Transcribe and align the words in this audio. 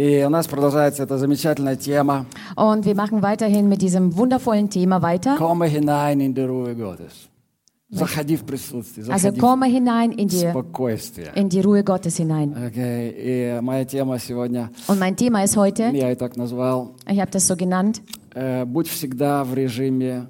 И 0.00 0.22
у 0.26 0.30
нас 0.30 0.46
продолжается 0.46 1.02
эта 1.04 1.16
замечательная 1.18 1.76
тема 1.76 2.26
Und 2.56 2.84
wir 2.84 2.94
machen 2.94 3.22
weiterhin 3.22 3.68
mit 3.68 3.80
diesem 3.82 4.16
wundervollen 4.16 4.68
Thema 4.70 5.00
weiter. 5.02 5.36
«Komme 5.36 5.66
hinein 5.66 6.20
in 6.20 6.34
die 6.34 6.42
Ruhe 6.42 6.74
Gottes». 6.74 7.28
Заходи 7.88 8.36
в 8.36 8.44
присутствие, 8.44 9.06
Also 9.06 9.28
заходи 9.30 9.38
komme 9.40 9.66
hinein 9.66 10.10
in 10.10 10.28
в 10.28 10.32
die, 10.32 10.50
спокойствие. 10.50 11.30
in 11.36 11.48
die 11.48 11.60
Ruhe 11.60 11.84
Gottes 11.84 12.16
hinein. 12.16 12.52
Окей, 12.66 13.14
И 13.16 13.60
моя 13.62 13.84
тема 13.84 14.18
сегодня, 14.18 14.70
Und 14.88 14.98
mein 14.98 15.14
Thema 15.16 15.44
ist 15.44 15.56
heute, 15.56 15.90
я 15.94 16.10
ее 16.10 16.16
так 16.16 16.36
назвал, 16.36 16.96
ich 17.08 17.20
habe 17.20 17.30
das 17.30 17.46
so 17.46 17.54
genannt, 17.56 18.02
э, 18.34 18.64
«Будь 18.66 18.88
всегда 18.88 19.44
в 19.44 19.54
режиме 19.54 20.26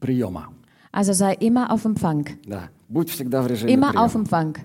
приема». 0.00 0.48
also 0.92 1.12
sei 1.12 1.34
immer 1.40 1.70
auf 1.72 1.84
Empfang. 1.84 2.26
Да, 2.44 2.68
будь 2.88 3.08
всегда 3.08 3.40
в 3.42 3.46
режиме 3.46 3.72
Immer 3.72 3.92
приема. 3.92 4.04
auf 4.04 4.14
Empfang. 4.16 4.56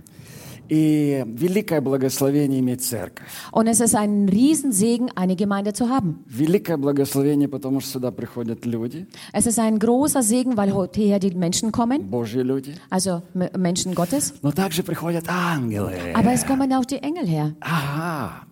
И 0.70 1.24
великое 1.28 1.80
благословение 1.82 2.60
иметь 2.60 2.82
церковь. 2.84 3.28
Und 3.52 3.68
es 3.68 3.80
ist 3.80 3.96
ein 3.96 4.28
Riesensegen, 4.30 5.10
eine 5.16 5.36
Gemeinde 5.36 5.74
zu 5.74 5.90
haben. 5.90 6.24
Великое 6.28 6.78
благословение, 6.78 7.48
потому 7.48 7.80
что 7.82 7.92
сюда 8.00 8.12
приходят 8.12 8.66
люди, 8.66 9.06
Es 9.34 9.46
ist 9.46 9.60
ein 9.60 9.78
großer 9.80 10.24
Segen, 10.24 10.58
weil 10.58 10.74
hierher 10.94 11.20
die 11.20 11.32
Menschen 11.36 11.72
kommen, 11.72 12.10
Божьи 12.10 12.42
люди, 12.42 12.74
also 12.90 13.22
M- 13.36 13.50
Menschen 13.62 13.94
Gottes. 13.94 14.34
но 14.42 14.52
также 14.52 14.84
приходят 14.84 15.26
ангелы. 15.28 15.94
Aber 16.16 16.34
es 16.34 16.46
kommen 16.46 16.72
auch 16.74 16.86
die 16.86 16.98
Engel 17.04 17.28
her. 17.28 17.54
Ага. 17.62 18.48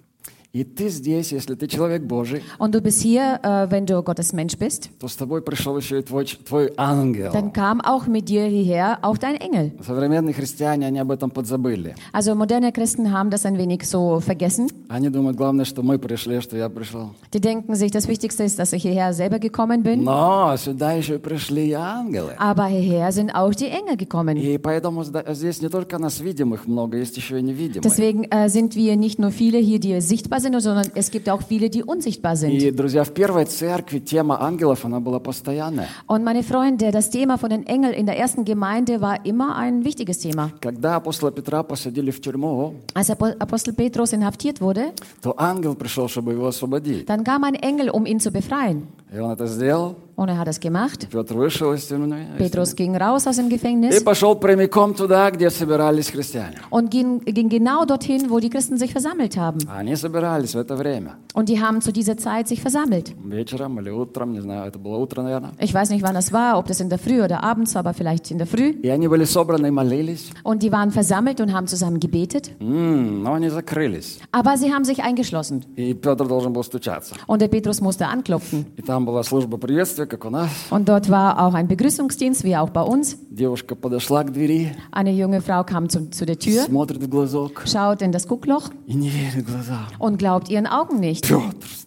И 0.55 0.63
ты 0.63 0.88
здесь, 0.89 1.31
если 1.31 1.55
ты 1.55 1.66
человек 1.66 2.03
Божий, 2.03 2.43
Und 2.59 2.75
du 2.75 2.80
bist 2.81 3.02
hier, 3.02 3.39
äh, 3.41 3.71
wenn 3.71 3.88
du 3.88 4.03
Gottes 4.03 4.34
Mensch 4.34 4.55
bist, 4.55 4.91
то 4.99 5.07
с 5.07 5.16
тобой 5.16 5.41
пришел 5.41 5.75
еще 5.80 5.98
и 5.98 6.03
твой, 6.03 6.25
ч- 6.25 6.38
твой 6.38 6.71
ангел. 6.77 7.31
dann 7.34 7.52
kam 7.53 7.81
auch 7.81 8.05
mit 8.05 8.30
dir 8.30 8.45
hierher 8.45 8.99
auch 9.01 9.18
dein 9.18 9.34
Engel. 9.37 9.71
Современные 9.84 10.32
христиане, 10.35 10.85
они 10.85 10.99
об 10.99 11.09
этом 11.09 11.32
подзабыли. 11.32 11.96
Also 12.12 12.35
moderne 12.35 12.71
Christen 12.71 13.12
haben 13.12 13.32
das 13.32 13.48
ein 13.48 13.57
wenig 13.57 13.84
so 13.87 14.20
vergessen. 14.20 14.70
Они 14.90 15.09
думают, 15.09 15.37
главное, 15.37 15.65
что 15.65 15.82
мы 15.82 15.98
пришли, 15.98 16.40
что 16.40 16.55
я 16.55 16.70
пришел. 16.70 17.15
Die 17.34 17.40
denken 17.41 17.73
sich, 17.73 17.90
das 17.90 18.07
Wichtigste 18.07 18.43
ist, 18.43 18.59
dass 18.59 18.73
ich 18.73 18.84
hierher 18.84 19.12
selber 19.15 19.40
gekommen 19.40 19.82
bin. 19.82 20.04
Но 20.04 20.55
сюда 20.57 20.91
еще 20.93 21.15
и 21.15 21.18
пришли 21.18 21.70
и 21.70 21.73
ангелы. 21.73 22.35
Aber 22.37 22.68
hierher 22.68 23.12
sind 23.12 23.34
auch 23.34 23.55
die 23.55 23.70
Engel 23.70 23.98
gekommen. 23.98 24.37
И 24.37 24.59
поэтому 24.59 25.01
зда- 25.01 25.34
здесь 25.34 25.63
не 25.63 25.70
только 25.70 25.98
нас 25.98 26.20
видимых 26.20 26.68
много, 26.68 26.96
есть 26.99 27.18
еще 27.18 27.40
и 27.40 27.41
невидимые. 27.41 27.82
Deswegen 27.82 28.26
äh, 28.26 28.49
sind 28.49 28.76
wir 28.76 28.96
nicht 28.98 29.18
nur 29.18 29.32
viele 29.32 29.57
hier, 29.57 29.79
die 29.79 29.99
sichtbar 29.99 30.37
sind, 30.37 30.59
sondern 30.62 30.85
es 30.96 31.09
gibt 31.12 31.29
auch 31.29 31.41
viele, 31.41 31.70
die 31.70 31.84
unsichtbar 31.84 32.35
sind. 32.35 32.51
И, 32.54 32.71
друзья, 32.71 33.04
в 33.04 33.12
первой 33.13 33.46
церкви 33.46 33.99
тема 33.99 34.41
ангелов, 34.41 34.85
она 34.85 34.99
была 34.99 35.20
постоянная. 35.20 35.87
Und 36.07 36.23
meine 36.23 36.43
Freunde, 36.43 36.91
das 36.91 37.09
Thema 37.09 37.37
von 37.37 37.49
den 37.49 37.65
Engeln 37.65 37.93
in 37.93 38.05
der 38.05 38.18
ersten 38.18 38.46
Gemeinde 38.46 39.01
war 39.01 39.26
immer 39.26 39.55
ein 39.55 39.84
wichtiges 39.84 40.20
Thema. 40.20 40.51
Когда 40.62 40.96
апостола 40.98 41.32
Петра 41.32 41.63
посадили 41.63 42.12
в 42.12 42.21
тюрьму, 42.21 42.76
Als 42.93 43.09
Apo- 43.09 43.35
Apostel 43.40 43.73
Petrus 43.73 44.13
inhaftiert 44.13 44.62
wurde, 44.62 44.91
то 45.21 45.34
ангел 45.37 45.76
пришел, 45.76 46.07
чтобы 46.07 46.34
его 46.34 46.48
освободить. 46.48 47.05
dann 47.07 47.23
kam 47.23 47.43
ein 47.43 47.55
Engel, 47.55 47.90
um 47.90 48.05
ihn 48.05 48.20
zu 48.20 48.32
befreien. 48.32 48.87
И 49.13 49.20
он 49.20 49.32
это 49.32 49.46
сделал. 49.48 49.96
Und 50.18 50.29
er 50.29 50.37
hat 50.37 50.48
es 50.48 50.59
gemacht. 50.59 51.07
Петр 51.09 51.34
вышел 51.35 51.73
из 51.73 51.85
тюрьмы 51.87 52.27
Petrus 52.37 52.76
ging 52.76 52.96
raus 52.96 53.26
aus 53.26 53.37
dem 53.37 53.48
и 53.48 53.55
Gefängnis 53.57 54.04
пошел 54.04 54.35
прямиком 54.35 54.93
туда, 54.93 55.32
где 55.32 55.49
собирались 55.49 56.12
христиане. 56.12 56.57
und 56.70 56.91
ging, 56.91 57.20
ging 57.26 57.49
genau 57.49 57.85
dorthin, 57.85 58.29
wo 58.29 58.40
die 58.40 58.49
Christen 58.51 58.77
sich 58.77 58.91
versammelt 58.91 59.37
haben. 59.37 59.57
Они 59.68 59.96
собирались 59.96 60.54
в 60.54 60.59
это 60.59 60.76
время. 60.76 61.18
Und 61.34 61.49
die 61.49 61.59
haben 61.59 61.82
zu 61.82 61.91
dieser 61.91 62.15
Zeit 62.15 62.48
sich 62.48 62.62
versammelt. 62.62 63.15
Вечером 63.23 63.79
или 63.79 63.90
утром, 63.90 64.34
не 64.34 64.40
знаю, 64.41 64.68
это 64.69 64.78
было 64.78 64.97
утро, 64.97 65.23
наверное. 65.23 65.53
Ich 65.59 65.73
weiß 65.73 65.90
nicht, 65.90 66.03
wann 66.03 66.13
das 66.13 66.31
war, 66.31 66.59
ob 66.59 66.68
das 66.68 66.79
in 66.79 66.90
der 66.90 67.00
Früh 67.00 67.23
oder 67.23 67.44
abends, 67.44 67.75
aber 67.75 67.94
vielleicht 67.96 68.29
in 68.29 68.38
der 68.38 68.46
Früh. 68.46 68.75
И 68.84 68.90
они 68.90 69.07
были 69.07 69.23
собраны 69.23 69.68
и 69.68 69.72
молились. 69.72 70.29
Und 70.44 70.62
die 70.62 70.72
waren 70.72 70.91
versammelt 70.91 71.41
und 71.41 71.51
haben 71.53 71.66
zusammen 71.66 72.00
gebetet. 72.00 72.51
М, 72.59 73.24
но 73.24 73.34
они 73.34 73.50
закрылись. 73.50 74.19
Aber 74.31 74.58
sie 74.58 74.72
haben 74.72 74.86
sich 74.86 75.02
eingeschlossen. 75.02 75.64
И 75.75 75.96
Петр 75.96 76.28
должен 76.28 76.53
был 76.53 76.64
стучаться. 76.64 77.16
Und 77.25 77.41
der 77.41 77.47
Petrus 77.47 77.81
musste 77.81 78.06
anklopfen. 78.08 78.68
И 78.78 78.84
там 78.84 79.06
была 79.06 79.24
служба 79.24 79.58
приветствия, 79.58 80.06
как 80.08 80.25
у 80.25 80.30
нас. 80.30 80.50
Und 80.69 80.88
dort 80.90 81.09
war 81.09 81.40
auch 81.46 81.53
ein 81.53 81.68
Begrüßungsdienst, 81.68 82.44
wie 82.44 82.56
auch 82.58 82.69
bei 82.69 82.81
uns. 82.81 83.18
Девушка 83.30 83.75
подошла 83.75 84.24
к 84.24 84.31
двери, 84.31 84.72
Eine 84.91 85.12
junge 85.12 85.41
Frau 85.41 85.64
kam 85.64 85.90
zu, 85.90 86.09
zu 86.12 86.25
der 86.25 86.38
Tür, 86.38 86.64
смотрит 86.64 87.02
в 87.03 87.09
глазок 87.09 87.64
schaut 87.66 88.02
in 88.02 88.12
das 88.12 88.28
Guckloch 88.28 88.69
и 88.88 88.94
не 88.94 89.09
верит 89.09 89.46
глазам. 89.46 89.88
und 90.00 90.18
glaubt 90.18 90.50
ihren 90.50 90.68
Augen 90.68 91.00
nicht. 91.00 91.28
Петр. 91.28 91.44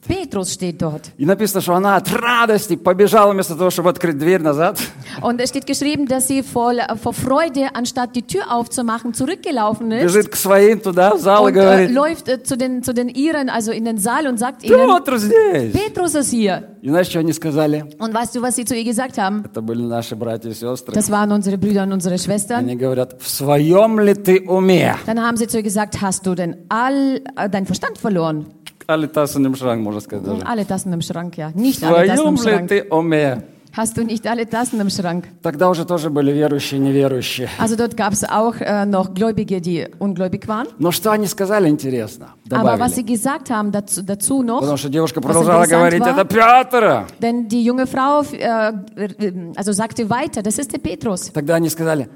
Petrus 0.06 0.52
steht 0.52 0.80
dort. 0.82 1.10
И 1.18 1.24
написано, 1.26 1.60
что 1.60 1.74
она 1.74 1.96
от 1.96 2.08
радости 2.12 2.76
побежала 2.76 3.32
вместо 3.32 3.54
того, 3.56 3.70
чтобы 3.70 3.90
открыть 3.90 4.18
дверь 4.18 4.40
назад. 4.42 4.78
Und 5.22 5.40
es 5.40 5.50
steht 5.50 5.66
geschrieben, 5.66 6.06
dass 6.06 6.28
sie 6.28 6.42
vor, 6.42 6.72
vor 7.02 7.12
Freude, 7.12 7.74
anstatt 7.74 8.14
die 8.14 8.22
Tür 8.22 8.52
aufzumachen, 8.52 9.14
zurückgelaufen 9.14 9.90
ist. 9.92 10.02
Бежит 10.02 10.28
к 10.28 10.36
своим 10.36 10.80
туда, 10.80 11.14
в 11.14 11.20
зал 11.20 11.46
и 11.48 11.52
Und 11.52 11.56
äh, 11.56 11.60
говорит, 11.60 11.90
läuft 11.90 12.28
äh, 12.28 12.42
zu, 12.42 12.56
den, 12.56 12.82
zu 12.82 12.92
den 12.92 13.08
Iren, 13.08 13.48
also 13.48 13.72
in 13.72 13.84
den 13.84 13.98
Saal 13.98 14.26
und 14.26 14.38
sagt 14.38 14.64
ihnen, 14.64 14.76
Петр 14.76 15.18
здесь. 15.18 15.72
Petrus 15.72 16.14
ist 16.14 16.30
hier. 16.30 16.64
И 16.82 16.88
знаешь, 16.88 17.08
что 17.08 17.18
они 17.18 17.32
сказали? 17.32 17.84
Und 17.98 18.09
weißt 18.10 18.34
du, 18.36 18.42
was 18.42 18.56
sie 18.56 18.64
zu 18.64 18.74
ihr 18.74 18.84
gesagt 18.84 19.18
haben? 19.18 19.44
Это 19.44 19.60
были 19.62 19.82
наши 19.82 20.16
братья 20.16 20.50
и 20.50 20.54
сестры. 20.54 20.94
Das 20.94 21.10
waren 21.10 21.32
unsere 21.32 21.58
Brüder 21.58 21.82
und 21.84 21.92
unsere 21.92 22.18
Schwestern. 22.18 22.60
Они 22.60 22.76
говорят, 22.76 23.16
в 23.20 23.28
своем 23.28 23.98
ли 24.00 24.14
ты 24.14 24.40
уме? 24.46 24.96
Dann 25.06 25.20
haben 25.20 25.36
sie 25.36 25.46
zu 25.46 25.58
ihr 25.58 25.62
gesagt, 25.62 26.00
hast 26.00 26.26
du 26.26 26.34
denn 26.34 26.56
all 26.68 27.20
äh, 27.36 27.48
deinen 27.48 27.66
Verstand 27.66 27.98
verloren? 27.98 28.46
Алитасанным 28.86 29.56
шранк, 29.56 29.82
можно 29.82 30.00
сказать 30.00 30.24
даже. 30.24 30.46
Alle 30.46 30.64
Tassen 30.64 30.92
im 30.92 31.02
Schrank, 31.02 31.36
ja. 31.36 31.50
В 31.50 31.56
Nicht 31.56 31.82
alle 31.82 32.06
Tassen 32.06 32.36
своем 32.36 32.36
im 32.36 32.36
ли 32.36 32.42
Schrank. 32.42 32.68
ты 32.68 32.84
уме? 32.88 33.42
Hast 33.72 33.98
du 33.98 34.04
nicht 34.04 34.26
alle 34.26 34.48
Tassen 34.48 34.80
im 34.80 34.88
Schrank? 34.88 35.28
Тогда 35.42 35.68
уже 35.68 35.84
тоже 35.84 36.08
были 36.08 36.32
верующие 36.32 36.80
и 36.80 36.82
неверующие. 36.82 37.48
Also 37.58 37.76
dort 37.76 37.94
gab 37.94 38.14
es 38.14 38.24
auch 38.24 38.54
äh, 38.60 38.86
noch 38.86 39.12
Gläubige, 39.12 39.60
die 39.60 39.86
ungläubig 39.98 40.48
waren. 40.48 40.66
Но 40.78 40.92
что 40.92 41.10
они 41.12 41.26
сказали, 41.26 41.68
интересно, 41.68 42.28
Aber 42.50 42.78
was 42.78 42.94
sie 42.94 43.02
добавили. 43.02 43.16
gesagt 43.16 43.50
haben 43.50 43.72
dazu, 43.72 44.02
dazu 44.02 44.42
noch, 44.42 44.60
Потому 44.60 44.78
что 44.78 44.88
девушка 44.88 45.20
was 45.20 45.26
продолжала 45.26 45.64
interessant 45.64 45.70
говорить, 45.70 46.00
war, 46.00 46.08
это 46.08 46.24
Петр. 46.24 47.06
denn 47.20 47.48
die 47.48 47.62
junge 47.64 47.86
Frau 47.86 48.22
äh, 48.32 48.72
äh, 48.96 49.52
also 49.56 49.72
sagte 49.72 50.08
weiter, 50.08 50.42
das 50.42 50.58
ist 50.58 50.72
der 50.72 50.78
Petrus. 50.78 51.30
Тогда 51.34 51.56
они 51.56 51.68
сказали, 51.68 52.08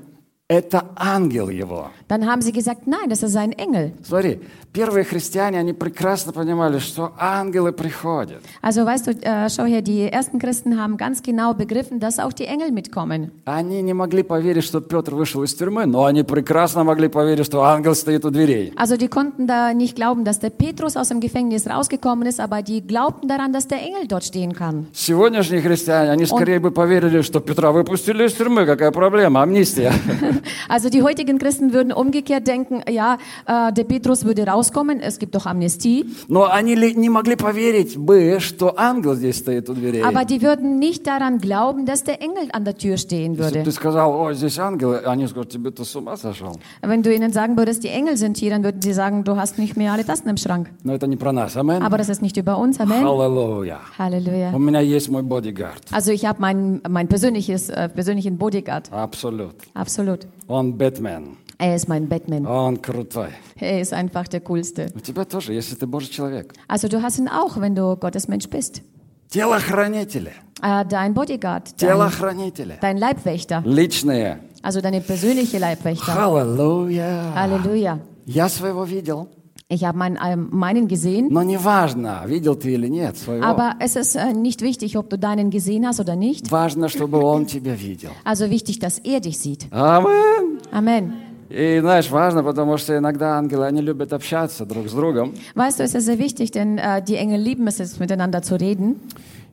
это 0.48 0.86
ангел 0.96 1.50
его. 1.50 1.90
Dann 2.08 2.28
haben 2.28 2.42
sie 2.44 2.52
gesagt, 2.52 2.86
nein, 2.86 3.10
das 3.10 3.24
ist 3.24 3.36
ein 3.36 3.52
Engel. 3.54 3.94
Смотри, 4.04 4.42
первые 4.74 5.04
христиане, 5.04 5.58
они 5.58 5.74
прекрасно 5.74 6.34
понимали, 6.34 6.78
что 6.78 7.14
ангелы 7.18 7.72
приходят. 7.72 8.44
Also 8.62 8.86
weißt 8.86 9.08
du, 9.08 9.12
äh, 9.24 9.50
schau 9.50 9.66
her, 9.66 9.82
die 9.82 10.04
ersten 10.08 10.38
Christen 10.38 10.80
haben 10.80 10.98
ganz 10.98 11.24
genau 11.24 11.56
begriffen, 11.56 12.00
dass 12.00 12.20
auch 12.20 12.32
die 12.32 12.46
Engel 12.46 12.72
mitkommen. 12.72 13.32
Они 13.46 13.82
не 13.82 13.96
могли 13.96 14.22
поверить, 14.22 14.66
что 14.66 14.82
Петр 14.82 15.16
вышел 15.16 15.42
из 15.42 15.56
тюрьмы, 15.56 15.88
но 15.88 16.06
они 16.06 16.22
прекрасно 16.22 16.84
могли 16.84 17.08
поверить, 17.08 17.48
что 17.48 17.64
ангел 17.64 17.96
стоит 17.96 18.24
у 18.24 18.30
дверей. 18.30 18.72
Also 18.76 18.98
die 18.98 19.08
konnten 19.08 19.48
da 19.48 19.74
nicht 19.74 19.96
glauben, 19.96 20.26
dass 20.26 20.40
der 20.40 20.52
Petrus 20.52 20.96
aus 20.96 21.08
dem 21.08 21.22
Gefängnis 21.22 21.66
rausgekommen 21.66 22.28
ist, 22.28 22.40
aber 22.40 22.62
die 22.62 22.86
glaubten 22.86 23.28
daran, 23.28 23.52
dass 23.52 23.68
der 23.68 23.82
Engel 23.82 24.08
dort 24.08 24.24
stehen 24.24 24.54
kann. 24.54 24.86
Сегодняшние 24.94 25.64
христиане, 25.64 26.12
они 26.12 26.28
скорее 26.28 26.60
бы 26.60 26.70
поверили, 26.70 27.24
что 27.24 27.40
Петра 27.40 27.72
выпустили 27.72 28.28
из 28.28 28.34
тюрьмы, 28.34 28.68
какая 28.68 28.92
проблема, 28.92 29.42
амнистия. 29.42 29.92
Also 30.69 30.89
die 30.89 31.03
heutigen 31.03 31.39
Christen 31.39 31.73
würden 31.73 31.93
umgekehrt 31.93 32.47
denken, 32.47 32.83
ja, 32.89 33.19
äh, 33.47 33.73
der 33.73 33.85
Petrus 33.85 34.25
würde 34.25 34.47
rauskommen, 34.47 35.01
es 35.01 35.19
gibt 35.19 35.35
doch 35.35 35.47
Amnestie. 35.47 36.07
Но 36.29 36.45
они 36.45 36.75
ли 36.75 36.95
не 36.95 37.09
могли 37.11 37.37
поверить 37.37 37.97
бы, 37.97 38.39
что 38.41 38.75
ангел 38.79 39.15
здесь 39.15 39.39
стоит 39.39 39.69
у 39.69 39.75
дверей. 39.75 40.03
Aber 40.03 40.25
die 40.25 40.43
würden 40.43 40.79
nicht 40.79 41.07
daran 41.07 41.39
glauben, 41.39 41.87
dass 41.87 42.05
der 42.05 42.23
Engel 42.23 42.49
an 42.53 42.65
der 42.65 42.77
Tür 42.77 42.97
stehen 42.97 43.35
Если 43.35 43.43
бы 43.43 43.59
würde. 43.61 43.65
ты 43.65 43.73
сказал, 43.73 44.13
о, 44.21 44.33
здесь 44.33 44.59
ангелы, 44.59 44.99
они 45.05 45.27
скажут, 45.27 45.51
тебе 45.51 45.71
ты 45.71 45.85
с 45.85 45.95
ума 45.97 46.17
сошел. 46.17 46.59
Wenn 46.83 47.03
du 47.03 47.13
ihnen 47.15 47.33
sagen 47.33 47.57
würdest, 47.57 47.83
die 47.85 47.89
Engel 47.89 48.17
sind 48.17 48.37
hier, 48.37 48.51
dann 48.51 48.63
würden 48.65 48.83
sie 48.83 48.93
sagen, 48.93 49.25
du 49.25 49.37
hast 49.37 49.59
nicht 49.59 49.77
mehr 49.77 49.93
alle 49.93 50.05
Tassen 50.05 50.29
im 50.29 50.37
Schrank. 50.37 50.69
Но 50.85 50.95
это 50.95 51.07
не 51.07 51.17
про 51.17 51.33
нас, 51.33 51.57
амен. 51.57 51.83
Aber 51.83 51.99
das 51.99 52.09
ist 52.09 52.23
nicht 52.23 52.37
über 52.37 52.59
uns, 52.59 52.79
Amen. 52.81 53.05
Halleluja. 53.05 53.81
Halleluja. 53.99 54.53
У 54.55 54.59
меня 54.59 54.81
есть 54.81 55.09
мой 55.09 55.23
бодигард. 55.23 55.83
Also 55.93 56.13
ich 56.13 56.25
habe 56.27 56.41
mein, 56.41 56.81
mein 56.89 57.09
persönliches, 57.09 57.69
äh, 57.71 57.89
persönlichen 57.89 58.39
Bodyguard. 58.39 58.93
Абсолют. 58.93 59.55
Absolut. 59.75 60.21
Он 60.49 60.73
Бэтмен. 60.77 61.37
Er 61.59 61.77
ist 61.77 61.89
mein 61.89 62.09
Batman. 62.09 62.47
Он 62.47 62.81
крутой. 62.81 63.29
Er 63.57 63.83
ist 63.83 63.93
einfach 63.93 64.27
der 64.29 64.41
Coolste. 64.41 64.91
У 64.95 65.01
тебя 65.01 65.27
тоже, 65.27 65.53
если 65.53 65.75
ты 65.75 65.87
Божий 65.87 66.09
человек. 66.11 66.55
Also 66.69 66.89
du 66.89 67.03
hast 67.03 67.19
ihn 67.19 67.29
auch, 67.29 67.61
wenn 67.61 67.75
du 67.75 67.97
Gottes 67.97 68.29
Mensch 68.29 68.49
bist. 68.49 68.81
Телохранители. 69.29 70.33
Äh, 70.63 70.85
dein 70.87 71.13
Bodyguard, 71.15 71.71
dein, 71.81 71.91
Телохранители. 71.91 72.79
dein 72.81 72.97
Leibwächter, 72.97 73.63
Личные. 73.67 74.41
also 74.63 74.81
deine 74.81 75.01
persönliche 75.03 75.59
Leibwächter. 75.59 76.15
Halleluja. 76.15 77.35
Halleluja. 77.35 77.99
Я 78.27 78.49
своего 78.49 78.85
видел. 78.85 79.29
Ich 79.73 79.85
habe 79.85 79.97
mein, 79.97 80.19
ähm, 80.21 80.49
meinen 80.51 80.89
gesehen, 80.89 81.29
Но 81.31 81.45
неважно, 81.45 82.23
видел 82.27 82.57
ты 82.57 82.73
или 82.75 82.89
нет 82.89 83.17
своего. 83.17 83.45
aber 83.45 83.75
es 83.79 83.95
ist 83.95 84.17
äh, 84.17 84.33
nicht 84.33 84.63
wichtig, 84.63 84.97
ob 84.97 85.09
du 85.09 85.17
deinen 85.17 85.51
gesehen 85.51 85.87
hast 85.87 86.01
oder 86.01 86.17
nicht. 86.17 86.51
Важно, 86.51 86.89
чтобы 86.89 87.19
он 87.23 87.47
тебя 87.47 87.75
видел. 87.77 88.11
Also 88.25 88.51
wichtig, 88.51 88.81
dass 88.81 88.99
er 88.99 89.21
dich 89.21 89.39
sieht. 89.39 89.69
Амен. 89.71 90.59
Amen. 90.73 91.13
И 91.51 91.79
знаешь, 91.81 92.09
важно, 92.11 92.43
потому 92.45 92.77
что 92.79 92.97
иногда 92.97 93.37
ангелы, 93.39 93.67
они 93.67 93.81
любят 93.81 94.13
общаться 94.13 94.65
друг 94.67 94.89
с 94.89 94.93
другом. 94.93 95.35
Weißt 95.55 95.79
du, 95.81 95.85
es 95.85 95.95
ist 95.95 96.05
sehr 96.07 96.19
wichtig, 96.19 96.51
denn 96.51 96.79
äh, 96.79 97.01
die 97.03 97.17
Engel 97.17 97.41
lieben 97.41 97.67
es, 97.69 97.79
jetzt 97.79 98.01
miteinander 98.01 98.43
zu 98.43 98.55
reden. 98.59 98.97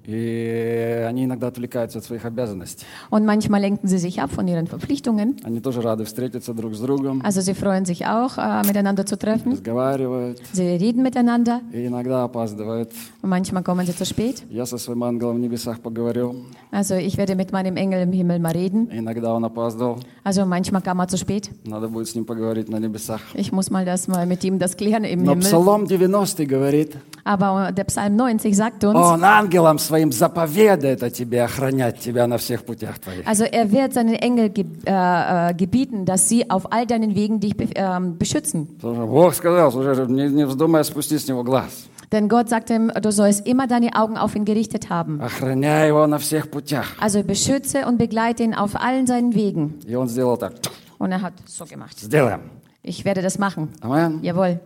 И 0.05 1.03
они 1.05 1.25
иногда 1.25 1.47
отвлекаются 1.47 1.99
от 1.99 2.05
своих 2.05 2.23
обязанностей. 2.23 2.85
Und 3.09 3.25
manchmal 3.25 3.59
lenken 3.59 3.88
sie 3.89 3.97
sich 3.97 4.21
ab 4.21 4.31
von 4.31 4.47
ihren 4.47 4.65
Verpflichtungen. 4.65 5.35
Они 5.44 5.59
тоже 5.59 5.81
рады 5.81 6.05
встретиться 6.05 6.53
друг 6.53 6.75
с 6.75 6.79
другом, 6.79 7.21
Also 7.25 7.41
sie 7.41 7.53
freuen 7.53 7.83
sich 7.83 8.05
auch, 8.05 8.38
äh, 8.38 8.65
miteinander 8.65 9.05
zu 9.05 9.17
treffen. 9.17 9.51
разговаривают 9.51 10.41
Sie 10.53 10.61
reden 10.77 11.03
miteinander 11.03 11.59
и 11.73 11.85
иногда 11.88 12.23
опаздывают. 12.23 12.91
und 13.21 13.29
manchmal 13.29 13.63
kommen 13.63 13.85
sie 13.85 13.94
zu 13.95 14.05
spät. 14.05 14.44
Я 14.49 14.65
со 14.65 14.77
своим 14.77 15.03
ангелом 15.03 15.35
в 15.35 15.39
небесах 15.39 15.81
поговорил. 15.81 16.35
Also 16.71 16.95
ich 16.95 17.17
werde 17.17 17.35
mit 17.35 17.51
meinem 17.51 17.75
Engel 17.75 18.01
im 18.03 18.13
Himmel 18.13 18.39
mal 18.39 18.53
reden. 18.53 18.88
Иногда 18.89 19.33
он 19.33 19.44
опаздывал. 19.44 19.99
Also 20.23 20.45
manchmal 20.45 20.81
kam 20.81 20.99
er 20.99 21.09
zu 21.09 21.17
spät. 21.17 21.49
Надо 21.65 21.89
будет 21.89 22.07
с 22.07 22.15
ним 22.15 22.23
поговорить 22.23 22.69
на 22.69 22.77
небесах. 22.79 23.19
Ich 23.33 23.51
muss 23.51 23.69
mal 23.69 23.83
das 23.83 24.07
mal 24.07 24.25
mit 24.25 24.41
ihm 24.45 24.57
das 24.57 24.77
klären 24.77 25.03
im 25.03 25.23
Но 25.23 25.31
Himmel. 25.33 25.44
Псалом 25.44 25.83
90 25.85 26.47
говорит, 26.47 26.95
Aber 27.23 27.71
der 27.73 27.83
Psalm 27.83 28.15
90 28.15 28.55
sagt 28.55 28.83
uns, 28.85 28.95
он 28.95 29.23
ангелом 29.23 29.79
своим 29.79 30.11
заповедает 30.11 31.03
о 31.03 31.09
тебе, 31.09 31.44
охранять 31.44 31.99
тебя 31.99 32.25
на 32.25 32.38
всех 32.38 32.63
путях 32.63 32.99
твоих. 32.99 33.27
also 33.27 33.44
er 33.44 33.71
wird 33.71 33.94
seinen 33.94 34.15
Engel 34.15 34.49
ge 34.49 34.65
äh, 34.85 35.49
äh, 35.49 35.53
gebieten, 35.53 36.05
dass 36.05 36.29
sie 36.29 36.49
auf 36.49 36.71
all 36.71 36.85
deinen 36.85 37.15
Wegen 37.15 37.39
dich 37.39 37.57
be 37.57 37.67
ähm, 37.75 38.17
beschützen. 38.17 38.67
Потому 38.79 38.95
что 38.95 39.07
Бог 39.07 39.33
сказал, 39.33 39.71
слушай, 39.71 40.07
не, 40.07 40.29
не 40.29 40.45
вздумай 40.45 40.83
спустить 40.85 41.21
с 41.21 41.27
него 41.27 41.44
глаз. 41.44 41.88
Denn 42.13 42.29
Gott 42.29 42.47
sagt 42.47 42.69
ihm, 42.69 42.89
du 43.01 43.11
sollst 43.11 43.45
immer 43.45 43.67
deine 43.67 43.94
Augen 43.95 44.17
auf 44.17 44.33
ihn 44.35 44.45
gerichtet 44.45 44.89
haben. 44.89 45.19
Охраняй 45.21 45.89
его 45.89 46.07
на 46.07 46.19
всех 46.19 46.49
путях. 46.49 46.95
Also 47.01 47.21
beschütze 47.23 47.85
und 47.85 47.97
begleite 47.97 48.44
ihn 48.44 48.53
auf 48.53 48.79
allen 48.79 49.05
seinen 49.07 49.35
Wegen. 49.35 49.79
И 49.85 49.95
он 49.95 50.07
сделал 50.07 50.38
так. 50.38 50.53
Und 50.97 51.11
er 51.11 51.21
hat 51.21 51.33
so 51.45 51.65
gemacht. 51.65 51.99
Сделаем. 51.99 52.39
Ich 52.81 53.03
werde 53.03 53.21
das 53.21 53.38
machen. 53.38 53.73
Amen. 53.81 54.23
Jawohl. 54.23 54.61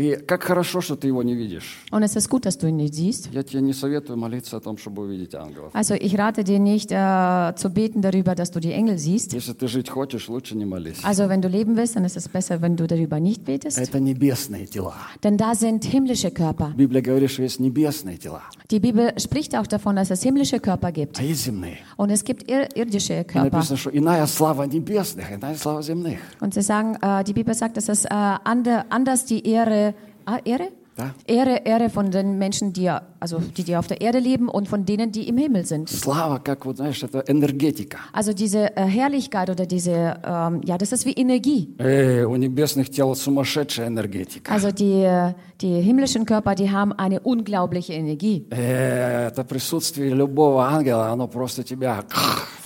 И 0.00 0.14
как 0.16 0.42
хорошо, 0.42 0.82
что 0.82 0.94
ты 0.94 1.06
его 1.06 1.22
не 1.22 1.34
видишь. 1.34 1.82
Und 1.90 2.02
es 2.02 2.16
ist 2.16 2.28
gut, 2.28 2.44
dass 2.44 2.58
du 2.58 2.66
ihn 2.66 2.76
nicht 2.76 2.92
siehst. 2.94 3.30
Я 3.32 3.42
тебе 3.42 3.62
не 3.62 3.72
советую 3.72 4.18
молиться 4.18 4.58
о 4.58 4.60
том, 4.60 4.76
чтобы 4.76 5.04
увидеть 5.04 5.34
ангелов. 5.34 5.70
Also 5.72 5.94
ich 5.94 6.18
rate 6.18 6.44
dir 6.44 6.58
nicht 6.58 6.92
äh, 6.92 7.54
zu 7.56 7.70
beten 7.70 8.02
darüber, 8.02 8.34
dass 8.34 8.50
du 8.50 8.60
die 8.60 8.72
Engel 8.72 8.98
siehst. 8.98 9.32
Если 9.32 9.54
ты 9.54 9.68
жить 9.68 9.88
хочешь, 9.88 10.28
лучше 10.28 10.54
не 10.54 10.66
молись. 10.66 10.98
Also 11.02 11.30
wenn 11.30 11.40
du 11.40 11.48
leben 11.48 11.78
willst, 11.78 11.96
dann 11.96 12.04
ist 12.04 12.14
es 12.18 12.28
besser, 12.28 12.60
wenn 12.60 12.76
du 12.76 12.86
darüber 12.86 13.20
nicht 13.20 13.46
betest. 13.46 13.78
Это 13.78 13.98
небесные 13.98 14.66
тела. 14.66 14.96
Denn 15.24 15.38
da 15.38 15.54
sind 15.54 15.82
himmlische 15.86 16.30
Körper. 16.30 16.74
Библия 16.76 17.00
говорит, 17.00 17.30
что 17.30 17.42
есть 17.42 17.58
небесные 17.58 18.18
тела, 18.18 18.42
Die 18.70 18.80
Bibel 18.80 19.14
spricht 19.18 19.56
auch 19.56 19.66
davon, 19.66 19.96
dass 19.96 20.10
es 20.10 20.22
himmlische 20.22 20.60
Körper 20.60 20.92
gibt. 20.92 21.18
а 21.18 21.22
есть 21.22 21.44
земные. 21.44 21.78
Und 21.96 22.10
es 22.10 22.22
gibt 22.22 22.50
ir 22.50 22.68
irdische 22.76 23.20
И 23.20 23.24
Körper. 23.24 23.44
написано, 23.50 23.78
что 23.78 23.88
иная 23.88 24.26
слава 24.26 24.64
небесных, 24.64 25.32
иная 25.32 25.54
слава 25.54 25.80
земных. 25.82 26.18
Und 26.40 26.52
sie 26.52 26.60
sagen, 26.60 26.96
äh, 27.00 27.24
die 27.24 27.32
Bibel 27.32 27.54
sagt, 27.54 27.78
dass 27.78 27.88
es 27.88 28.04
äh, 28.04 28.08
ander, 28.10 28.84
anders 28.90 29.24
die 29.24 29.46
Ehre, 29.48 29.86
ah, 30.30 30.38
Ehre? 30.44 30.68
Да? 30.96 31.14
Ehre, 31.26 31.60
Ehre 31.66 31.90
von 31.90 32.10
den 32.10 32.38
Menschen, 32.38 32.72
die, 32.72 32.88
also 33.20 33.38
die, 33.38 33.64
die 33.64 33.76
auf 33.76 33.86
der 33.86 34.00
Erde 34.00 34.18
leben 34.18 34.48
und 34.48 34.66
von 34.66 34.86
denen, 34.86 35.12
die 35.12 35.28
im 35.28 35.36
Himmel 35.36 35.66
sind. 35.66 35.90
Слава, 35.90 36.38
как 36.38 36.64
вот, 36.64 36.78
знаешь, 36.78 37.02
это 37.02 37.22
энергетика. 37.26 37.98
Also 38.14 38.32
diese 38.32 38.74
äh, 38.74 38.86
Herrlichkeit 38.86 39.50
oder 39.50 39.66
diese, 39.66 40.16
ähm, 40.24 40.62
ja, 40.64 40.78
das 40.78 40.92
ist 40.92 41.04
wie 41.04 41.12
Energie. 41.12 41.74
Эй, 41.78 42.24
у 42.24 42.36
небесных 42.36 42.88
тел 42.88 43.14
сумасшедшая 43.14 43.88
энергетика. 43.88 44.50
Also 44.50 44.72
die, 44.72 45.02
äh, 45.02 45.34
die 45.60 45.82
himmlischen 45.82 46.24
Körper, 46.24 46.54
die 46.54 46.70
haben 46.70 46.94
eine 46.94 47.20
unglaubliche 47.20 47.92
Energie. 47.92 48.46
Э, 48.50 49.26
Это 49.28 49.44
присутствие 49.44 50.14
любого 50.14 50.66
ангела, 50.66 51.10
оно 51.10 51.28
просто 51.28 51.62
тебя 51.62 52.04
вдавливает 52.04 52.10
в 52.10 52.14
пол. 52.14 52.59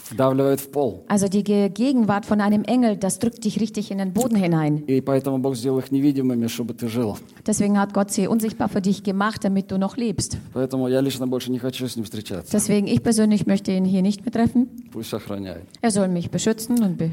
also 1.07 1.27
die 1.27 1.44
Gegenwart 1.44 2.25
von 2.25 2.41
einem 2.41 2.63
Engel, 2.63 2.97
das 2.97 3.19
drückt 3.19 3.44
dich 3.44 3.59
richtig 3.59 3.91
in 3.91 3.97
den 3.97 4.13
Boden 4.13 4.35
hinein. 4.35 4.83
Deswegen 7.45 7.79
hat 7.79 7.94
Gott 7.94 8.12
sie 8.12 8.27
unsichtbar 8.27 8.69
für 8.69 8.81
dich 8.81 9.03
gemacht, 9.03 9.44
damit 9.44 9.71
du 9.71 9.77
noch 9.77 9.97
lebst. 9.97 10.38
Deswegen 12.53 12.88
ich 12.88 13.03
persönlich 13.03 13.45
möchte 13.47 13.71
ihn 13.71 13.85
hier 13.85 14.01
nicht 14.01 14.23
mehr 14.25 14.31
treffen. 14.31 14.67
Er 15.81 15.91
soll 15.91 16.07
mich 16.07 16.29
beschützen 16.31 16.81
und 16.83 16.97
be 16.97 17.12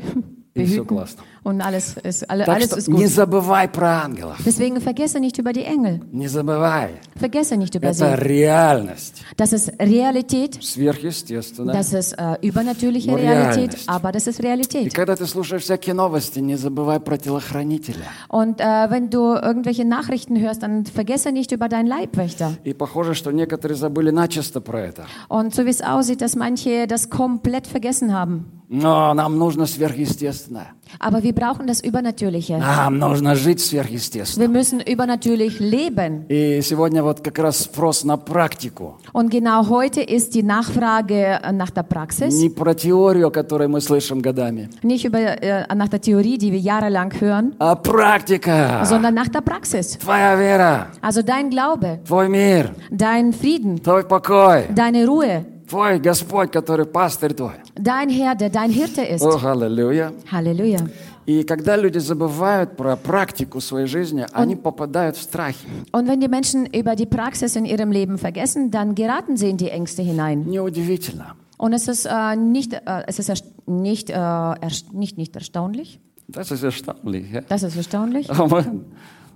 behüten 0.54 0.96
классно. 1.41 1.41
Und 1.43 1.61
alles 1.61 1.95
ist, 2.03 2.29
alle, 2.29 2.43
Так 2.43 2.55
alles 2.55 2.71
что 2.71 2.77
ist 2.77 2.87
не 2.89 3.03
gut. 3.05 3.11
забывай 3.11 3.69
про 3.69 4.03
ангелов. 4.03 4.37
Deswegen 4.45 4.81
vergesse 4.81 5.19
nicht 5.21 5.37
über 5.37 5.53
die 5.53 5.63
Engel. 5.63 6.01
Не 6.11 6.27
забывай. 6.27 6.89
Vergesse 7.15 7.55
nicht 7.55 7.73
über 7.75 7.87
Это 7.87 8.17
sie. 8.17 8.21
реальность. 8.27 9.23
Das 9.37 9.53
ist 9.53 9.71
Realität. 9.79 10.57
Сверхъестественная. 10.61 11.73
Das 11.73 11.93
ist 11.93 12.13
äh, 12.17 12.37
übernatürliche 12.41 13.11
Nur 13.11 13.19
Realität, 13.19 13.57
Realität. 13.57 13.83
aber 13.87 14.11
das 14.11 14.27
ist 14.27 14.39
И 14.39 14.43
Realität. 14.43 14.93
когда 14.93 15.15
ты 15.15 15.25
слушаешь 15.25 15.63
всякие 15.63 15.93
новости, 15.93 16.39
не 16.39 16.55
забывай 16.57 16.99
про 16.99 17.17
телохранителя. 17.17 18.07
Und 18.29 18.59
äh, 18.59 18.89
wenn 18.89 19.09
du 19.09 19.35
irgendwelche 19.35 19.85
Nachrichten 19.85 20.37
hörst, 20.39 20.63
dann 20.63 20.85
vergesse 20.85 21.31
nicht 21.31 21.53
über 21.53 21.69
deinen 21.69 21.87
Leibwächter. 21.87 22.53
И 22.65 22.73
похоже, 22.73 23.13
что 23.15 23.31
некоторые 23.31 23.77
забыли 23.77 24.11
начисто 24.11 24.59
про 24.59 24.81
это. 24.81 25.05
Und 25.29 25.55
so 25.55 25.65
wie 25.65 25.69
es 25.69 25.81
aussieht, 25.81 26.21
dass 26.21 26.35
manche 26.35 26.87
das 26.87 27.09
komplett 27.09 27.67
vergessen 27.67 28.13
haben. 28.13 28.51
Но 28.69 29.13
нам 29.13 29.37
нужно 29.37 29.65
сверхъестественное. 29.65 30.73
Aber 30.99 31.21
wir 31.21 31.33
brauchen 31.33 31.67
das 31.67 31.81
Übernatürliche. 31.83 32.57
Нам 32.57 32.97
нужно 32.97 33.35
жить 33.35 33.59
сверхъестественно. 33.59 34.41
Wir 34.41 34.49
müssen 34.49 34.79
übernatürlich 34.79 35.59
leben. 35.59 36.25
И 36.29 36.61
сегодня 36.61 37.03
вот 37.03 37.19
как 37.21 37.39
раз 37.39 37.59
спрос 37.63 38.03
на 38.05 38.17
практику. 38.17 38.97
Und 39.13 39.29
genau 39.29 39.67
heute 39.69 40.01
ist 40.01 40.33
die 40.33 40.43
Nachfrage 40.43 41.39
äh, 41.43 41.51
nach 41.51 41.69
der 41.71 41.83
Praxis, 41.83 42.33
Не 42.33 42.49
про 42.49 42.73
теорию, 42.73 43.27
о 43.27 43.31
которой 43.31 43.67
мы 43.67 43.81
слышим 43.81 44.21
годами, 44.21 44.69
nicht 44.81 45.05
über, 45.05 45.19
äh, 45.19 45.65
nach 45.75 45.89
der 45.89 46.01
Theorie, 46.01 46.37
die 46.37 46.51
wir 46.51 46.59
jahrelang 46.59 47.11
hören, 47.19 47.53
а 47.59 47.75
практика. 47.75 48.83
sondern 48.85 49.13
nach 49.13 49.27
der 49.27 49.41
Praxis. 49.41 49.97
Твоя 49.97 50.35
вера, 50.35 50.87
Also 51.01 51.21
dein 51.21 51.49
Glaube, 51.49 51.99
твой 52.07 52.29
мир, 52.29 52.71
dein 52.91 53.33
Frieden, 53.33 53.81
твой 53.83 54.03
покой, 54.05 54.65
deine 54.73 55.05
Ruhe, 55.05 55.45
твой 55.71 55.99
Господь, 55.99 56.51
который 56.51 56.85
пастырь 56.85 57.33
твой. 57.33 57.53
dein 57.75 58.09
Herr, 58.09 58.35
der 58.35 58.49
dein 58.49 58.71
Hirte 58.71 59.01
ist. 59.03 59.21
О, 59.23 59.37
аллилуйя. 59.43 60.13
Halleluja. 60.31 60.89
И 61.25 61.43
когда 61.43 61.75
люди 61.75 61.97
забывают 61.97 62.77
про 62.77 62.95
практику 62.95 63.59
своей 63.59 63.87
жизни, 63.87 64.25
они 64.31 64.55
попадают 64.55 65.17
в 65.17 65.21
страхи. 65.21 65.67
Und 65.91 66.07
wenn 66.07 66.21
die 66.21 66.29
Menschen 66.29 66.65
über 66.67 66.95
die 66.95 67.05
Praxis 67.05 67.55
in 67.57 67.65
ihrem 67.65 67.91
Leben 67.91 68.17
vergessen, 68.17 68.71
dann 68.71 68.95
geraten 68.95 69.35
sie 69.35 69.49
in 69.49 69.57
die 69.57 69.69
Ängste 69.69 70.01
hinein. 70.03 70.45
Неудивительно. 70.47 71.35
Und 71.57 71.73
es 71.73 71.87
ist 71.89 72.05
äh, 72.05 72.35
nicht, 72.37 72.71
äh, 72.73 72.79
es 73.07 73.19
ist 73.19 73.27
erst- 73.29 73.45
nicht, 73.67 74.09
äh, 74.09 74.13
erst- 74.13 74.93
nicht, 74.93 75.17
nicht 75.17 75.35
erstaunlich. 75.35 75.99
Das 76.29 76.51
ist 76.51 76.63
erstaunlich. 76.63 77.29
Ja? 77.31 77.41
Das 77.49 77.63
ist 77.63 77.75
erstaunlich. 77.75 78.29
Амен. 78.31 78.85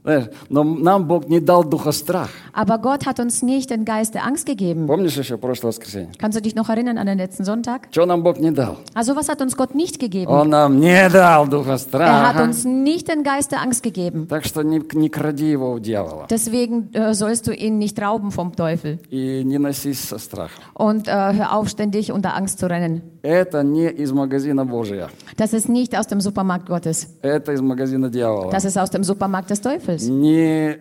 Знаешь, 0.05 0.29
но 0.49 0.63
нам 0.63 1.05
Бог 1.05 1.27
не 1.29 1.39
дал 1.39 1.63
духа 1.63 1.91
страха. 1.91 2.31
Aber 2.53 2.79
Gott 2.79 3.05
hat 3.05 3.19
uns 3.19 3.43
nicht 3.43 3.69
den 3.69 3.85
Geist 3.85 4.15
der 4.15 4.25
Angst 4.25 4.47
gegeben. 4.47 4.87
Помнишь 4.87 5.15
еще 5.15 5.37
прошлое 5.37 5.69
воскресенье? 5.71 6.09
Kannst 6.17 6.35
du 6.35 6.41
dich 6.41 6.55
noch 6.55 6.69
erinnern 6.69 6.97
an 6.97 7.05
den 7.05 7.19
letzten 7.19 7.43
Sonntag? 7.45 7.87
Что 7.91 8.07
нам 8.07 8.23
Бог 8.23 8.39
не 8.39 8.49
дал? 8.49 8.77
Also 8.95 9.15
was 9.15 9.29
hat 9.29 9.41
uns 9.43 9.55
Gott 9.55 9.75
nicht 9.75 9.99
gegeben? 9.99 10.31
Он 10.31 10.49
нам 10.49 10.79
не 10.79 11.07
дал 11.09 11.45
духа 11.47 11.69
Er 11.69 11.73
hat 11.73 11.79
страха. 11.81 12.43
uns 12.43 12.65
nicht 12.65 13.09
den 13.09 13.23
Geist 13.23 13.51
der 13.51 13.61
Angst 13.61 13.83
gegeben. 13.83 14.27
Так 14.27 14.43
что 14.45 14.63
не, 14.63 14.81
не 14.93 15.09
кради 15.09 15.45
его 15.51 15.71
у 15.71 15.77
дьявола. 15.79 16.25
Deswegen 16.31 16.89
äh, 16.93 17.13
sollst 17.13 17.45
du 17.45 17.51
ihn 17.53 17.77
nicht 17.77 18.01
rauben 18.01 18.31
vom 18.31 18.55
Teufel. 18.55 18.97
И 19.11 19.43
не 19.43 19.59
носись 19.59 19.99
со 19.99 20.17
страхом. 20.17 20.63
Und 20.73 21.07
äh, 21.09 21.11
hör 21.11 21.55
auf, 21.55 21.69
ständig 21.69 22.11
unter 22.11 22.35
Angst 22.35 22.57
zu 22.57 22.67
rennen. 22.67 23.03
Это 23.26 23.64
не 23.64 23.88
из 23.88 24.12
магазина 24.12 24.64
Божия. 24.64 25.10
Das 25.36 25.52
ist 25.52 25.68
nicht 25.68 25.98
aus 25.98 26.06
dem 26.06 26.20
Supermarkt 26.20 26.68
Gottes. 26.68 27.08
Это 27.22 27.52
из 27.54 27.60
магазина 27.60 28.08
дьявола. 28.08 28.52
Das 28.52 28.64
ist 28.64 28.78
aus 28.78 28.90
dem 28.90 29.02
Supermarkt 29.02 29.50
des 29.50 29.60
Teufels. 29.60 30.06
Не. 30.06 30.78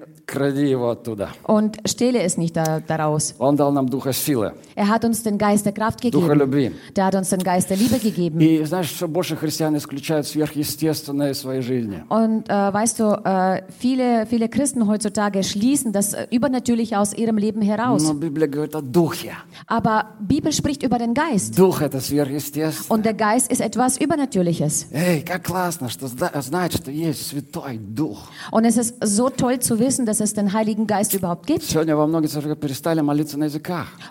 Und 1.47 1.77
stehle 1.87 2.23
es 2.23 2.37
nicht 2.37 2.57
da, 2.57 2.81
daraus. 2.81 3.35
Он 3.39 3.57
дал 3.57 3.73
нам 3.73 3.89
духа 3.89 4.13
силы, 4.13 4.53
Er 4.77 4.89
hat 4.89 5.05
uns 5.05 5.23
den 5.23 5.39
Geist 5.39 5.67
der 5.67 5.73
Kraft 5.73 6.03
духа 6.05 6.29
gegeben. 6.35 6.39
любви. 6.39 6.73
Der 6.97 7.05
hat 7.07 7.15
uns 7.15 7.31
den 7.31 7.41
Geist 7.43 7.69
der 7.71 7.77
Liebe 7.77 7.99
gegeben. 7.99 8.41
И 8.41 8.65
знаешь, 8.65 8.91
все 8.93 9.09
больше 9.09 9.37
христиан 9.37 9.77
исключают 9.77 10.27
сверхъестественное 10.27 11.33
из 11.33 11.39
своей 11.41 11.63
жизни. 11.63 12.03
Und 12.09 12.49
äh, 12.49 12.73
weißt 12.73 13.01
du, 13.01 13.05
äh, 13.25 13.63
viele, 13.79 14.27
viele 14.27 14.49
Christen 14.49 14.87
heutzutage 14.87 15.43
schließen 15.43 15.93
das 15.93 16.15
äh, 16.15 16.27
Übernatürliche 16.31 16.99
aus 16.99 17.13
ihrem 17.13 17.37
Leben 17.39 17.63
heraus. 17.63 18.03
Но 18.05 18.15
Библия 18.15 18.47
говорит 18.47 18.75
о 18.77 18.81
духе. 18.83 19.33
Aber 19.67 20.07
Bibel 20.21 20.53
spricht 20.53 20.83
über 20.83 20.99
den 20.99 21.15
Geist. 21.15 21.59
Дух 21.59 21.83
это 21.83 22.01
сверхъестественное. 22.01 22.89
Und 22.97 23.05
der 23.05 23.15
Geist 23.15 23.51
ist 23.51 23.61
etwas 23.61 23.99
Übernatürliches. 23.99 24.87
Эй, 24.93 25.23
как 25.23 25.45
классно, 25.45 25.89
что 25.89 26.07
зна- 26.09 26.31
знать, 26.41 26.73
что 26.75 26.91
есть 26.91 27.27
Святой 27.29 27.79
Дух. 27.79 28.29
Und 28.53 28.65
es 28.65 28.77
ist 28.77 28.95
so 29.05 29.29
toll 29.29 29.59
zu 29.59 29.79
wissen, 29.79 30.07
dass 30.07 30.14
dass 30.20 30.30
es 30.30 30.34
den 30.34 30.54
Heiligen 30.54 30.88
Geist 30.88 31.14
überhaupt 31.14 31.46
gibt. 31.48 31.64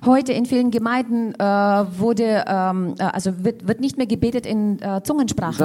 Heute 0.05 0.33
in 0.33 0.47
vielen 0.47 0.71
Gemeinden 0.71 1.35
äh, 1.35 1.43
wurde, 1.43 2.45
ähm, 2.47 2.95
äh, 2.99 3.05
also 3.05 3.33
wird, 3.45 3.67
wird, 3.67 3.81
nicht 3.81 3.97
mehr 3.97 4.07
gebetet 4.07 4.47
in 4.47 4.81
äh, 4.83 5.03
Zungensprache. 5.03 5.59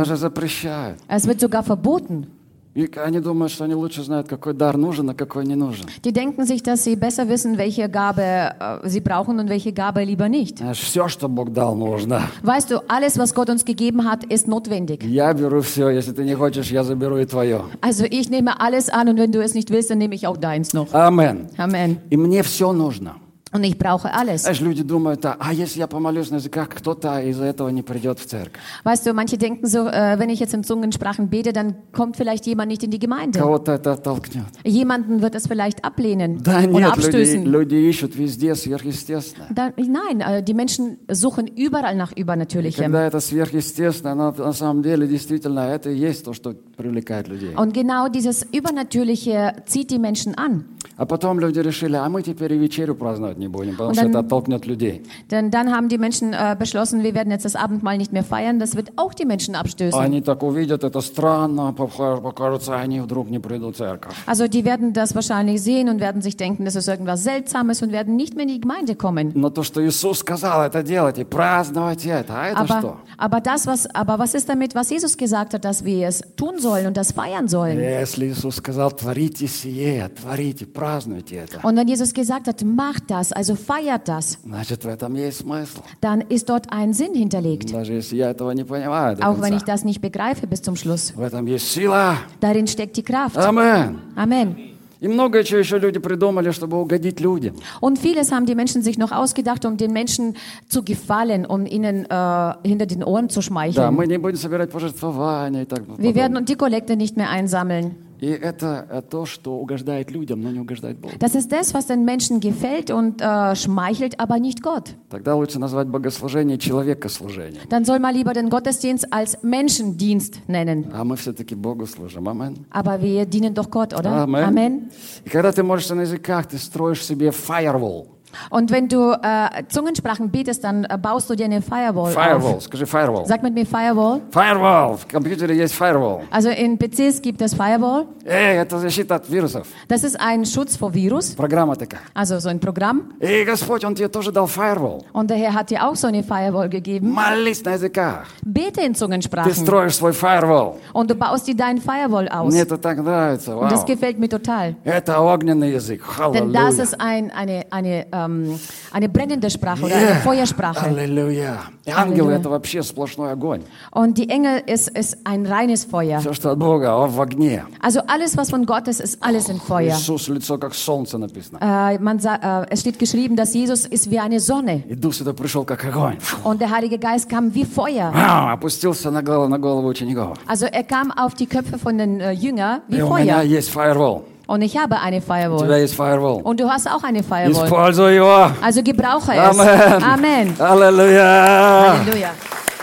Es 1.07 1.27
wird 1.27 1.39
sogar 1.39 1.63
verboten. 1.63 2.27
И 2.75 2.87
они 3.03 3.19
думают, 3.19 3.51
что 3.51 3.63
они 3.63 3.73
лучше 3.73 4.03
знают, 4.03 4.27
какой 4.27 4.53
дар 4.53 4.77
нужен, 4.77 5.09
а 5.09 5.13
какой 5.15 5.43
не 5.45 5.55
нужен. 5.55 5.87
Die 6.03 6.13
denken 6.13 6.45
sich, 6.45 6.61
dass 6.61 6.83
sie 6.83 6.95
besser 6.95 7.27
wissen, 7.27 7.57
welche 7.57 7.89
Gabe 7.89 8.21
äh, 8.21 8.87
sie 8.87 8.99
brauchen 8.99 9.39
und 9.39 9.49
welche 9.49 9.73
Gabe 9.73 10.03
lieber 10.03 10.29
nicht. 10.29 10.59
Знаешь, 10.59 10.79
все, 10.79 11.07
что 11.07 11.27
Бог 11.27 11.51
дал, 11.51 11.75
нужно. 11.75 12.21
Weißt 12.43 12.69
du, 12.69 12.79
alles, 12.87 13.17
was 13.17 13.33
Gott 13.33 13.49
uns 13.49 13.65
gegeben 13.65 14.05
hat, 14.05 14.23
ist 14.25 14.47
notwendig. 14.47 15.03
Я 15.03 15.33
беру 15.33 15.61
все. 15.61 15.89
Если 15.89 16.11
ты 16.11 16.23
не 16.23 16.35
хочешь, 16.35 16.69
я 16.69 16.83
заберу 16.83 17.17
и 17.17 17.25
твое. 17.25 17.63
Also 17.81 18.05
ich 18.05 18.29
nehme 18.29 18.59
alles 18.59 18.89
an 18.89 19.09
und 19.09 19.17
wenn 19.17 19.31
du 19.31 19.41
es 19.41 19.55
nicht 19.55 19.71
willst, 19.71 19.89
dann 19.89 19.97
nehme 19.97 20.13
ich 20.13 20.27
auch 20.27 20.37
deins 20.37 20.73
noch. 20.73 20.93
Амен. 20.93 21.47
Amen. 21.57 21.97
И 22.11 22.17
мне 22.17 22.43
все 22.43 22.71
нужно. 22.71 23.15
Und 23.54 23.62
ich 23.62 23.78
brauche 23.78 24.12
alles. 24.12 24.42
Знаешь, 24.42 24.60
люди 24.60 24.82
думают, 24.82 25.24
а, 25.24 25.36
а 25.38 25.52
если 25.54 25.78
я 25.78 25.86
помолюсь 25.86 26.28
на 26.28 26.36
языках, 26.36 26.70
кто-то 26.70 27.20
из-за 27.20 27.44
этого 27.44 27.68
не 27.68 27.82
придет 27.82 28.18
в 28.18 28.26
церковь. 28.26 28.60
Weißt 28.82 29.06
du, 29.06 29.14
manche 29.14 29.38
denken 29.38 29.68
so, 29.68 29.86
äh, 29.86 30.18
wenn 30.18 30.28
ich 30.28 30.40
jetzt 30.40 30.54
in 30.54 30.64
Zungensprachen 30.64 31.28
bete, 31.28 31.52
dann 31.52 31.76
kommt 31.92 32.16
vielleicht 32.16 32.46
jemand 32.46 32.68
nicht 32.72 32.82
in 32.82 32.90
die 32.90 32.98
Gemeinde. 32.98 33.38
Кого-то 33.38 33.70
это 33.70 33.92
оттолкнет. 33.92 34.46
Jemanden 34.64 35.22
wird 35.22 35.36
es 35.36 35.46
vielleicht 35.46 35.84
ablehnen 35.84 36.42
Да 36.42 36.58
oder 36.58 36.66
нет, 36.66 36.74
люди, 36.74 36.84
abstößen. 36.84 37.44
люди 37.44 37.74
ищут 37.76 38.16
везде 38.16 38.56
сверхъестественное. 38.56 39.46
Da, 39.54 39.70
nein, 39.76 40.20
äh, 40.20 40.42
die 40.42 40.54
Menschen 40.54 40.98
suchen 41.08 41.46
überall 41.46 41.94
nach 41.94 42.10
Übernatürlichem. 42.16 42.82
Когда 42.82 43.06
это 43.06 43.20
сверхъестественное, 43.20 44.14
оно 44.14 44.32
на 44.32 44.52
самом 44.52 44.82
деле 44.82 45.06
действительно 45.06 45.60
это 45.60 45.90
и 45.90 45.96
есть 45.96 46.24
то, 46.24 46.32
что 46.32 46.56
привлекает 46.76 47.28
людей. 47.28 47.54
Und 47.54 47.72
genau 47.72 48.08
dieses 48.08 48.44
Übernatürliche 48.52 49.62
zieht 49.66 49.92
die 49.92 50.00
Menschen 50.00 50.34
an. 50.34 50.64
А 50.96 51.06
потом 51.06 51.40
люди 51.40 51.58
решили, 51.58 51.96
а 51.96 52.08
мы 52.08 52.22
теперь 52.22 52.52
и 52.52 52.58
вечерю 52.58 52.94
праздновать 52.94 53.36
не 53.38 53.48
будем, 53.48 53.72
потому 53.72 53.90
Und 53.90 53.94
что 53.96 54.02
dann- 54.04 54.10
это 54.12 54.18
оттолкнет 54.20 54.66
людей. 54.66 55.02
Denn 55.30 55.50
dann 55.50 55.70
haben 55.72 55.88
die 55.88 55.98
Menschen 55.98 56.32
äh, 56.32 56.56
beschlossen, 56.58 57.02
wir 57.02 57.14
werden 57.14 57.30
jetzt 57.30 57.44
das 57.44 57.56
Abendmahl 57.56 57.96
nicht 57.98 58.12
mehr 58.12 58.24
feiern. 58.24 58.58
Das 58.58 58.76
wird 58.76 58.92
auch 58.96 59.14
die 59.14 59.24
Menschen 59.24 59.54
abstößen. 59.54 59.98
Они 59.98 60.20
так 60.20 60.42
увидят, 60.42 60.84
это 60.84 61.00
странно, 61.00 61.72
пока- 61.72 62.16
покажется, 62.20 62.74
они 62.76 63.00
вдруг 63.00 63.30
не 63.30 63.38
придут 63.38 63.74
в 63.76 63.78
церковь. 63.78 64.14
Also 64.26 64.46
die 64.48 64.64
werden 64.64 64.92
das 64.92 65.14
wahrscheinlich 65.14 65.62
sehen 65.62 65.88
und 65.88 66.00
werden 66.00 66.22
sich 66.22 66.36
denken, 66.36 66.64
das 66.64 66.76
ist 66.76 66.88
irgendwas 66.88 67.22
Seltsames 67.24 67.82
und 67.82 67.92
werden 67.92 68.16
nicht 68.16 68.34
mehr 68.34 68.44
in 68.46 68.52
die 68.54 68.60
Gemeinde 68.60 68.94
kommen. 68.94 69.32
Но 69.34 69.50
то, 69.50 69.62
что 69.62 69.80
Иисус 69.86 70.18
сказал, 70.18 70.62
это 70.62 70.82
делайте, 70.82 71.24
праздновать 71.24 72.04
это. 72.06 72.34
А 72.34 72.48
это 72.48 72.60
Aber, 72.60 72.78
что? 72.80 72.96
aber, 73.18 73.40
das, 73.40 73.66
was, 73.66 73.86
aber 73.94 74.18
was 74.18 74.34
ist 74.34 74.48
damit, 74.48 74.74
was 74.74 74.90
Jesus 74.90 75.16
gesagt 75.16 75.54
hat, 75.54 75.64
dass 75.64 75.84
wir 75.84 76.08
es 76.08 76.22
tun 76.36 76.58
sollen 76.58 76.86
und 76.86 76.96
das 76.96 77.12
feiern 77.12 77.48
sollen? 77.48 77.78
Если 77.78 78.28
Иисус 78.28 78.56
сказал, 78.56 78.90
творите 78.92 79.46
сие, 79.46 80.08
творите, 80.08 80.66
празднуйте 80.66 81.36
это, 81.46 81.60
Und 81.66 81.76
wenn 81.76 81.88
Jesus 81.88 82.12
gesagt 82.14 82.46
hat, 82.48 82.62
macht 82.64 83.10
das, 83.10 83.27
also 83.32 83.54
feiert 83.54 84.08
das, 84.08 84.38
значит, 84.44 84.84
в 84.84 84.88
этом 84.88 85.14
есть 85.14 85.38
смысл. 85.40 85.80
dann 86.00 86.20
ist 86.22 86.48
dort 86.48 86.66
ein 86.72 86.92
Sinn 86.92 87.14
hinterlegt. 87.14 87.72
Даже 87.72 87.92
если 87.94 88.16
я 88.16 88.30
этого 88.30 88.50
не 88.52 88.64
понимаю 88.64 89.16
до 89.16 89.22
Auch 89.26 89.40
wenn 89.40 89.52
ich 89.54 89.64
конца. 89.64 89.72
das 89.72 89.84
nicht 89.84 90.00
begreife 90.00 90.46
bis 90.46 90.62
zum 90.62 90.76
Schluss. 90.76 91.12
В 91.16 91.20
этом 91.22 91.46
есть 91.46 91.68
сила. 91.70 92.16
Darin 92.40 92.66
steckt 92.66 92.96
die 92.96 93.02
Kraft. 93.02 93.36
Amen. 93.38 93.98
Amen. 94.16 94.56
И 95.00 95.08
многое 95.08 95.44
чего 95.44 95.58
еще 95.58 95.78
люди 95.78 95.98
придумали, 95.98 96.50
чтобы 96.50 96.80
угодить 96.80 97.20
людям. 97.20 97.56
Und 97.82 97.98
vieles 97.98 98.32
haben 98.32 98.46
die 98.46 98.54
Menschen 98.54 98.82
sich 98.82 98.96
noch 98.96 99.12
ausgedacht, 99.12 99.66
um 99.66 99.76
den 99.76 99.92
Menschen 99.92 100.34
zu 100.68 100.82
gefallen, 100.82 101.44
um 101.44 101.66
ihnen 101.66 102.06
äh, 102.08 102.54
hinter 102.66 102.86
den 102.86 103.04
Ohren 103.04 103.28
zu 103.28 103.40
Да, 103.40 103.42
schmeicheln. 103.42 103.92
мы 103.94 104.06
не 104.06 104.16
будем 104.16 104.38
собирать 104.38 104.70
пожертвования 104.70 105.62
и 105.62 105.66
так 105.66 105.80
Wir 105.98 106.14
werden 106.14 106.32
подобное. 106.34 106.46
die 106.46 106.54
Kollekte 106.56 106.96
nicht 106.96 107.18
mehr 107.18 107.28
einsammeln. 107.28 107.96
И 108.19 108.27
это 108.27 108.85
э, 108.89 109.01
то, 109.01 109.25
что 109.25 109.55
угождает 109.55 110.11
людям, 110.11 110.41
но 110.41 110.51
не 110.51 110.59
угождает 110.59 110.97
Богу. 110.99 111.13
Das 111.19 111.35
ist 111.35 111.51
das, 111.51 111.73
was 111.73 111.87
den 111.87 112.03
Menschen 112.03 112.39
gefällt 112.41 112.91
und 112.91 113.21
äh, 113.21 113.55
schmeichelt, 113.55 114.19
aber 114.19 114.39
nicht 114.39 114.61
Gott. 114.61 114.93
Тогда 115.09 115.35
лучше 115.35 115.57
назвать 115.57 115.87
богослужение 115.87 116.57
человекослужением. 116.57 117.61
Dann 117.69 117.85
soll 117.85 117.99
man 117.99 118.13
lieber 118.13 118.33
den 118.33 118.49
Gottesdienst 118.49 119.13
als 119.13 119.41
Menschendienst 119.41 120.41
nennen. 120.47 120.91
А 120.91 121.03
мы 121.05 121.15
все-таки 121.15 121.55
Богу 121.55 121.85
служим. 121.85 122.27
Амен. 122.27 122.65
Aber 122.69 123.01
wir 123.01 123.25
dienen 123.25 123.53
doch 123.53 123.69
Gott, 123.69 123.93
oder? 123.93 124.11
Amen. 124.11 124.43
Amen. 124.43 124.91
И 125.23 125.29
когда 125.29 125.51
ты 125.51 125.63
молишься 125.63 125.95
на 125.95 126.01
языках, 126.01 126.47
ты 126.47 126.57
строишь 126.57 127.05
себе 127.05 127.29
firewall. 127.29 128.07
Und 128.50 128.72
wenn 128.72 128.88
du 128.88 129.12
äh, 129.12 129.62
Zungensprachen 129.68 130.28
betest, 130.30 130.64
dann 130.64 130.84
äh, 130.84 130.98
baust 131.00 131.30
du 131.30 131.36
dir 131.36 131.44
eine 131.44 131.62
Firewall 131.62 132.10
Firewall, 132.12 132.54
auf. 132.56 132.62
скажи 132.62 132.84
firewall. 132.84 133.24
Sag 133.26 133.44
mit 133.44 133.54
mir 133.54 133.64
Firewall. 133.64 134.22
Firewall, 134.32 134.96
в 134.96 135.06
компьютере 135.06 135.56
есть 135.56 135.72
firewall. 135.74 136.22
Also 136.32 136.50
in 136.50 136.76
PCs 136.76 137.22
gibt 137.22 137.40
es 137.42 137.54
Firewall. 137.54 138.06
Эй, 138.24 138.56
это 138.58 138.78
защита 138.80 139.14
от 139.16 139.28
вирусов. 139.28 139.68
Das 139.88 140.02
ist 140.02 140.18
ein 140.20 140.44
Schutz 140.46 140.76
vor 140.76 140.92
Virus, 140.92 141.36
Программа 141.36 141.76
такая. 141.76 142.00
also 142.12 142.40
so 142.40 142.48
ein 142.48 142.58
Programm. 142.58 143.12
И 143.20 143.44
Господь, 143.44 143.84
Он 143.84 143.94
тебе 143.94 144.08
тоже 144.08 144.32
дал 144.32 144.48
firewall. 144.48 145.02
Und 145.12 145.30
der 145.30 145.36
Herr 145.36 145.54
hat 145.54 145.70
dir 145.70 145.86
auch 145.86 145.94
so 145.94 146.08
eine 146.08 146.24
Firewall 146.24 146.68
gegeben. 146.68 147.12
Молись 147.12 147.64
на 147.64 147.74
языках. 147.74 148.26
Bete 148.44 148.80
in 148.80 148.94
Ты 148.94 148.98
Zungensprachen. 148.98 149.54
строишь 149.54 149.94
свой 149.94 150.12
firewall. 150.12 150.74
Und 150.92 151.08
du 151.08 151.14
baust 151.14 151.46
dir 151.46 151.54
deinen 151.54 151.80
Firewall 151.80 152.28
aus. 152.28 152.52
Мне 152.52 152.62
это 152.62 152.78
так 152.78 152.98
нравится. 152.98 153.56
Und 153.56 153.70
das 153.70 153.80
Вау. 153.82 153.86
gefällt 153.86 154.18
mir 154.18 154.28
total. 154.28 154.74
Это 154.82 155.20
огненный 155.20 155.70
язык. 155.72 156.02
Denn 156.32 156.52
das 156.52 156.76
Халлелуя. 156.76 156.82
ist 156.82 157.00
ein, 157.00 157.30
eine, 157.30 157.66
eine, 157.70 158.06
ähm, 158.18 158.58
eine 158.92 159.08
brennende 159.08 159.48
Sprache 159.50 159.82
oder 159.84 159.96
eine 159.96 160.16
Feuersprache. 160.16 160.86
Аллилуйя. 160.86 161.60
И 161.86 161.90
ангелы 161.90 162.32
Аллилуйя. 162.32 162.38
это 162.38 162.48
вообще 162.50 162.82
сплошной 162.82 163.32
огонь. 163.32 163.62
Und 163.92 164.14
die 164.18 164.28
Engel 164.28 164.62
ist, 164.66 164.88
ist 164.88 165.18
ein 165.24 165.46
reines 165.46 165.84
Feuer. 165.84 166.18
Все, 166.20 166.32
что 166.32 166.50
от 166.50 166.58
Бога, 166.58 166.88
а 166.92 167.06
в 167.06 167.20
огне. 167.20 167.64
Also 167.82 168.00
alles, 168.06 168.36
was 168.36 168.50
von 168.50 168.64
Gott 168.66 168.88
ist, 168.88 169.00
ist 169.00 169.18
alles 169.22 169.48
in 169.48 169.60
Feuer. 169.60 169.94
Иисус 169.94 170.28
лицо 170.28 170.58
как 170.58 170.74
солнце 170.74 171.18
написано. 171.18 171.58
Äh, 171.60 171.98
man 172.00 172.18
sa- 172.18 172.62
äh, 172.62 172.66
es 172.70 172.80
steht 172.80 172.98
geschrieben, 172.98 173.36
dass 173.36 173.52
Jesus 173.54 173.86
ist 173.86 174.10
wie 174.10 174.18
eine 174.18 174.40
Sonne. 174.40 174.82
И 174.88 174.94
Дух 174.94 175.12
Святой 175.14 175.34
пришел 175.34 175.64
как 175.64 175.84
огонь. 175.84 176.16
Und 176.44 176.60
der 176.60 176.70
Heilige 176.70 176.98
Geist 176.98 177.28
kam 177.28 177.54
wie 177.54 177.64
Feuer. 177.64 178.12
Вау, 178.14 178.54
Опустился 178.54 179.10
на 179.10 179.22
голову, 179.22 179.48
на 179.48 179.58
голову 179.58 179.88
учеников. 179.88 180.38
Also 180.46 180.66
er 180.66 180.84
kam 180.84 181.10
auf 181.12 181.34
die 181.34 181.46
Köpfe 181.46 181.78
von 181.78 181.98
den 181.98 182.20
äh, 182.20 182.32
Jüngern 182.32 182.80
wie 182.88 182.98
И 182.98 183.02
у 183.02 183.12
меня 183.14 183.36
Feuer. 183.40 183.42
есть 183.42 183.70
firewall. 183.70 184.22
Und 184.48 184.62
ich 184.62 184.76
habe 184.76 185.00
eine 185.00 185.18
У 185.18 185.20
тебя 185.20 185.34
Firewall. 185.34 185.80
есть 185.80 185.94
firewall. 185.94 186.42
Und 186.42 186.60
du 186.60 186.68
hast 186.70 186.86
auch 186.88 187.02
eine 187.02 187.22
Firewall. 187.22 187.64
Используй 187.64 188.14
его. 188.16 188.50
Also 188.62 188.82
gebrauche 188.82 189.32
es. 189.32 189.58
Amen. 189.58 190.02
Amen. 190.02 190.60
Аллилуйя. 190.60 191.98
Halleluja. 191.98 192.30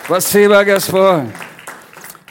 Спасибо, 0.06 0.63
Господь. 0.63 1.25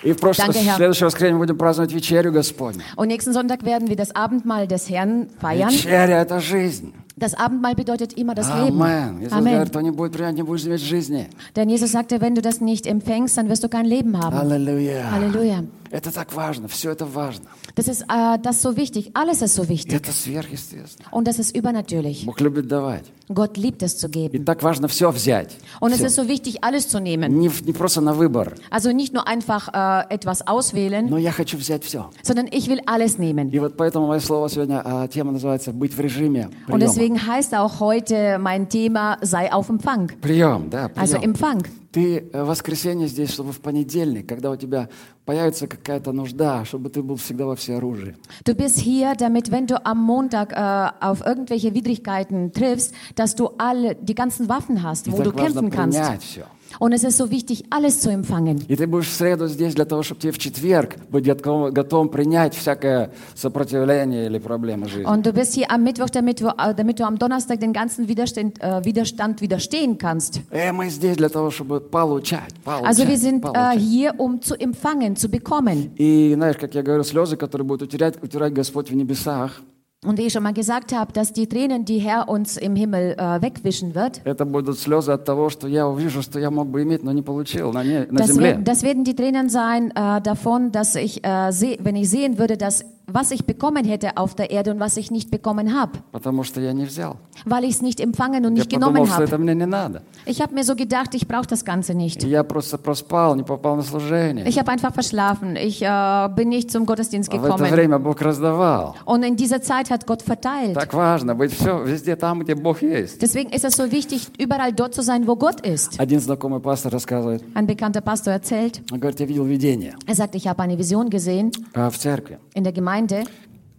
И 0.03 0.13
в 0.13 0.17
прошлое, 0.17 0.47
Danke, 0.47 0.59
Herr. 0.61 0.77
следующее 0.77 1.07
воскресенье 1.07 1.37
будем 1.39 1.59
праздновать 1.59 1.93
вечерю 1.93 2.33
Господню. 2.33 2.83
Und 2.97 3.09
nächsten 3.09 3.33
Sonntag 3.35 3.65
werden 3.65 3.89
wir 3.89 3.97
das 3.97 4.15
Abendmahl 4.17 4.67
des 4.67 4.89
Herrn 4.89 5.29
feiern. 5.41 5.69
Вечеря – 5.71 6.23
это 6.23 6.41
жизнь. 6.41 6.93
Das 7.19 7.35
Abendmahl 7.35 7.75
bedeutet 7.75 8.15
immer 8.15 8.35
das 8.35 8.49
Leben. 8.49 8.81
Амен. 8.81 9.21
Иисус 9.21 9.33
Amen. 9.35 9.53
говорит, 9.53 9.69
кто 9.71 9.81
не 9.83 9.91
будет 9.91 10.13
принять, 10.13 10.37
не 10.37 10.43
будешь 10.43 10.65
иметь 10.65 10.81
жизни. 10.81 11.29
Denn 11.55 11.69
Jesus 11.69 11.93
sagte, 11.93 12.23
wenn 12.23 12.35
du 12.35 12.41
das 12.41 12.63
nicht 12.63 12.87
empfängst, 12.87 13.37
dann 13.37 13.51
wirst 13.51 13.63
du 13.63 13.69
kein 13.69 13.85
Leben 13.85 14.19
haben. 14.19 14.35
Аллилуйя. 14.39 15.05
Halleluja. 15.13 15.65
Это 15.96 16.12
так 16.12 16.34
важно, 16.34 16.68
все 16.68 16.92
это 16.92 17.06
важно. 17.06 17.46
Das 17.76 17.88
ist 17.88 18.04
äh, 18.10 18.38
das 18.42 18.62
so 18.62 18.76
wichtig. 18.76 19.12
Alles 19.14 19.42
ist 19.42 19.56
so 19.56 19.64
И 19.64 19.70
wichtig. 19.70 19.94
это 19.94 20.12
сверхъестественно. 20.12 21.08
Und 21.12 21.26
das 21.28 21.40
ist 21.40 21.56
übernatürlich. 21.56 22.26
Бог 22.26 22.40
любит 22.42 22.68
давать. 22.68 23.06
Gott 23.30 23.58
liebt 23.58 23.82
es 23.82 23.98
zu 23.98 24.08
И 24.08 24.12
geben. 24.12 24.46
так 24.46 24.62
важно 24.62 24.88
все 24.88 25.10
взять. 25.12 25.56
Und 25.80 25.92
es 25.94 26.00
Всё. 26.00 26.06
ist 26.08 26.16
so 26.16 26.28
wichtig, 26.28 26.64
alles 26.64 26.90
zu 26.90 27.00
nehmen. 27.00 27.40
Не, 27.40 27.50
не 27.66 27.72
просто 27.74 28.02
на 28.02 28.14
выбор, 28.14 28.56
Also 28.70 28.92
nicht 28.92 29.14
nur 29.14 29.26
einfach 29.28 29.70
äh, 29.74 30.14
etwas 30.14 30.46
auswählen, 30.46 31.08
но 31.10 31.18
я 31.18 31.32
хочу 31.32 31.58
взять 31.58 31.84
все. 31.86 32.10
sondern 32.24 32.48
ich 32.52 32.68
will 32.68 32.82
alles 32.86 33.18
nehmen. 33.18 33.50
И 33.52 33.60
вот 33.60 33.78
поэтому 33.78 34.08
мое 34.08 34.20
слово 34.20 34.50
сегодня, 34.50 34.82
а, 34.84 35.08
тема 35.08 35.32
называется 35.32 35.72
«Быть 35.72 35.94
в 35.96 36.00
режиме 36.02 36.50
Und 36.68 36.74
приема». 36.74 36.80
deswegen 36.80 37.26
heißt 37.26 37.54
auch 37.56 37.80
heute 37.80 38.38
mein 38.40 38.68
Thema, 38.70 39.18
sei 39.22 39.52
auf 39.52 39.70
Empfang. 39.70 40.10
Прием, 40.22 40.70
да, 40.70 40.88
Also 40.96 41.18
прием. 41.20 41.32
Empfang. 41.34 41.66
Ты 41.92 42.28
э, 42.34 42.44
в 42.44 42.48
воскресенье 42.48 43.08
здесь, 43.08 43.32
чтобы 43.32 43.54
в 43.54 43.62
понедельник, 43.62 44.28
когда 44.28 44.52
у 44.52 44.58
тебя 44.58 44.90
появится 45.25 45.67
какая-то 45.67 46.13
нужда, 46.13 46.65
чтобы 46.65 46.89
ты 46.91 47.03
был 47.03 47.17
всегда 47.17 47.47
во 47.47 47.55
всеоружии. 47.55 48.17
Du 48.45 48.55
bist 48.55 48.79
hier, 48.81 49.15
damit 49.17 49.51
wenn 49.51 49.67
du 49.67 49.77
am 49.85 49.99
Montag 50.03 50.53
äh, 50.53 50.91
auf 51.01 51.25
irgendwelche 51.25 51.73
Widrigkeiten 51.75 52.53
triffst, 52.53 52.93
dass 53.15 53.35
du 53.37 53.51
alle 53.59 53.95
die 53.95 54.15
ganzen 54.15 54.49
Waffen 54.49 54.83
hast, 54.83 55.07
И 55.07 55.13
wo 55.13 55.19
du 55.19 55.31
так 55.31 55.41
важно 55.43 55.61
kämpfen 55.63 55.71
kannst. 55.71 55.99
принять 55.99 56.23
все. 56.23 56.45
Und 56.79 56.93
es 56.93 57.03
ist 57.03 57.17
so 57.19 57.33
wichtig, 57.33 57.65
alles 57.71 57.99
zu 58.01 58.11
empfangen. 58.11 58.65
И 58.69 58.77
ты 58.77 58.87
будешь 58.87 59.09
в 59.09 59.13
среду 59.13 59.49
здесь 59.49 59.75
для 59.75 59.85
того, 59.85 60.05
чтобы 60.05 60.21
тебе 60.21 60.31
в 60.33 60.39
четверг 60.39 60.95
быть 61.11 61.25
готовым, 61.25 61.75
готовым 61.75 62.09
принять 62.11 62.55
всякое 62.55 63.11
сопротивление 63.35 64.27
или 64.27 64.39
проблемы 64.39 64.89
жизни. 64.89 65.05
Und 65.05 65.27
du 65.27 65.33
bist 65.33 65.55
hier 65.55 65.69
am 65.71 65.83
Mittwoch, 65.83 66.11
damit 66.11 66.41
du, 66.41 66.47
äh, 66.47 66.73
damit 66.75 67.01
du 67.01 67.05
am 67.05 67.19
Donnerstag 67.19 67.59
den 67.59 67.73
ganzen 67.73 68.07
Widerstand, 68.07 68.63
äh, 68.63 68.85
Widerstand 68.85 69.41
widerstehen 69.41 69.99
kannst. 69.99 70.41
Э, 70.53 70.71
мы 70.73 70.89
здесь 70.91 71.17
для 71.17 71.29
того, 71.29 71.51
чтобы 71.51 71.81
получать, 71.81 72.55
получать, 72.65 72.87
Also 72.87 73.09
wir 73.09 73.19
sind 73.19 73.39
äh, 73.45 73.53
получать. 73.53 73.81
hier, 73.81 74.15
um 74.21 74.41
zu 74.41 74.55
empfangen, 74.55 75.14
zu 75.17 75.29
bekommen. 75.29 75.93
И 75.97 76.33
знаешь, 76.35 76.57
как 76.57 76.75
я 76.75 76.83
говорю, 76.83 77.03
слезы, 77.05 77.37
которые 77.37 77.67
будет 77.67 77.83
утирать, 77.83 78.23
утирать 78.23 78.53
Господь 78.53 78.91
в 78.91 78.95
небесах, 78.95 79.63
Und 80.03 80.17
wie 80.17 80.23
ich 80.23 80.33
schon 80.33 80.43
mal 80.43 80.55
gesagt 80.55 80.95
habe, 80.95 81.13
dass 81.13 81.31
die 81.35 81.47
Tränen, 81.47 81.85
die 81.85 81.99
Herr 81.99 82.27
uns 82.27 82.57
im 82.57 82.75
Himmel 82.75 83.15
äh, 83.19 83.43
wegwischen 83.43 83.95
wird, 83.95 84.23
это 84.25 84.47
будут 84.47 84.79
слезы 84.79 85.13
от 85.13 85.27
того, 85.27 85.51
что 85.51 85.69
я 85.69 85.87
увижу, 85.87 86.23
что 86.23 86.41
я 86.41 86.51
мог 86.51 86.69
бы 86.69 86.83
иметь, 86.85 87.03
но 87.03 87.13
не 87.13 87.21
получил 87.21 87.71
на, 87.71 87.85
не, 87.85 88.07
на 88.11 88.21
das, 88.21 88.29
земле. 88.29 88.57
wer- 88.57 88.65
das 88.65 88.83
werden 88.83 89.05
die 89.05 89.15
Tränen 89.15 89.51
sein 89.51 89.91
äh, 89.95 90.23
davon, 90.23 90.73
dass 90.73 90.97
ich, 90.97 91.23
äh, 91.23 91.51
seh, 91.53 91.77
wenn 91.83 91.97
ich 91.97 92.09
sehen 92.09 92.39
würde, 92.39 92.57
dass 92.57 92.83
was 93.13 93.33
ich 93.33 93.45
bekommen 93.45 93.85
hätte 93.85 94.17
auf 94.17 94.37
der 94.37 94.53
Erde 94.53 94.71
und 94.71 94.79
was 94.79 94.97
ich 94.97 95.11
nicht 95.11 95.33
bekommen 95.33 95.75
habe, 95.75 95.99
Потому 96.13 96.45
что 96.45 96.61
я 96.61 96.73
не 96.73 96.85
взял. 96.85 97.17
weil 97.45 97.65
ich 97.65 97.71
es 97.77 97.83
nicht 97.83 97.99
empfangen 98.01 98.45
und 98.47 98.55
Я 98.57 98.63
nicht 98.63 98.71
подумал, 98.71 99.03
genommen 99.03 99.11
что 99.13 99.23
это 99.25 99.33
habe. 99.33 99.43
мне 99.43 99.55
не 99.57 99.67
надо. 99.67 100.03
Ich 100.27 100.41
habe 100.41 100.55
mir 100.55 100.63
so 100.63 100.77
gedacht, 100.77 101.13
ich 101.15 101.27
brauche 101.27 101.47
das 101.49 101.65
Ganze 101.65 101.95
nicht. 101.95 102.23
И 102.23 102.29
я 102.29 102.45
просто 102.45 102.79
проспал, 102.79 103.35
не 103.35 103.43
попал 103.43 103.75
на 103.75 103.83
служение. 103.83 104.47
Ich 104.49 104.59
habe 104.61 104.71
einfach 104.71 104.93
verschlafen. 104.95 105.57
Ich 105.57 105.83
äh, 105.83 106.29
bin 106.37 106.51
nicht 106.51 106.71
zum 106.71 106.87
Gottesdienst 106.87 107.31
А 107.33 107.37
в 107.37 107.45
это 107.45 107.57
gekommen. 107.57 107.73
время 107.73 107.99
Бог 107.99 108.21
раздавал. 108.23 108.95
Und 109.07 109.25
in 109.25 109.35
dieser 109.35 109.61
Zeit 109.61 109.91
hat 109.91 110.07
Gott 110.07 110.23
verteilt. 110.23 110.75
Так 110.75 110.95
важно 110.95 111.35
быть 111.35 111.53
все 111.53 111.83
везде 111.83 112.15
там, 112.15 112.39
где 112.41 112.55
Бог 112.55 112.81
есть. 112.81 113.21
Deswegen 113.21 113.51
ist 113.51 113.65
es 113.65 113.75
so 113.77 113.91
wichtig, 113.91 114.29
überall 114.39 114.73
dort 114.73 114.95
zu 114.95 115.03
sein, 115.03 115.27
wo 115.27 115.35
Gott 115.35 115.61
ist. 115.67 115.99
Один 115.99 116.21
знакомый 116.21 116.61
пастор 116.61 116.93
рассказывает, 116.93 117.43
Ein 117.55 117.67
bekannter 117.67 118.03
Pastor 118.03 118.33
erzählt, 118.33 118.83
он 118.93 119.01
говорит, 119.01 119.19
я 119.19 119.27
видел 119.27 119.45
видение 119.47 119.95
er 120.07 120.15
sagt, 120.15 120.37
ich 120.37 120.47
habe 120.47 120.63
eine 120.63 120.79
Vision 120.79 121.11
gesehen 121.11 121.51
а, 121.75 121.91
в 121.91 121.99
церкви. 121.99 122.39
in 122.55 122.63
der 122.63 122.73
Gemeinde. 122.73 122.94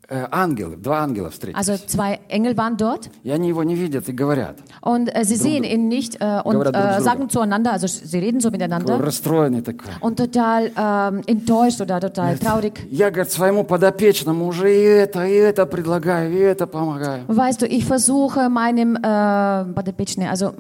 э, 0.10 0.28
ангелы, 0.30 0.76
два 0.76 1.00
ангела 1.04 1.30
встретились. 1.30 1.56
Also 1.58 1.78
zwei 1.88 2.20
Engel 2.30 2.56
waren 2.58 2.76
dort 2.76 3.10
И 3.24 3.32
они 3.32 3.48
его 3.48 3.64
не 3.64 3.76
видят 3.76 4.10
и 4.10 4.12
говорят. 4.12 4.58
und 4.82 5.08
äh, 5.08 5.24
sie 5.24 5.36
sehen 5.38 5.64
ihn 5.64 5.88
nicht 5.88 6.16
äh, 6.20 6.42
und 6.44 6.54
Говорят 6.56 6.74
друг 6.74 6.84
äh, 6.84 6.88
другу. 6.96 7.04
sagen 7.04 7.30
zueinander, 7.30 7.72
also 7.72 7.88
sie 7.88 8.20
reden 8.20 8.42
so 8.42 8.50
Такой 8.50 8.58
miteinander 8.58 9.00
расстроенный 9.00 9.62
такой. 9.62 9.92
und 10.02 10.18
total 10.18 10.72
ähm, 10.76 11.22
enttäuscht 11.28 11.80
oder 11.80 12.02
total 12.02 12.38
traurig. 12.38 12.74
Я, 12.90 13.10
говорит, 13.10 13.32
своему 13.32 13.64
подопечному 13.64 14.48
уже 14.48 14.70
и 14.76 14.84
это, 14.84 15.26
и 15.26 15.34
это 15.34 15.66
предлагаю, 15.66 16.32
и 16.34 16.40
это 16.40 16.68
помогаю. 16.68 17.24
Weißt 17.28 17.62
du, 17.62 17.66
ich 17.68 17.86
versuche 17.86 18.50
meinem, 18.50 18.98
äh, 18.98 19.00
Badepitschne, 19.02 20.30
also, 20.30 20.52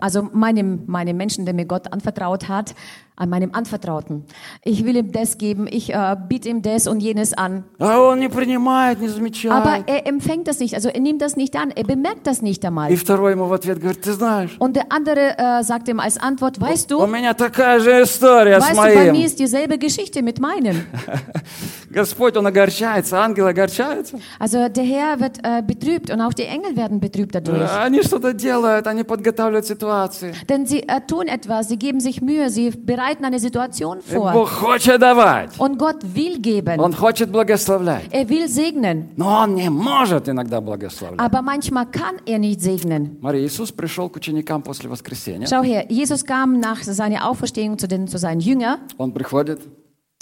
also 0.00 0.28
meinem, 0.32 0.82
meinem 0.86 1.16
Menschen, 1.16 1.44
der 1.46 1.54
mir 1.54 1.66
Gott 1.66 1.92
anvertraut 1.92 2.48
hat, 2.48 2.74
an 3.17 3.29
meinem 3.29 3.49
Anvertrauten. 3.53 4.23
Ich 4.63 4.85
will 4.85 4.95
ihm 4.95 5.11
das 5.11 5.39
geben, 5.39 5.65
ich 5.67 5.91
äh, 5.91 6.15
biete 6.29 6.49
ihm 6.49 6.61
das 6.61 6.85
und 6.87 6.99
jenes 6.99 7.33
an. 7.33 7.63
Aber 9.51 9.79
er 9.87 10.05
empfängt 10.05 10.47
das 10.47 10.59
nicht, 10.59 10.75
also 10.75 10.89
er 10.89 10.99
nimmt 11.01 11.21
das 11.23 11.35
nicht 11.35 11.55
an, 11.55 11.71
er 11.71 11.83
bemerkt 11.83 12.27
das 12.27 12.43
nicht 12.43 12.63
einmal. 12.63 12.91
Und 14.59 14.75
der 14.75 14.91
andere 14.91 15.35
äh, 15.39 15.63
sagt 15.63 15.87
ihm 15.89 15.99
als 15.99 16.19
Antwort, 16.19 16.61
weißt 16.61 16.91
du, 16.91 16.99
weißt 18.61 18.77
du, 18.77 18.81
bei 18.99 19.11
mir 19.11 19.25
ist 19.25 19.39
dieselbe 19.39 19.79
Geschichte 19.79 20.21
mit 20.21 20.39
meinem. 20.39 20.85
also 24.39 24.69
der 24.69 24.83
Herr 24.83 25.19
wird 25.19 25.39
äh, 25.41 25.63
betrübt 25.63 26.11
und 26.11 26.21
auch 26.21 26.33
die 26.33 26.43
Engel 26.43 26.75
werden 26.75 26.99
betrübt 26.99 27.33
dadurch. 27.33 27.57
Denn 30.47 30.67
sie 30.67 30.83
äh, 30.83 31.01
tun 31.07 31.27
etwas, 31.27 31.69
sie 31.69 31.77
geben 31.77 31.99
sich 31.99 32.21
Mühe, 32.21 32.51
sie 32.51 32.69
bereiten 32.69 33.06
eine 33.06 33.38
Situation 33.38 33.98
И 33.98 34.14
vor. 34.14 34.32
Бог 34.32 34.48
хочет 34.48 35.00
давать. 35.00 35.58
Und 35.58 35.78
Gott 35.78 36.02
will 36.14 36.38
geben. 36.40 36.78
Он 36.80 36.92
хочет 36.92 37.30
благословлять. 37.30 38.04
Er 38.10 38.28
will 38.28 38.48
segnen. 38.48 39.10
Но 39.16 39.42
он 39.42 39.54
не 39.54 39.70
может 39.70 40.28
иногда 40.28 40.60
благословлять. 40.60 41.20
Aber 41.20 41.42
manchmal 41.42 41.86
kann 41.86 42.16
er 42.26 42.38
nicht 42.38 42.60
segnen. 42.60 43.18
Смотри, 43.20 43.44
Иисус 43.44 43.72
пришел 43.72 44.08
к 44.08 44.16
ученикам 44.16 44.62
после 44.62 44.88
воскресения. 44.88 45.46
Schau 45.46 45.62
her, 45.62 45.86
Jesus 45.90 46.24
kam 46.24 46.60
nach 46.60 46.82
seiner 46.82 47.28
Auferstehung 47.28 47.78
zu, 47.78 47.86
den, 47.88 48.08
zu 48.08 48.18
seinen 48.18 48.40
Jüngern. 48.40 48.78
Он 48.98 49.12
приходит, 49.12 49.60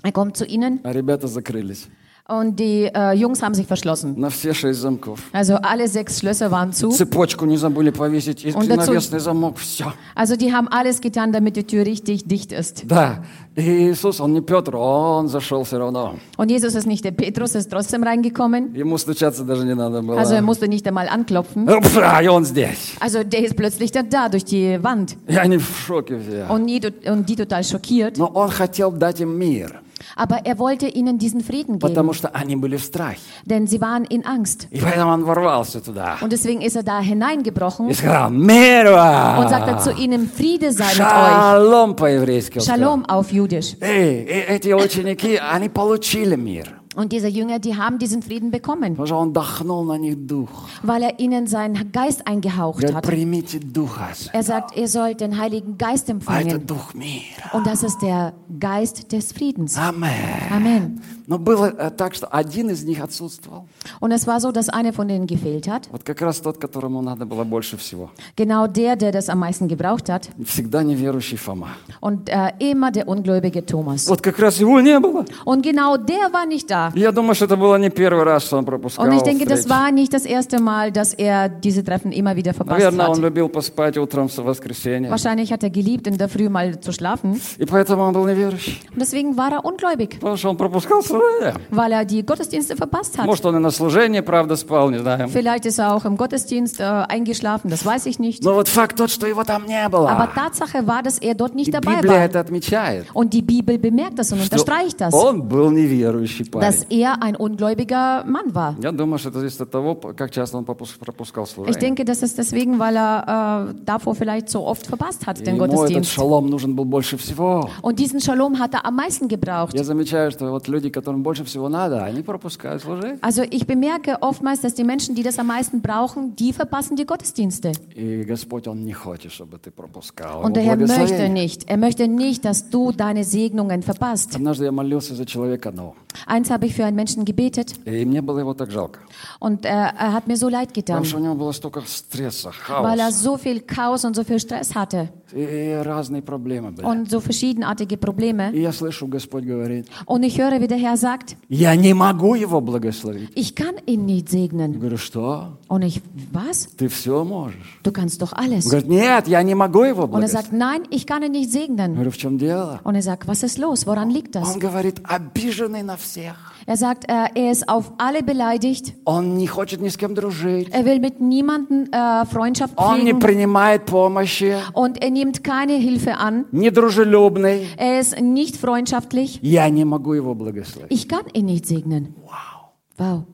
Er 0.02 0.12
kommt 0.12 0.36
zu 0.36 0.44
ihnen 0.46 0.80
а 0.82 0.92
ребята 0.92 1.26
закрылись. 1.26 1.88
und 2.28 2.60
die 2.60 2.84
äh, 2.84 3.12
Jungs 3.14 3.42
haben 3.42 3.54
sich 3.54 3.66
verschlossen. 3.66 4.14
На 4.16 4.30
все 4.30 4.54
шесть 4.54 4.78
замков. 4.80 5.18
Also 5.32 5.56
alle 5.56 5.88
sechs 5.88 6.20
Schlösser 6.20 6.52
waren 6.52 6.72
zu. 6.72 6.90
Цепочку 6.92 7.44
не 7.44 7.56
забыли 7.56 7.90
повесить. 7.90 8.44
И 8.44 8.52
Он 8.54 8.68
дацу- 8.68 8.92
навесный 8.92 9.18
замок. 9.18 9.58
Все. 9.58 9.92
Also 10.14 10.36
die 10.36 10.52
haben 10.52 10.68
alles 10.68 11.00
getan, 11.00 11.32
damit 11.32 11.56
die 11.56 11.64
Tür 11.64 11.84
richtig 11.84 12.26
dicht 12.28 12.52
ist. 12.52 12.84
Да. 12.86 13.24
И 13.56 13.90
Иисус, 13.90 14.20
он 14.20 14.32
не 14.32 14.40
Петр, 14.42 14.76
он 14.76 15.26
зашел 15.26 15.64
все 15.64 15.78
равно. 15.78 16.14
Und 16.36 16.52
Jesus 16.52 16.76
ist 16.76 16.86
nicht 16.86 17.04
der 17.04 17.10
Petrus, 17.10 17.56
ist 17.56 17.68
trotzdem 17.68 18.04
reingekommen. 18.04 18.76
Ему 18.76 18.96
стучаться 18.96 19.42
даже 19.42 19.64
не 19.66 19.74
надо 19.74 20.00
было. 20.00 20.16
Also 20.20 20.34
er 20.34 20.42
musste 20.42 20.68
nicht 20.68 20.86
einmal 20.86 21.08
anklopfen. 21.08 21.68
Опа, 21.68 22.22
и 22.22 22.28
он 22.28 22.44
здесь. 22.44 22.94
Also 23.00 23.24
der 23.24 23.44
ist 23.44 23.56
plötzlich 23.56 23.90
dann 23.90 24.08
da 24.08 24.28
durch 24.28 24.44
die 24.44 24.78
Wand. 24.84 25.16
И 25.26 25.34
они 25.34 25.58
в 25.58 25.66
шоке 25.84 26.20
все. 26.20 26.46
Und 26.48 26.68
die, 26.68 26.80
und 27.10 27.28
die 27.28 27.34
total 27.34 27.64
schockiert. 27.64 28.18
Но 28.18 28.26
он 28.28 28.50
хотел 28.50 28.92
дать 28.92 29.20
им 29.20 29.36
мир, 29.36 29.82
Aber 30.16 30.44
er 30.46 30.58
wollte 30.58 30.86
ihnen 30.88 31.18
diesen 31.18 31.40
Frieden 31.42 31.78
geben, 31.78 31.88
потому 31.92 32.12
что 32.12 32.28
они 32.34 32.56
были 32.56 32.76
в 32.76 32.82
страхе. 32.84 33.20
denn 33.44 33.66
sie 33.66 33.80
waren 33.80 34.04
in 34.04 34.24
Angst. 34.24 34.66
И 34.70 34.80
поэтому 34.80 35.12
он 35.12 35.24
ворвался 35.24 35.80
туда. 35.80 36.16
Und 36.20 36.30
deswegen 36.32 36.60
ist 36.62 36.76
er 36.76 36.82
da 36.82 37.00
hineingebrochen 37.00 37.88
И 37.90 37.94
сказал, 37.94 38.30
мир 38.30 38.92
вам! 38.92 39.38
und 39.40 39.48
sagte 39.50 39.78
zu 39.78 39.92
ihnen, 39.92 40.28
Friede 40.30 40.72
sei 40.72 40.84
mit 40.84 41.00
euch. 41.00 41.06
Шалом 41.06 41.96
по-еврейски. 41.96 42.58
он 42.58 42.62
сказал. 42.64 42.78
Shalom 42.78 43.04
auf 43.06 43.32
Jüdisch. 43.32 43.76
Эй, 43.80 44.24
э- 44.24 44.56
эти 44.56 44.72
ученики, 44.72 45.36
они 45.36 45.68
получили 45.68 46.36
мир. 46.36 46.80
Und 46.96 47.12
diese 47.12 47.28
Jünger, 47.28 47.60
die 47.60 47.76
haben 47.76 47.98
diesen 48.00 48.20
Frieden 48.20 48.50
bekommen, 48.50 48.96
Потому 48.96 49.06
что 49.06 49.16
он 49.18 49.32
дохнул 49.32 49.84
на 49.84 49.96
них 49.96 50.26
дух. 50.26 50.48
weil 50.82 51.02
er 51.04 51.20
ihnen 51.20 51.46
seinen 51.46 51.92
Geist 51.92 52.26
eingehaucht 52.26 52.80
Говорит, 52.80 52.96
hat. 52.96 53.04
примите 53.06 53.60
духа. 53.60 54.08
Er 54.32 54.42
sagt, 54.42 54.76
ihr 54.76 54.88
sollt 54.88 55.20
den 55.20 55.38
Heiligen 55.38 55.78
Geist 55.78 56.08
А 56.08 56.12
это 56.12 56.12
empfangen. 56.12 56.66
дух 56.66 56.94
мира. 56.94 57.50
Und 57.52 57.66
das 57.66 57.84
ist 57.84 58.00
der 58.02 58.32
Geist 58.58 59.12
des 59.12 59.30
Friedens. 59.32 59.76
Амен. 59.78 60.10
Amen. 60.50 61.00
Но 61.28 61.38
было 61.38 61.66
э, 61.78 61.90
так, 61.92 62.16
что 62.16 62.26
один 62.26 62.70
из 62.70 62.82
них 62.82 63.00
отсутствовал. 63.00 63.66
Und 64.00 64.10
es 64.10 64.26
war 64.26 64.40
so, 64.40 64.50
dass 64.50 64.68
einer 64.68 64.92
von 64.92 65.06
denen 65.06 65.28
gefehlt 65.28 65.68
hat. 65.68 65.88
Вот 65.92 66.02
как 66.02 66.20
раз 66.22 66.40
тот, 66.40 66.58
которому 66.58 67.00
надо 67.02 67.24
было 67.24 67.44
больше 67.44 67.76
всего. 67.76 68.10
Genau 68.34 68.66
der, 68.66 68.96
der 68.96 69.12
das 69.12 69.28
am 69.28 69.38
meisten 69.38 69.68
gebraucht 69.68 70.08
hat. 70.08 70.28
Всегда 70.44 70.82
неверующий 70.82 71.36
Фома. 71.38 71.68
Und 72.00 72.28
äh, 72.28 72.50
immer 72.58 72.90
der 72.90 73.06
ungläubige 73.06 73.64
Thomas. 73.64 74.08
Вот 74.08 74.20
как 74.22 74.40
раз 74.40 74.58
его 74.58 74.80
не 74.80 74.98
было. 74.98 75.24
Und 75.44 75.62
genau 75.62 75.96
der 75.96 76.32
war 76.32 76.46
nicht 76.46 76.68
da. 76.68 76.83
Я 76.94 77.12
думаю, 77.12 77.34
что 77.34 77.44
это 77.46 77.56
было 77.56 77.76
не 77.76 77.90
первый 77.90 78.24
раз, 78.24 78.44
что 78.44 78.58
он 78.58 78.64
пропускал 78.64 79.06
Und 79.06 79.12
ich 79.14 79.22
denke, 79.22 79.44
das 79.46 79.60
встречи. 79.60 79.70
war 79.70 79.92
nicht 79.92 80.12
das 80.12 80.24
erste 80.24 80.60
Mal, 80.60 80.92
dass 80.92 81.14
er 81.14 81.48
diese 81.48 81.82
Treffen 81.84 82.12
immer 82.12 82.36
wieder 82.36 82.52
verpasst 82.54 82.78
Наверное, 82.78 83.06
он 83.08 83.16
hat. 83.16 83.22
любил 83.22 83.48
поспать 83.48 83.96
утром 83.98 84.28
в 84.28 84.36
воскресенье. 84.38 85.10
Wahrscheinlich 85.10 85.52
hat 85.52 85.62
er 85.62 85.70
geliebt, 85.70 86.06
in 86.06 86.18
der 86.18 86.28
Früh 86.28 86.48
mal 86.48 86.78
zu 86.80 86.92
schlafen. 86.92 87.40
И 87.58 87.64
поэтому 87.64 88.02
он 88.02 88.12
был 88.12 88.24
неверующий. 88.26 88.78
Und 88.94 89.00
deswegen 89.00 89.36
war 89.36 89.52
er 89.52 89.64
ungläubig, 89.64 90.18
Потому 90.20 90.36
что 90.36 90.50
он 90.50 90.56
пропускал 90.56 91.02
служение. 91.02 91.54
weil 91.70 91.92
er 91.92 92.04
die 92.04 92.24
Gottesdienste 92.24 92.76
verpasst 92.76 93.18
hat. 93.18 93.26
Может, 93.26 93.44
он 93.46 93.56
и 93.56 93.58
на 93.58 93.70
служении, 93.70 94.20
правда, 94.20 94.56
спал, 94.56 94.90
не 94.90 94.98
знаю. 94.98 95.28
Vielleicht 95.28 95.66
ist 95.66 95.78
er 95.78 95.94
auch 95.94 96.04
im 96.04 96.16
Gottesdienst 96.16 96.80
äh, 96.80 96.84
eingeschlafen, 96.84 97.70
das 97.70 97.84
weiß 97.84 98.06
ich 98.06 98.18
nicht. 98.18 98.42
Но 98.44 98.54
вот 98.54 98.68
факт 98.68 98.96
тот, 98.96 99.10
что 99.10 99.26
его 99.26 99.44
там 99.44 99.66
не 99.66 99.88
было. 99.88 100.08
Aber 100.10 100.28
Tatsache 100.34 100.86
war, 100.86 101.02
dass 101.02 101.18
er 101.18 101.34
dort 101.34 101.52
И 101.52 101.56
nicht 101.56 101.74
dabei 101.74 101.96
Библия 101.96 102.12
war. 102.18 102.24
это 102.24 102.40
отмечает. 102.40 103.06
Und 103.14 103.32
die 103.32 103.42
Bibel 103.42 103.78
bemerkt 103.78 104.18
das 104.18 104.32
und 104.32 104.38
что 104.42 104.56
unterstreicht 104.56 105.00
das, 105.00 105.12
Он 105.14 105.42
был 105.42 105.70
неверующий 105.70 106.44
dass 106.74 106.84
парень. 106.84 107.00
er 107.00 107.22
ein 107.22 107.36
ungläubiger 107.36 108.24
Mann 108.24 108.54
war. 108.54 108.74
Я 108.82 108.92
думаю, 108.92 109.18
что 109.18 109.28
это 109.30 109.38
зависит 109.40 109.60
от 109.60 109.70
того, 109.70 109.94
как 109.94 110.30
часто 110.30 110.56
он 110.58 110.64
попус- 110.64 110.98
пропускал 110.98 111.44
Ich 111.44 111.50
служение. 111.50 111.80
denke, 111.80 112.04
das 112.04 112.22
ist 112.22 112.38
deswegen, 112.38 112.78
weil 112.78 112.96
er 112.96 113.70
äh, 113.70 113.74
davor 113.84 114.14
vielleicht 114.14 114.48
so 114.48 114.66
oft 114.66 114.86
verpasst 114.86 115.26
hat, 115.26 115.40
И 115.40 115.44
den 115.44 115.56
Ему 115.56 115.64
этот 115.66 115.76
Gottesdienst. 115.76 116.10
шалом 116.12 116.48
нужен 116.50 116.74
был 116.74 116.84
больше 116.84 117.16
всего. 117.18 117.68
Und 117.82 117.98
diesen 117.98 118.20
Shalom 118.20 118.58
hat 118.58 118.74
er 118.74 118.84
am 118.86 118.96
meisten 118.96 119.28
gebraucht. 119.28 119.74
Я 119.74 119.84
замечаю, 119.84 120.30
что 120.30 120.50
вот 120.50 120.68
люди, 120.68 120.90
которым 120.90 121.22
больше 121.22 121.44
всего 121.44 121.68
надо, 121.68 122.02
они 122.04 122.22
пропускают 122.22 122.82
служение. 122.82 123.18
Also 123.22 123.42
ich 123.42 123.66
bemerke 123.66 124.18
oftmals, 124.22 124.60
dass 124.60 124.74
die 124.74 124.84
Menschen, 124.84 125.14
die 125.14 125.22
das 125.22 125.38
am 125.38 125.46
meisten 125.48 125.80
brauchen, 125.80 126.34
die 126.36 126.52
verpassen 126.52 126.96
die 126.96 127.04
Gottesdienste. 127.06 127.72
И 127.94 128.24
Господь, 128.24 128.66
Он 128.68 128.84
не 128.84 128.92
хочет, 128.92 129.32
чтобы 129.32 129.58
ты 129.58 129.70
пропускал 129.70 130.40
Und 130.44 130.50
Его 130.50 130.54
der 130.54 130.62
Herr 130.64 130.76
möchte 130.76 130.94
благословение. 130.96 131.42
nicht. 131.42 131.68
Er 131.68 131.76
möchte 131.76 132.08
nicht, 132.08 132.44
dass 132.44 132.70
du 132.70 132.92
deine 132.92 133.24
Segnungen 133.24 133.82
verpasst. 133.82 134.34
Однажды 134.34 134.64
я 134.64 134.72
молился 134.72 135.14
за 135.14 135.26
человека 135.26 135.68
одного, 135.70 135.94
Eins 136.26 136.50
habe 136.50 136.66
ich 136.66 136.74
für 136.74 136.84
einen 136.84 136.96
Menschen 136.96 137.24
gebetet 137.24 137.74
и 137.84 138.04
мне 138.04 138.20
было 138.20 138.40
его 138.40 138.54
так 138.54 138.70
жалко. 138.70 139.00
und 139.38 139.64
äh, 139.64 139.68
er 139.68 140.12
hat 140.12 140.26
mir 140.26 140.36
so 140.36 140.48
leid 140.48 140.68
Потому 140.74 141.02
getan, 141.02 141.04
что 141.04 141.16
у 141.18 141.20
него 141.20 141.34
было 141.34 141.52
столько 141.52 141.82
стресса, 141.86 142.52
weil 142.68 142.98
er 142.98 143.10
хаоса, 143.10 143.22
so 143.22 143.36
viel 143.36 143.60
Chaos 143.60 144.04
und 144.04 144.14
so 144.16 144.24
viel 144.24 144.40
Stress 144.40 144.74
hatte 144.74 145.08
И 145.33 145.81
разные 145.83 146.21
проблемы 146.21 146.71
были. 146.71 146.85
und 146.85 147.09
so 147.09 147.19
verschiedenartige 147.19 147.97
Probleme. 147.97 148.51
И 148.53 148.61
я 148.61 148.71
слышу, 148.71 149.07
Господь 149.07 149.43
говорит, 149.43 149.87
Und 150.05 150.23
ich 150.23 150.37
höre, 150.39 150.59
wie 150.61 150.67
der 150.67 150.77
Herr 150.77 150.97
sagt, 150.97 151.35
я 151.49 151.75
не 151.75 151.93
могу 151.93 152.35
его 152.35 152.61
благословить. 152.61 153.29
ich 153.35 153.55
kann 153.55 153.75
ihn 153.85 154.05
nicht 154.05 154.33
Я 154.33 154.47
говорю, 154.67 154.97
что? 154.97 155.57
Und 155.67 155.83
ich, 155.83 156.01
was? 156.31 156.67
Ты 156.77 156.87
все 156.89 157.23
можешь. 157.23 157.79
Du 157.83 157.91
kannst 157.91 158.21
doch 158.21 158.33
Он 158.33 158.39
alles. 158.45 158.65
говорит, 158.65 158.87
нет, 158.87 159.27
я 159.27 159.41
не 159.43 159.55
могу 159.55 159.83
его 159.83 160.03
Und 160.03 160.09
er 160.23 160.27
благословить. 160.27 160.31
sagt, 160.31 160.53
nein, 160.53 160.83
ich 160.89 161.05
kann 161.07 161.23
ihn 161.23 161.31
nicht 161.31 161.53
Я 161.53 161.87
говорю, 161.87 162.11
в 162.11 162.17
чем 162.17 162.37
дело? 162.37 162.79
Und 162.83 162.95
er 162.95 163.01
sagt, 163.01 163.27
was 163.27 163.43
ist 163.43 163.57
los? 163.57 163.85
Woran 163.87 164.09
liegt 164.09 164.35
das? 164.35 164.47
Он 164.53 164.59
говорит, 164.59 165.01
обиженный 165.03 165.83
на 165.83 165.97
всех. 165.97 166.54
Er 166.66 166.76
sagt, 166.76 167.08
äh, 167.08 167.26
er 167.34 167.50
ist 167.50 167.68
auf 167.68 167.90
alle 167.98 168.22
beleidigt. 168.22 168.94
Он 169.04 169.36
не 169.36 169.46
хочет 169.48 169.80
ни 169.80 169.88
с 169.88 169.96
кем 169.96 170.14
дружить. 170.14 170.68
Er 170.72 170.84
will 170.84 171.00
mit 171.00 171.20
niemandem 171.20 171.88
äh, 171.90 172.24
Freundschaft 172.26 172.74
Он 172.76 173.02
не 173.02 173.12
pflegen. 173.12 173.18
принимает 173.18 173.86
помощи. 173.86 174.54
Und 174.74 175.02
er 175.02 175.10
nimmt 175.10 175.42
keine 175.42 175.74
Hilfe 175.78 176.16
an. 176.18 176.44
Недружелюбный. 176.52 177.66
Er 177.76 177.98
ist 177.98 178.20
nicht 178.20 178.56
freundschaftlich. 178.56 179.40
Я 179.42 179.68
не 179.70 179.84
могу 179.84 180.12
его 180.14 180.34
благословить. 180.34 180.90
Ich 180.92 181.08
kann 181.08 181.24
ihn 181.32 181.46
nicht 181.46 181.66
segnen. 181.66 182.14
Вау. 182.24 182.70
Wow. 182.98 183.24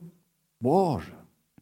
Боже. 0.60 1.12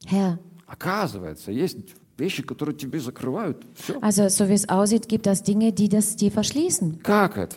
Herr, 0.07 0.39
Оказывается, 0.67 1.51
есть 1.51 1.79
вещи, 2.19 2.43
которые 2.43 2.77
тебе 2.77 3.01
закрывают. 3.01 3.65
Все. 3.75 3.99
also 4.01 4.29
so 4.29 4.49
wie 4.49 4.55
es 4.55 4.69
aussieht, 4.69 5.09
gibt 5.09 5.27
es 5.27 5.43
Dinge, 5.43 5.73
die 5.73 5.89
das 5.89 6.15
dir 6.17 6.31
verschließen. 6.31 7.01
Как 7.03 7.37
это? 7.39 7.57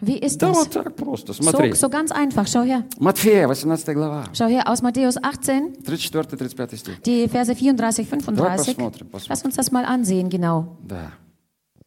Wie 0.00 0.18
ist 0.18 0.42
Да 0.42 0.48
das? 0.48 0.56
вот 0.58 0.70
так 0.70 0.94
просто. 0.94 1.32
Смотри. 1.32 1.70
So, 1.72 1.86
so 1.86 1.88
ganz 1.88 2.12
einfach. 2.12 2.46
Schau 2.46 2.62
her. 2.64 2.84
Матфея, 2.98 3.48
18 3.48 3.94
глава. 3.94 4.24
Schau 4.34 4.46
her 4.46 4.68
aus 4.68 4.82
Matthäus 4.82 5.16
18, 5.22 5.78
34-35 5.84 6.76
стих. 6.76 7.02
die 7.02 7.26
Verse 7.28 7.54
34, 7.54 8.06
35. 8.06 8.76
посмотрим, 8.76 9.08
посмотрим. 9.08 9.26
Lass 9.30 9.42
uns 9.44 9.56
das 9.56 9.70
mal 9.72 9.84
ansehen, 9.86 10.28
genau. 10.28 10.76
Да. 10.86 11.12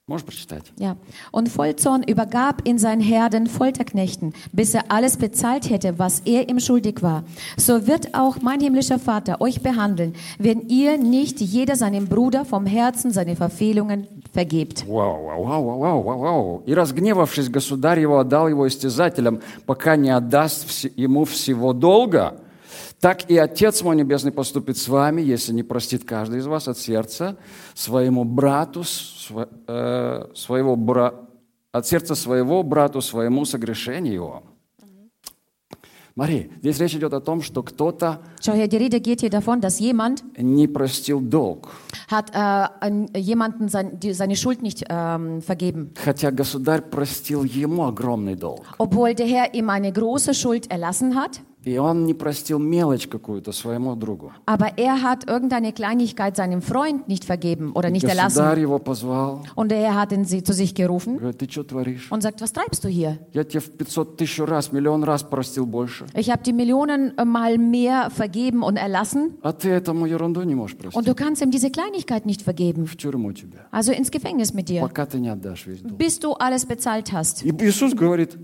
Можешь 0.08 0.26
прочитать? 0.26 0.64
Ja. 0.80 0.96
Und 1.32 1.50
Vollzorn 1.50 2.02
übergab 2.02 2.68
ihn 2.68 2.80
sein 2.80 3.00
Herr 3.00 3.30
den 3.30 3.46
Folterknechten, 3.46 4.34
bis 4.52 4.74
er 4.74 4.86
alles 4.88 5.18
bezahlt 5.18 5.70
hätte, 5.70 6.00
was 6.00 6.22
er 6.26 6.50
ihm 6.50 6.60
schuldig 6.60 7.04
war. 7.04 7.24
So 7.58 7.86
wird 7.86 8.16
auch 8.16 8.38
mein 8.42 8.60
himmlischer 8.60 8.98
Vater 8.98 9.40
euch 9.40 9.62
behandeln, 9.62 10.16
wenn 10.40 10.62
ihr 10.68 10.98
nicht 10.98 11.40
jeder 11.42 11.76
seinem 11.76 12.08
Bruder 12.08 12.44
vom 12.44 12.66
Herzen 12.66 13.12
seine 13.12 13.36
Verfehlungen 13.36 14.08
vergebt. 14.34 14.84
Вау, 14.88 15.28
вау, 15.28 15.46
вау, 15.46 15.66
вау, 15.66 15.80
вау, 15.80 16.04
вау, 16.04 16.20
вау. 16.22 16.64
И 16.66 16.74
разгневавшись, 16.74 17.48
государь 17.50 18.00
его 18.00 18.18
отдал 18.18 18.48
его 18.48 18.68
истязателям, 18.68 19.42
пока 19.68 19.96
не 19.96 20.10
отдаст 20.10 20.68
вс- 20.68 20.92
ему 20.96 21.24
всего 21.26 21.72
долга. 21.74 22.34
Так 23.05 23.31
и 23.31 23.37
Отец 23.37 23.83
мой 23.83 23.97
Небесный 23.97 24.33
поступит 24.33 24.79
с 24.79 24.89
вами, 24.89 25.21
если 25.21 25.53
не 25.53 25.63
простит 25.63 26.05
каждый 26.05 26.39
из 26.39 26.47
вас 26.47 26.69
от 26.69 26.79
сердца 26.79 27.37
своему 27.75 28.25
брату, 28.25 28.81
сво- 28.81 29.47
э, 29.67 30.35
своего 30.35 30.75
бра- 30.75 31.13
от 31.71 31.87
сердца 31.87 32.15
своего 32.15 32.63
брату 32.63 33.03
своему 33.03 33.45
согрешение 33.45 34.15
его. 34.15 34.43
Смотри, 36.15 36.51
здесь 36.63 36.79
речь 36.79 36.95
идет 36.95 37.13
о 37.13 37.21
том, 37.21 37.43
что 37.43 37.63
кто-то 37.63 38.23
Schau 38.41 38.55
her, 38.57 38.69
die 38.69 38.79
Rede 38.79 39.01
geht 39.01 39.21
hier 39.21 39.29
davon, 39.31 39.61
dass 39.61 39.81
jemand 39.81 40.23
не 40.39 40.67
простил 40.67 41.21
долг, 41.21 41.73
hat 42.09 42.31
äh, 42.33 42.39
an 42.81 43.09
jemanden 43.15 43.69
sein, 43.69 43.99
die, 44.01 44.15
seine 44.15 44.37
Schuld 44.37 44.63
nicht 44.63 44.83
ähm, 44.89 45.43
vergeben, 45.43 45.93
хотя 46.03 46.31
государь 46.31 46.81
простил 46.81 47.45
ему 47.45 47.85
огромный 47.85 48.37
долг. 48.37 48.65
obwohl 48.79 49.13
der 49.15 49.27
Herr 49.27 49.53
ihm 49.53 49.69
eine 49.69 49.93
große 49.93 50.33
Schuld 50.33 50.71
erlassen 50.71 51.15
hat. 51.17 51.43
И 51.66 51.78
он 51.78 52.06
не 52.06 52.14
простил 52.14 52.58
мелочь 52.58 53.06
какую-то 53.08 53.52
своему 53.52 53.94
другу. 53.98 54.32
Aber 54.46 54.78
er 54.78 55.02
hat 55.04 55.28
irgendeine 55.30 55.74
Kleinigkeit 55.74 56.38
seinem 56.38 56.62
Freund 56.62 57.10
nicht 57.10 57.26
vergeben 57.26 57.74
oder 57.74 57.90
nicht 57.90 58.06
erlassen. 58.06 58.38
Государь 58.40 58.60
его 58.62 58.80
позвал, 58.80 59.44
Und 59.56 59.70
der 59.70 59.80
Herr 59.80 59.96
hat 59.96 60.14
ihn 60.14 60.24
sie, 60.24 60.42
zu 60.42 60.54
sich 60.54 60.74
gerufen 60.74 61.18
говорит, 61.18 61.38
ты 61.40 61.52
что 61.52 61.64
творишь? 61.66 62.10
und 62.14 62.22
sagt, 62.24 62.40
was 62.42 62.54
treibst 62.54 62.86
du 62.86 62.88
hier? 62.88 63.20
Я 63.34 63.44
тебе 63.44 63.60
в 63.60 63.72
500 63.78 64.16
тысяч 64.16 64.40
раз, 64.40 64.72
миллион 64.72 65.04
раз 65.04 65.24
простил 65.24 65.66
больше. 65.66 66.06
Ich 66.16 66.32
habe 66.32 66.42
die 66.44 66.54
Millionen 66.54 67.18
äh, 67.18 67.26
mal 67.26 67.58
mehr 67.58 68.10
vergeben 68.10 68.64
und 68.64 68.78
erlassen 68.78 69.34
А 69.42 69.52
ты 69.52 69.70
этому 69.70 70.06
ерунду 70.06 70.42
не 70.44 70.56
можешь 70.56 70.78
простить. 70.78 70.96
und 70.98 71.08
du 71.10 71.14
kannst 71.14 71.42
ihm 71.42 71.52
diese 71.52 71.70
Kleinigkeit 71.70 72.26
nicht 72.26 72.42
vergeben. 72.42 72.88
В 72.88 72.96
тюрьму 72.96 73.34
тебя. 73.34 73.68
Also 73.70 73.92
ins 73.92 74.12
Gefängnis 74.12 74.54
mit 74.54 74.70
dir, 74.70 74.80
Пока 74.80 75.06
ты 75.06 75.20
не 75.20 75.28
отдашь 75.28 75.68
весь 75.68 75.82
долг. 75.82 75.98
bis 75.98 76.20
du 76.20 76.32
alles 76.36 76.66
bezahlt 76.66 77.12
hast. 77.12 77.44
И 77.44 77.52
Иисус 77.52 77.94
говорит, 77.94 78.38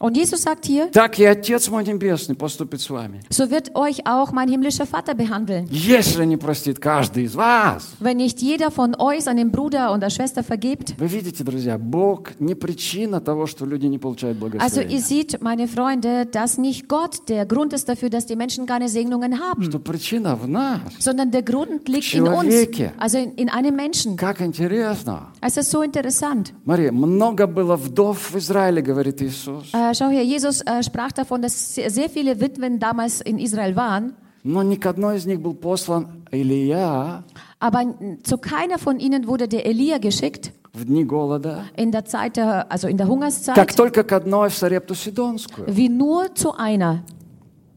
Und 0.00 0.14
Jesus 0.14 0.42
sagt 0.42 0.66
hier, 0.66 0.90
так 0.92 1.18
и 1.18 1.24
Отец 1.24 1.70
мой 1.70 1.82
Небесный 1.82 2.34
поступит 2.36 2.82
с 2.82 2.90
вами. 2.90 3.22
so 3.30 3.48
wird 3.50 3.74
euch 3.74 4.06
auch 4.06 4.30
mein 4.30 4.46
himmlischer 4.46 4.84
Vater 4.84 5.14
behandeln. 5.14 5.66
Если 5.70 6.26
не 6.26 6.36
простит 6.36 6.78
каждый 6.78 7.24
из 7.24 7.34
вас. 7.34 7.94
Wenn 7.98 8.18
nicht 8.18 8.42
jeder 8.42 8.70
von 8.70 8.94
euch 9.00 9.24
seinem 9.24 9.50
Bruder 9.50 9.94
oder 9.94 10.10
Schwester 10.10 10.42
vergibt. 10.44 10.94
Вы 10.98 11.06
видите, 11.06 11.42
друзья, 11.44 11.78
Бог 11.78 12.32
не 12.38 12.54
причина 12.54 13.22
того, 13.22 13.46
что 13.46 13.64
люди 13.64 13.86
не 13.86 13.96
получают 13.98 14.36
Also 14.36 14.50
благословения. 14.50 14.98
ihr 14.98 15.00
seht, 15.00 15.40
meine 15.40 15.66
Freunde, 15.66 16.26
dass 16.26 16.58
nicht 16.58 16.88
Gott 16.88 17.26
der 17.30 17.46
Grund 17.46 17.72
ist 17.72 17.88
dafür, 17.88 18.10
dass 18.10 18.26
die 18.26 18.36
Menschen 18.36 18.66
keine 18.66 18.90
Segnungen 18.90 19.40
haben, 19.40 19.62
Что 19.62 19.78
причина 19.78 20.36
в 20.36 20.46
нас. 20.46 20.80
sondern 20.98 21.30
der 21.30 21.42
Grund 21.42 21.88
liegt 21.88 22.12
in 22.12 22.24
uns, 22.28 22.42
Человеке. 22.44 22.92
also 22.98 23.16
in, 23.16 23.32
in 23.36 23.48
einem 23.48 23.74
Menschen. 23.74 24.16
Как 24.18 24.42
интересно. 24.42 25.28
Es 25.40 25.56
ist 25.56 25.70
so 25.70 25.82
interessant. 25.82 26.52
Смотри, 26.64 26.90
много 26.90 27.46
было 27.46 27.76
вдов 27.76 28.32
в 28.32 28.36
Израиле, 28.36 28.82
говорит 28.82 29.22
Иисус. 29.22 29.72
Äh, 29.72 29.86
schau 29.90 30.08
her, 30.08 30.22
Jesus 30.22 30.60
äh, 30.62 30.82
sprach 30.82 31.12
davon, 31.12 31.42
dass 31.42 31.74
sehr, 31.74 31.90
sehr 31.90 32.08
viele 32.10 32.40
Witwen 32.40 32.78
damals 32.78 33.20
in 33.20 33.38
Israel 33.38 33.76
waren, 33.76 34.14
Но 34.48 34.62
ни 34.62 34.76
к 34.76 34.86
одной 34.86 35.16
из 35.16 35.26
них 35.26 35.40
был 35.40 35.54
послан 35.54 36.24
Илия 36.30 37.24
aber 37.58 37.82
zu 38.22 38.38
keiner 38.38 38.78
von 38.78 39.00
ihnen 39.00 39.26
wurde 39.26 39.48
der 39.48 39.66
Elia 39.66 39.98
geschickt 39.98 40.52
в 40.72 40.84
дни 40.84 41.04
голода, 41.04 41.64
in 41.76 41.90
der 41.90 42.04
Zeit, 42.04 42.36
der, 42.36 42.70
also 42.70 42.86
in 42.86 42.96
der 42.96 43.06
как 43.06 43.14
Hungerszeit, 43.14 43.76
только 43.76 44.04
к 44.04 44.12
одной 44.12 44.50
в 44.50 44.54
Сарепту 44.54 44.94
Сидонскую. 44.94 45.66
wie 45.68 45.88
nur 45.88 46.34
zu 46.34 46.54
einer, 46.54 47.02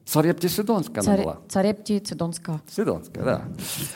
Сарепте 0.06 0.50
Сидонская 0.50 1.04
она 1.04 1.18
была. 1.24 1.38
Zarepti 1.50 2.02
Zedonska. 2.04 2.60
Сидонская, 2.68 3.24
да. 3.24 3.42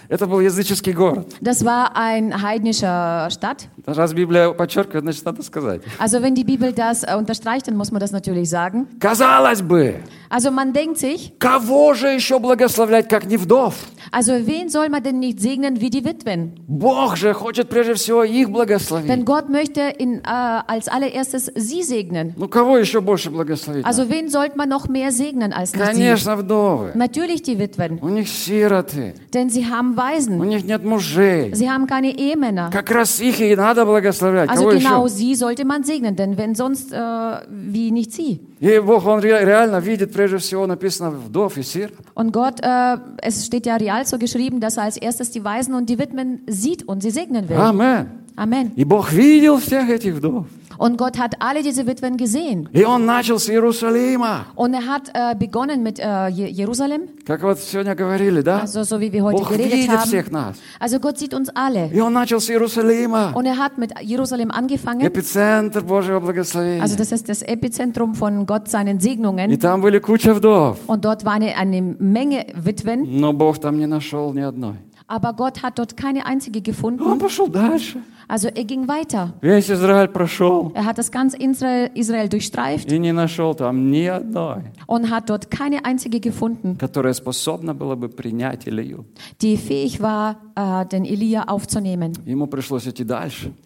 Это 0.09 0.27
был 0.27 0.41
языческий 0.41 0.93
город. 0.93 1.33
Das 1.41 1.65
war 1.65 1.95
ein 1.95 2.39
heidnischer 2.39 3.27
Stadt. 3.31 3.67
Раз 3.87 4.13
Библия 4.13 4.51
подчеркивает, 4.51 5.03
значит, 5.05 5.25
надо 5.25 5.41
сказать. 5.41 5.81
Also 5.97 6.21
wenn 6.21 6.35
die 6.35 6.43
Bibel 6.43 6.71
das 6.71 7.01
äh, 7.03 7.15
unterstreicht, 7.17 7.67
dann 7.67 7.75
muss 7.77 7.91
man 7.91 7.99
das 7.99 8.11
natürlich 8.11 8.47
sagen. 8.47 8.85
Казалось 8.99 9.63
бы, 9.63 9.95
Also 10.29 10.51
man 10.51 10.71
denkt 10.71 10.99
sich, 10.99 11.33
кого 11.39 11.95
же 11.95 12.09
еще 12.09 12.37
благословлять, 12.37 13.09
как 13.09 13.25
не 13.25 13.37
вдов? 13.37 13.73
also 14.11 14.33
wen 14.45 14.69
soll 14.69 14.89
man 14.89 15.01
denn 15.01 15.17
nicht 15.19 15.39
segnen 15.41 15.81
wie 15.81 15.89
die 15.89 16.05
Witwen? 16.05 16.51
Бог 16.67 17.17
же 17.17 17.33
хочет 17.33 17.69
прежде 17.69 17.95
всего 17.95 18.23
их 18.23 18.51
благословить. 18.51 19.09
Denn 19.09 19.25
Gott 19.25 19.49
möchte 19.49 19.81
in, 19.81 20.19
äh, 20.19 20.21
als 20.25 20.87
allererstes 20.87 21.51
sie 21.55 21.81
segnen. 21.81 22.35
Ну, 22.37 22.47
кого 22.47 22.77
еще 22.77 23.01
больше 23.01 23.31
благословить? 23.31 23.83
Also 23.83 24.09
wen 24.11 24.29
sollte 24.29 24.55
man 24.59 24.69
noch 24.69 24.87
mehr 24.87 25.11
segnen 25.11 25.51
als 25.53 25.73
nicht 25.73 25.95
sie? 25.95 25.96
Конечно, 25.97 26.35
вдовы. 26.35 26.91
Natürlich 26.95 27.41
die 27.41 27.57
Witwen, 27.57 27.99
У 28.01 28.09
них 28.09 28.27
сироты, 28.29 29.13
denn 29.33 29.49
sie 29.49 29.65
haben 29.65 29.93
у 29.93 29.97
Waisen, 29.97 30.37
них 30.47 30.63
нет 30.63 30.83
мужей. 30.83 31.53
sie 31.53 31.69
haben 31.69 31.87
keine 31.87 32.17
Ehemänner. 32.17 32.69
Как 32.71 32.89
раз 32.91 33.19
их 33.19 33.39
и 33.41 33.55
надо 33.55 33.85
благословлять. 33.85 34.49
Also 34.49 34.63
Кого 34.65 34.71
genau 34.77 35.05
еще? 35.05 35.15
sie 35.15 35.35
sollte 35.35 35.65
man 35.65 35.83
segnen, 35.83 36.15
denn 36.15 36.37
wenn 36.37 36.55
sonst, 36.55 36.91
äh, 36.93 36.97
wie 37.49 37.91
nicht 37.91 38.11
sie. 38.13 38.39
И 38.59 38.79
Бог, 38.79 39.05
Он 39.05 39.19
ре- 39.19 39.43
реально 39.43 39.79
видит, 39.79 40.13
прежде 40.13 40.37
всего 40.37 40.65
написано 40.67 41.11
вдов 41.11 41.57
и 41.57 41.63
сир. 41.63 41.91
Und 42.15 42.31
Gott, 42.31 42.59
äh, 42.61 42.97
es 43.21 43.45
steht 43.45 43.65
ja 43.65 43.75
real 43.75 44.05
so 44.05 44.17
geschrieben, 44.17 44.59
dass 44.59 44.77
er 44.77 44.83
als 44.83 44.97
erstes 44.97 45.31
die 45.31 45.43
Waisen 45.43 45.73
und 45.73 45.89
die 45.89 45.99
Witwen 45.99 46.41
sieht 46.47 46.87
und 46.87 47.01
sie 47.01 47.09
segnen 47.11 47.49
will. 47.49 47.57
Амен. 47.57 48.07
Amen. 48.35 48.71
И 48.75 48.83
Бог 48.83 49.11
видел 49.11 49.57
всех 49.59 49.89
этих 49.89 50.15
вдов. 50.15 50.45
Und 50.77 50.97
Gott 50.97 51.19
hat 51.19 51.35
alle 51.39 51.61
diese 51.61 51.85
Witwen 51.85 52.17
gesehen. 52.17 52.67
И 52.73 52.83
Он 52.83 53.05
начал 53.05 53.37
с 53.39 53.47
Иерусалима. 53.47 54.45
Und 54.55 54.73
er 54.73 54.87
hat 54.87 55.09
äh, 55.13 55.35
begonnen 55.37 55.83
mit 55.83 55.99
äh, 55.99 56.27
Je- 56.29 56.49
Jerusalem, 56.49 57.01
Как 57.25 57.43
вот 57.43 57.59
сегодня 57.59 57.95
говорили, 57.95 58.41
да? 58.41 58.61
also 58.61 58.83
so 58.83 58.99
wie 58.99 59.11
wir 59.13 59.23
heute 59.23 59.37
Бог 59.39 59.49
geredet 59.49 59.71
видит 59.73 59.89
haben. 59.91 60.07
всех 60.07 60.31
нас. 60.31 60.55
Also 60.79 60.99
Gott 60.99 61.17
sieht 61.19 61.33
uns 61.33 61.49
alle. 61.55 61.89
И 61.93 61.99
Он 62.01 62.11
начал 62.13 62.39
с 62.41 62.49
Иерусалима. 62.49 63.31
Und 63.35 63.45
er 63.45 63.57
hat 63.57 63.77
mit 63.77 63.91
Jerusalem 64.01 64.49
angefangen. 64.51 65.05
Эпицентр 65.05 65.81
Божьего 65.83 66.19
благословения. 66.19 66.81
Also 66.81 66.95
das 66.97 67.11
ist 67.11 67.29
das 67.29 67.41
Epizentrum 67.43 68.15
von 68.15 68.45
Gott 68.45 68.67
seinen 68.67 68.97
И 68.97 69.01
Segnungen. 69.01 69.57
там 69.59 69.79
были 69.81 69.99
куча 69.99 70.33
вдов. 70.33 70.79
Und 70.87 71.05
dort 71.05 71.23
war 71.23 71.33
eine, 71.33 71.55
eine 71.55 71.81
Menge 71.81 72.45
Witwen, 72.55 73.19
Но 73.19 73.31
Бог 73.31 73.59
там 73.59 73.77
не 73.77 73.85
нашел 73.85 74.33
ни 74.33 74.41
одной. 74.41 74.73
Aber 75.08 75.32
Gott 75.32 75.62
hat 75.62 75.78
dort 75.78 75.96
keine 75.96 76.26
einzige 76.26 76.60
gefunden. 76.60 77.02
Also 78.30 78.48
er 78.48 78.64
ging 78.64 78.86
weiter. 78.88 79.32
Er 80.74 80.84
hat 80.84 80.98
das 80.98 81.10
ganze 81.10 81.38
Israel, 81.38 81.90
Israel 81.94 82.28
durchstreift. 82.28 82.90
Und 84.86 85.10
hat 85.10 85.30
dort 85.30 85.50
keine 85.50 85.86
einzige 85.86 86.20
gefunden. 86.20 86.76
Die 89.40 89.56
fähig 89.56 90.02
war, 90.02 90.36
äh, 90.54 90.84
den 90.86 91.06
Elia 91.06 91.44
aufzunehmen. 91.44 92.12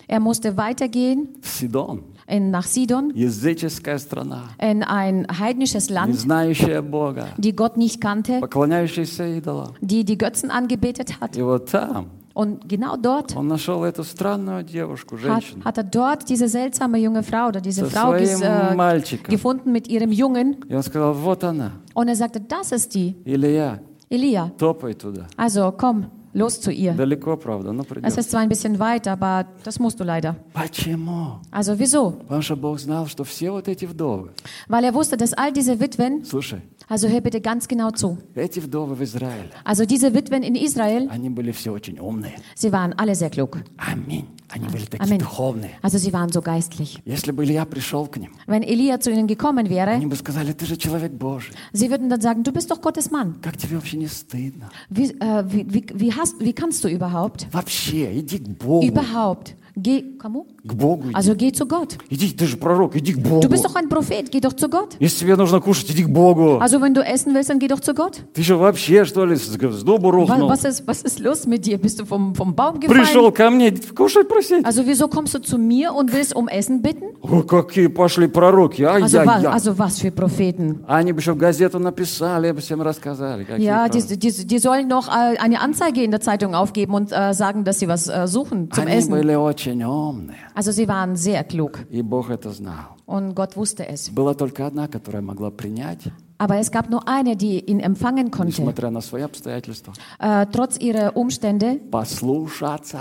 Er 0.06 0.20
musste 0.20 0.56
weitergehen. 0.56 1.28
Sidon 1.40 2.04
in, 2.27 2.51
nach 2.51 2.65
Sidon, 2.67 3.11
Языческая 3.15 3.97
страна. 3.99 4.49
in 4.59 4.83
ein 4.83 5.25
heidnisches 5.39 5.89
Не 5.89 5.95
Land, 5.95 6.15
знающая 6.19 6.81
Бога. 6.81 7.27
die 7.37 7.55
Gott 7.55 7.77
nicht 7.77 8.01
kannte, 8.01 8.39
Поклоняющаяся 8.41 9.25
идолам. 9.37 9.73
die 9.81 10.03
die 10.03 10.17
Götzen 10.17 10.51
angebetet 10.51 11.19
hat. 11.21 11.35
И 11.37 11.41
вот 11.41 11.69
там 11.71 12.07
Und 12.33 12.67
genau 12.69 12.97
dort 12.97 13.35
он 13.35 13.47
нашел 13.47 13.83
эту 13.83 14.03
странную 14.03 14.63
девушку, 14.63 15.15
hat, 15.15 15.21
женщину. 15.41 15.63
hat 15.65 15.77
er 15.79 15.83
dort 15.83 16.29
diese 16.29 16.47
seltsame 16.47 16.99
junge 16.99 17.23
Frau 17.23 17.47
oder 17.47 17.61
diese 17.61 17.85
Со 17.85 17.89
Frau 17.89 18.11
ges, 18.13 18.37
своим 18.37 18.73
äh, 18.73 18.75
мальчиком. 18.75 19.31
gefunden 19.31 19.71
mit 19.71 19.87
ihrem 19.87 20.11
Jungen. 20.11 20.57
И 20.69 20.75
он 20.75 20.83
сказал, 20.83 21.13
вот 21.15 21.43
она, 21.43 21.71
Und 21.95 22.09
er 22.09 22.15
sagte, 22.15 22.39
das 22.39 22.71
ist 22.71 22.93
die, 22.93 23.15
Илья, 23.25 23.79
Elia. 24.09 24.51
топай 24.57 24.93
туда. 24.93 25.25
Also 25.35 25.71
komm, 25.75 26.05
los 26.33 26.59
zu 26.61 26.71
ihr. 26.71 26.93
Далеко, 26.93 27.35
правда, 27.37 27.71
но 27.71 27.81
Es 27.83 27.87
придется. 27.87 28.19
ist 28.19 28.31
zwar 28.31 28.41
ein 28.41 28.49
bisschen 28.49 28.77
weit, 28.79 29.07
aber 29.07 29.45
das 29.63 29.79
musst 29.79 29.99
du 29.99 30.03
leider. 30.03 30.35
Почему? 30.53 31.39
Also 31.51 31.77
wieso? 31.79 32.11
Потому 32.11 32.41
что 32.41 32.55
Бог 32.55 32.79
знал, 32.79 33.07
что 33.07 33.23
все 33.23 33.51
вот 33.51 33.67
эти 33.67 33.85
вдовы, 33.85 34.31
Weil 34.67 34.83
er 34.85 34.93
wusste, 34.93 35.17
dass 35.17 35.33
all 35.33 35.51
diese 35.51 35.79
Witwen, 35.79 36.23
слушай, 36.25 36.61
also 36.89 37.07
hör 37.09 37.21
bitte 37.21 37.41
ganz 37.41 37.67
genau 37.67 37.89
zu, 37.91 38.17
эти 38.35 38.59
вдовы 38.59 38.95
в 38.95 39.03
Израиле, 39.03 39.49
also 39.63 39.85
diese 39.85 40.13
Witwen 40.13 40.43
in 40.43 40.55
Israel, 40.55 41.07
они 41.09 41.29
были 41.29 41.51
все 41.51 41.71
очень 41.71 41.99
умные. 41.99 42.33
sie 42.55 42.71
waren 42.71 42.93
alle 42.93 43.15
sehr 43.15 43.29
klug. 43.29 43.57
Аминь. 43.77 44.25
Они 44.49 44.65
были 44.69 44.85
такие 44.85 45.01
Amen. 45.03 45.19
духовные. 45.19 45.71
Also 45.81 45.97
sie 45.97 46.13
waren 46.13 46.29
so 46.31 46.41
geistlich. 46.41 46.99
Если 47.03 47.31
бы 47.33 47.43
Илья 47.43 47.65
пришел 47.65 48.05
к 48.07 48.15
ним, 48.15 48.31
Wenn 48.47 48.63
Elia 48.63 48.97
zu 49.01 49.11
ihnen 49.11 49.27
gekommen 49.27 49.69
wäre, 49.69 49.91
они 49.91 50.05
бы 50.05 50.15
сказали, 50.15 50.53
ты 50.53 50.65
же 50.65 50.77
человек 50.77 51.11
Божий. 51.11 51.53
sie 51.73 51.89
würden 51.89 52.09
dann 52.09 52.21
sagen, 52.21 52.43
du 52.43 52.53
bist 52.53 52.71
doch 52.71 52.79
Gottes 52.81 53.11
Mann. 53.11 53.35
Как 53.41 53.57
тебе 53.57 53.75
вообще 53.75 53.97
не 53.97 54.07
стыдно? 54.07 54.69
Wie, 54.89 55.11
äh, 55.19 55.43
wie, 55.51 55.65
wie, 55.73 55.85
wie, 55.93 56.13
hast, 56.21 56.39
wie 56.39 56.53
kannst 56.53 56.83
du 56.83 56.87
überhaupt? 56.87 57.47
Вообще, 57.51 58.19
иди 58.19 58.39
к 58.39 58.47
Богу. 58.57 58.85
Überhaupt. 58.85 59.55
Geh, 59.79 60.03
komm, 60.19 60.43
К 60.67 60.73
Богу 60.73 61.03
иди. 61.09 61.13
also 61.13 61.35
geh 61.35 61.51
zu 61.51 61.67
Gott. 61.67 61.97
Иди, 62.09 62.31
ты 62.33 62.47
же 62.47 62.57
пророк, 62.57 62.95
иди 62.95 63.13
к 63.13 63.19
Богу. 63.19 63.41
Du 63.41 63.47
bist 63.47 63.63
doch 63.63 63.75
ein 63.75 63.87
Prophet, 63.89 64.31
geh 64.31 64.39
doch 64.39 64.53
zu 64.55 64.69
Gott. 64.69 64.95
Если 64.99 65.19
тебе 65.19 65.35
нужно 65.35 65.61
кушать, 65.61 65.91
иди 65.91 66.03
к 66.03 66.09
Богу. 66.09 66.57
Also 66.59 66.81
wenn 66.81 66.95
du 66.95 67.01
essen 67.01 67.35
willst, 67.35 67.51
dann 67.51 67.59
geh 67.59 67.67
doch 67.67 67.79
zu 67.79 67.93
Gott. 67.93 68.21
Ты 68.33 68.41
же 68.41 68.55
вообще, 68.57 69.05
что 69.05 69.23
ли, 69.25 69.35
с 69.35 69.43
с 69.47 69.83
дубу 69.83 70.07
Was, 70.09 70.11
рухнул? 70.13 70.49
was, 70.49 70.65
ist, 70.65 70.87
was 70.87 71.03
ist 71.03 71.19
los 71.19 71.45
mit 71.45 71.67
dir? 71.67 71.77
Bist 71.77 71.99
du 71.99 72.05
vom, 72.05 72.33
vom 72.33 72.55
Baum 72.55 72.79
Пришел 72.79 73.29
gefallen? 73.29 73.33
ко 73.33 73.49
мне 73.51 73.71
кушать 73.95 74.27
просить. 74.27 74.65
Also 74.65 74.83
wieso 74.87 75.07
kommst 75.09 75.35
du 75.35 75.39
zu 75.43 75.59
mir 75.59 75.93
und 75.93 76.11
willst 76.11 76.35
um 76.35 76.47
Essen 76.47 76.81
bitten? 76.81 77.13
О, 77.21 77.43
какие 77.43 77.85
пошли 77.87 78.27
пророки, 78.27 78.81
Also, 78.81 79.19
wa, 79.25 79.33
ай-яй-яй. 79.35 79.53
also 79.53 79.77
was 79.77 79.99
für 79.99 80.09
Propheten? 80.11 80.79
Они 80.87 81.13
бы 81.13 81.19
еще 81.19 81.33
в 81.33 81.37
газету 81.37 81.77
написали, 81.77 82.51
бы 82.51 82.61
всем 82.61 82.81
рассказали. 82.81 83.43
какие 83.43 83.63
Ja, 83.67 83.87
пророки. 83.87 84.15
die, 84.15 84.17
die, 84.31 84.45
die 84.47 84.57
sollen 84.59 84.87
noch 84.87 85.07
äh, 85.07 85.37
eine 85.37 85.61
Anzeige 85.61 86.01
in 86.01 86.09
der 86.09 86.19
Zeitung 86.21 86.55
aufgeben 86.55 86.95
und 86.95 87.11
äh, 87.11 87.35
sagen, 87.35 87.63
dass 87.63 87.77
sie 87.77 87.87
was 87.87 88.07
äh, 88.07 88.25
suchen 88.27 88.71
zum 88.71 88.85
Они 88.85 88.93
Essen. 88.95 89.11
были 89.11 89.35
очень 89.35 89.60
умные. 89.61 90.37
Also 90.55 90.71
sie 90.71 90.87
waren 90.87 91.15
sehr 91.15 91.43
klug 91.43 91.85
И 91.89 92.01
Бог 92.01 92.29
это 92.29 92.51
знал. 92.51 92.97
und 93.05 93.35
Gott 93.35 93.55
wusste 93.55 93.87
es. 93.87 94.09
Была 94.11 94.33
только 94.33 94.65
одна, 94.67 94.87
которая 94.87 95.21
могла 95.21 95.51
принять 95.51 96.07
Aber 96.39 96.57
es 96.59 96.69
gab 96.69 96.89
nur 96.91 97.07
eine, 97.07 97.35
die 97.35 97.59
ihn 97.65 97.79
empfangen 97.79 98.29
konnte, 98.29 98.61
несмотря 98.61 98.91
на 98.91 99.01
свои 99.01 99.23
обстоятельства. 99.23 99.93
äh, 100.19 100.45
trotz 100.51 100.77
ihrer 100.77 101.15
Umstände 101.17 101.79
Послушаться, 101.89 102.99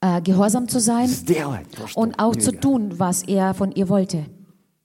äh, 0.00 0.20
gehorsam 0.22 0.68
zu 0.68 0.80
sein 0.80 1.08
сделать 1.08 1.66
то, 1.70 1.86
что 1.86 2.00
und 2.00 2.18
auch 2.18 2.34
zu 2.34 2.50
Илья. 2.50 2.60
tun, 2.60 2.98
was 2.98 3.22
er 3.22 3.54
von 3.54 3.70
ihr 3.72 3.88
wollte. 3.88 4.24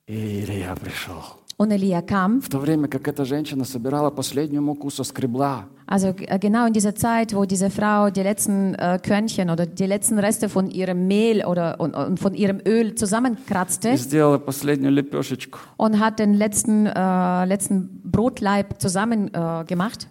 И 0.07 0.43
Илья 0.43 0.75
пришел. 0.75 1.21
Und 1.63 1.71
Elia 1.71 2.01
kam, 2.01 2.39
В 2.41 2.49
то 2.49 2.59
время 2.59 2.87
как 2.87 3.07
эта 3.09 3.25
женщина 3.25 3.65
собирала 3.65 4.11
последнюю 4.11 4.61
муку, 4.61 4.89
соскребла, 4.89 5.65
also 5.87 6.09
äh, 6.09 6.39
genau 6.39 6.67
in 6.67 6.73
dieser 6.73 6.95
Zeit, 6.95 7.35
wo 7.35 7.45
diese 7.45 7.69
Frau 7.69 8.09
die 8.11 8.21
letzten 8.21 8.75
äh, 8.75 8.97
Körnchen 9.01 9.49
oder 9.49 9.65
die 9.65 9.85
letzten 9.85 10.19
Reste 10.19 10.47
von 10.47 10.69
ihrem 10.69 11.07
Mehl 11.07 11.43
oder 11.43 11.79
und, 11.79 11.95
und 11.95 12.19
von 12.19 12.33
ihrem 12.33 12.61
Öl 12.65 12.91
и 12.91 12.95
zusammenkratzte 12.95 13.97
сделала 13.97 14.37
последнюю 14.37 14.93
лепешечку. 14.93 15.59
und 15.77 15.99
hat 15.99 16.19
den 16.19 16.33
letzten, 16.33 16.85
äh, 16.85 17.45
letzten 17.45 17.89
Brotleib 18.03 18.79
zusammen 18.79 19.33
äh, 19.33 19.65
gemacht. 19.65 20.07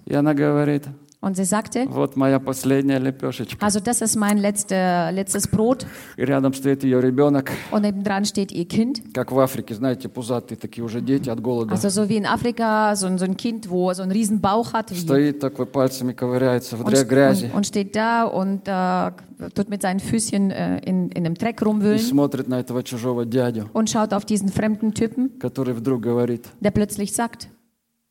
И 1.22 1.22
она 1.22 1.22
говорит, 1.22 1.22
Und 1.22 1.34
sie 1.36 1.44
sagte, 1.44 1.84
вот 1.88 2.14
моя 2.14 2.38
последняя 2.38 2.98
лепешечка. 3.00 3.58
also 3.60 3.80
das 3.80 4.00
ist 4.02 4.14
mein 4.14 4.38
letzte, 4.38 5.10
letztes 5.12 5.48
Brot. 5.48 5.84
И 6.16 6.24
рядом 6.24 6.54
стоит 6.54 6.84
ее 6.84 7.00
ребенок, 7.00 7.50
Und 7.72 7.82
nebendran 7.82 8.24
steht 8.24 8.52
ihr 8.52 8.66
Kind. 8.68 9.02
как 9.12 9.32
в 9.32 9.38
Африке, 9.40 9.74
знаете, 9.74 10.08
пузатые 10.08 10.56
такие 10.56 10.84
уже 10.84 11.00
дети 11.00 11.28
от 11.28 11.40
голода. 11.40 11.74
Also 11.74 11.88
so 11.88 12.08
wie 12.08 12.18
in 12.18 12.24
Afrika, 12.24 12.94
so 12.94 13.06
ein, 13.08 13.18
so 13.18 13.24
ein 13.24 13.36
Kind, 13.36 13.68
wo 13.68 13.92
so 13.94 14.02
einen 14.04 14.12
riesen 14.12 14.40
Bauch 14.40 14.72
hat 14.72 14.92
wie, 14.92 14.94
Стоит 15.00 15.40
такой, 15.40 15.66
пальцами 15.66 16.12
ковыряется 16.12 16.76
в 16.76 16.82
und, 16.84 16.92
дря- 16.94 17.04
грязи 17.04 17.46
und, 17.46 17.54
und 17.56 17.66
steht 17.66 17.96
da 17.96 18.22
und 18.24 18.68
äh, 18.68 19.10
tut 19.54 19.70
mit 19.70 19.82
seinen 19.82 19.98
Füßchen 19.98 20.52
äh, 20.52 20.78
in, 20.84 21.08
in 21.10 21.26
einem 21.26 21.34
Dreck 21.34 21.60
и 21.60 21.64
rumwühlen 21.64 21.98
смотрит 21.98 22.46
на 22.46 22.60
этого 22.60 22.84
чужого 22.84 23.24
дядю, 23.26 23.68
und 23.72 23.90
schaut 23.90 24.12
auf 24.14 24.24
diesen 24.24 24.50
fremden 24.50 24.94
Typen, 24.94 25.36
который 25.40 25.74
вдруг 25.74 26.00
говорит, 26.00 26.46
der 26.60 26.70
plötzlich 26.70 27.12
sagt, 27.12 27.48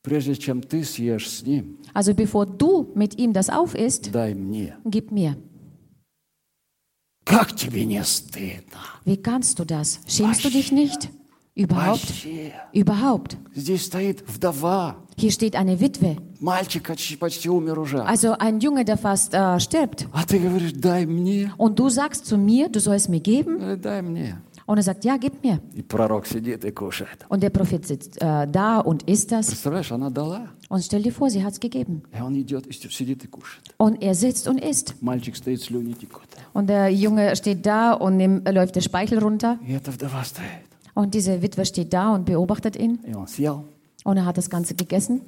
прежде 0.02 0.34
чем 0.36 0.62
ты 0.62 0.84
съешь 0.84 1.28
с 1.30 1.42
ним, 1.42 1.78
also 1.94 2.14
bevor 2.14 2.46
du 2.46 2.90
mit 2.94 3.18
ihm 3.18 3.32
das 3.32 3.48
aufisst, 3.50 4.10
дай 4.12 4.34
мне. 4.34 4.76
gib 4.84 5.10
mir. 5.12 5.36
Как 7.24 7.54
тебе 7.54 7.84
не 7.84 8.02
стыдно? 8.04 8.78
Wie 9.04 9.16
kannst 9.18 9.58
du 9.58 9.64
das? 9.64 10.00
Schämst 10.06 10.44
du 10.44 10.50
dich 10.50 10.72
nicht? 10.72 11.10
Überhaupt? 11.54 12.00
Вообще. 12.08 12.52
Überhaupt. 12.72 13.36
Здесь 13.54 13.84
стоит 13.84 14.22
вдова. 14.26 14.96
Hier 15.18 15.32
steht 15.32 15.56
eine 15.56 15.78
Witwe, 15.80 16.16
Мальчик 16.40 16.86
почти, 16.86 17.16
почти 17.16 17.50
умер 17.50 17.80
уже. 17.80 17.98
also 18.04 18.32
ein 18.38 18.60
Junge, 18.60 18.84
der 18.84 18.96
fast 18.96 19.34
äh, 19.34 19.58
stirbt. 19.58 20.06
А 20.12 20.24
ты 20.24 20.38
говоришь, 20.38 20.72
дай 20.74 21.04
мне. 21.04 21.52
Und 21.58 21.78
du 21.78 21.88
sagst 21.90 22.24
zu 22.26 22.38
mir, 22.38 22.68
du 22.68 22.78
sollst 22.80 23.08
mir 23.08 23.20
geben? 23.20 23.58
Говорит, 23.58 23.84
дай 23.84 24.00
мне. 24.02 24.40
Und 24.66 24.76
er 24.76 24.82
sagt, 24.82 25.04
ja, 25.04 25.16
gib 25.16 25.42
mir. 25.42 25.60
И 25.74 25.82
пророк 25.82 26.26
сидит 26.26 26.64
и 26.64 26.70
кушает. 26.70 27.24
Und 27.28 27.42
der 27.42 27.50
Prophet 27.50 27.86
sitzt 27.86 28.20
äh, 28.20 28.46
da 28.46 28.80
und 28.80 29.02
isst 29.08 29.32
das. 29.32 29.46
Представляешь, 29.46 29.90
она 29.92 30.10
дала. 30.10 30.48
Und 30.68 30.82
stell 30.82 31.02
dir 31.02 31.12
vor, 31.12 31.30
sie 31.30 31.42
hat 31.42 31.52
es 31.54 31.60
gegeben. 31.60 32.02
И 32.16 32.20
он 32.20 32.34
идет, 32.38 32.66
и 32.66 32.72
сидит 32.72 33.24
и 33.24 33.28
кушает. 33.28 33.74
Und 33.78 34.02
er 34.02 34.14
sitzt 34.14 34.46
und 34.46 34.58
isst. 34.60 34.94
Мальчик 35.00 35.36
стоит, 35.36 35.62
слюни 35.62 35.94
текут. 35.94 36.28
Und 36.52 36.68
der 36.68 36.88
Junge 36.92 37.34
steht 37.36 37.64
da 37.64 37.92
und 37.94 38.20
ihm 38.20 38.42
läuft 38.44 38.76
der 38.76 38.82
Speichel 38.82 39.18
runter. 39.18 39.58
И 39.66 39.72
эта 39.72 39.90
вдова 39.90 40.22
стоит. 40.24 40.68
Und 40.94 41.14
diese 41.14 41.40
Witwe 41.42 41.64
steht 41.64 41.92
da 41.92 42.14
und 42.14 42.24
beobachtet 42.26 42.76
ihn. 42.76 42.98
И 43.06 43.14
он 43.14 43.26
съел. 43.26 43.64
Und 44.04 44.16
er 44.18 44.26
hat 44.26 44.36
das 44.36 44.50
Ganze 44.50 44.74
gegessen. 44.74 45.22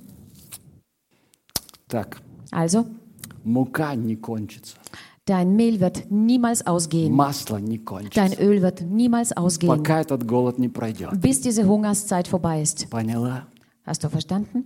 Так, 1.88 2.20
Also, 2.50 2.86
мука 3.44 3.94
не 3.94 4.16
кончится. 4.16 4.76
dein 5.26 5.54
Mehl 5.56 5.80
wird 5.80 6.10
niemals 6.10 6.66
ausgehen. 6.66 7.12
Масло 7.14 7.58
не 7.58 7.78
кончится. 7.78 8.14
Dein 8.20 8.32
Öl 8.38 8.60
wird 8.62 8.82
niemals 8.82 9.32
ausgehen, 9.36 9.68
Пока 9.76 10.00
этот 10.00 10.24
голод 10.26 10.58
не 10.58 10.68
пройдет. 10.68 11.10
bis 11.20 11.40
diese 11.40 11.64
Hungerszeit 11.66 12.26
vorbei 12.28 12.62
ist. 12.62 12.88
Поняла? 12.90 13.46
Hast 13.84 14.02
du 14.04 14.08
verstanden? 14.08 14.64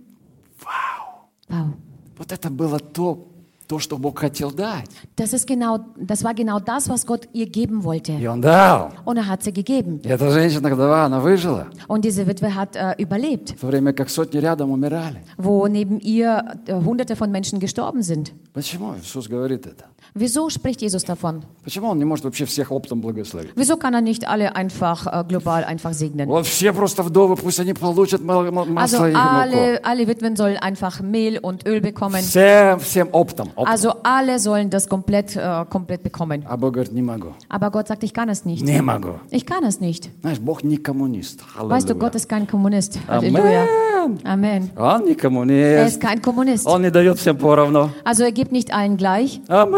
Вау! 0.59 1.27
Wow. 1.49 1.73
Вот 2.17 2.31
это 2.31 2.49
было 2.49 2.79
то, 2.79 3.27
то, 3.67 3.79
что 3.79 3.97
Бог 3.97 4.19
хотел 4.19 4.51
дать. 4.51 4.89
Das, 5.17 5.33
ist 5.33 5.45
genau, 5.47 5.79
das 5.97 6.23
war 6.23 6.33
genau 6.33 6.59
das, 6.59 6.87
was 6.87 7.05
Gott 7.05 7.27
ihr 7.33 7.47
geben 7.47 7.83
wollte. 7.83 8.13
И 8.13 8.27
Он 8.27 8.39
дал. 8.41 8.91
Und 9.05 9.17
er 9.17 9.27
hat 9.27 9.43
sie 9.43 9.51
gegeben. 9.51 9.99
И 10.03 10.07
эта 10.07 10.31
женщина-вдова, 10.31 11.05
она 11.05 11.19
выжила. 11.19 11.67
Und 11.87 12.05
diese 12.05 12.25
Witwe 12.27 12.53
hat 12.55 12.75
äh, 12.75 12.95
überlebt, 12.97 13.55
В 13.57 13.61
то 13.61 13.67
время 13.67 13.91
как 13.93 14.09
сотни 14.09 14.37
рядом 14.39 14.71
умирали. 14.71 15.23
wo 15.37 15.67
neben 15.67 15.99
ihr 15.99 16.43
äh, 16.67 16.73
hunderte 16.73 17.15
von 17.15 17.31
Menschen 17.31 17.59
gestorben 17.59 18.01
sind. 18.01 18.31
Почему 18.53 18.95
Иисус 18.97 19.27
говорит 19.27 19.65
это? 19.65 19.85
Wieso 20.17 20.49
spricht 20.49 20.81
Jesus 20.81 21.03
davon? 21.03 21.43
Почему 21.65 21.89
Он 21.89 21.97
не 21.97 22.05
может 22.05 22.23
вообще 22.23 22.45
всех 22.45 22.71
оптом 22.71 23.01
благословить? 23.01 23.51
Wieso 23.55 23.75
kann 23.75 23.93
er 23.93 23.99
nicht 23.99 24.25
alle 24.29 24.55
einfach 24.55 25.07
äh, 25.07 25.25
global 25.27 25.65
einfach 25.65 25.91
segnen? 25.93 26.29
Вот 26.29 26.45
все 26.47 26.71
просто 26.71 27.03
вдовы, 27.03 27.35
пусть 27.35 27.59
они 27.59 27.73
получат 27.73 28.21
ма- 28.21 28.49
ма- 28.49 28.61
Also 28.81 28.99
масло 28.99 29.09
и 29.09 29.13
муку. 29.13 29.27
alle, 29.27 29.81
alle 29.83 30.07
Witwen 30.07 30.37
sollen 30.37 30.55
einfach 30.57 31.01
Mehl 31.01 31.37
und 31.39 31.65
Öl 31.67 31.81
bekommen. 31.81 32.21
Всем, 32.21 32.79
всем 32.79 33.09
оптом. 33.11 33.49
оптом. 33.55 33.65
Also 33.67 33.93
alle 34.03 34.39
sollen 34.39 34.69
das 34.69 34.87
komplett, 34.87 35.35
äh, 35.35 35.65
komplett 35.69 36.01
bekommen. 36.01 36.45
А 36.47 36.55
Бог 36.55 36.75
говорит, 36.75 36.93
не 36.93 37.01
могу. 37.01 37.33
Aber 37.49 37.69
Gott 37.71 37.89
sagt, 37.89 38.03
ich 38.03 38.13
kann 38.13 38.29
es 38.29 38.45
nicht. 38.45 38.63
Не 38.63 38.81
могу. 38.81 39.19
Ich 39.31 39.45
kann 39.45 39.65
es 39.65 39.81
nicht. 39.81 40.09
Знаешь, 40.21 40.39
Бог 40.39 40.63
не 40.63 40.77
коммунист. 40.77 41.41
Weißt 41.57 41.89
du, 41.89 41.93
Аллилуйя. 41.93 41.99
Gott 41.99 42.15
ist 42.15 42.29
kein 42.29 42.47
Kommunist. 42.47 42.99
Halleluja. 43.09 43.65
Амен. 44.05 44.19
Amen. 44.23 44.69
Он 44.77 45.03
не 45.03 45.11
Er 45.11 45.15
коммунист. 45.17 45.87
ist 45.97 45.99
kein 45.99 46.21
Kommunist. 46.21 46.65
Он 46.67 46.83
не 46.83 46.91
дает 46.91 47.17
всем 47.19 47.37
поровну. 47.37 47.89
Also 48.05 48.23
er 48.23 48.31
gibt 48.31 48.53
nicht 48.53 48.71
allen 48.73 48.95
gleich. 48.95 49.41
Амен. 49.49 49.75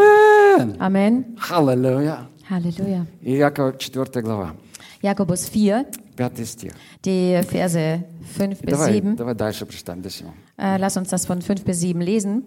Amen. 0.78 1.36
Аллилуйя. 1.50 2.28
Halleluja. 2.50 3.06
Иакова 3.22 3.72
4 3.72 4.22
глава, 4.22 4.54
Jakobus 5.02 5.48
4, 5.48 5.84
5 6.16 6.46
стих. 6.46 6.72
die 7.04 7.40
Verse 7.42 8.02
5 8.22 8.62
И 8.62 8.66
bis 8.66 8.70
давай, 8.72 8.92
7. 8.92 9.16
давай 9.16 9.34
дальше 9.34 9.66
прочитаем 9.66 10.00
до 10.02 10.08
7. 10.10 10.30
Äh, 10.56 10.78
lass 10.78 10.96
uns 10.96 11.08
das 11.10 11.26
von 11.26 11.42
5 11.42 11.64
bis 11.64 11.80
7 11.80 12.00
lesen. 12.00 12.42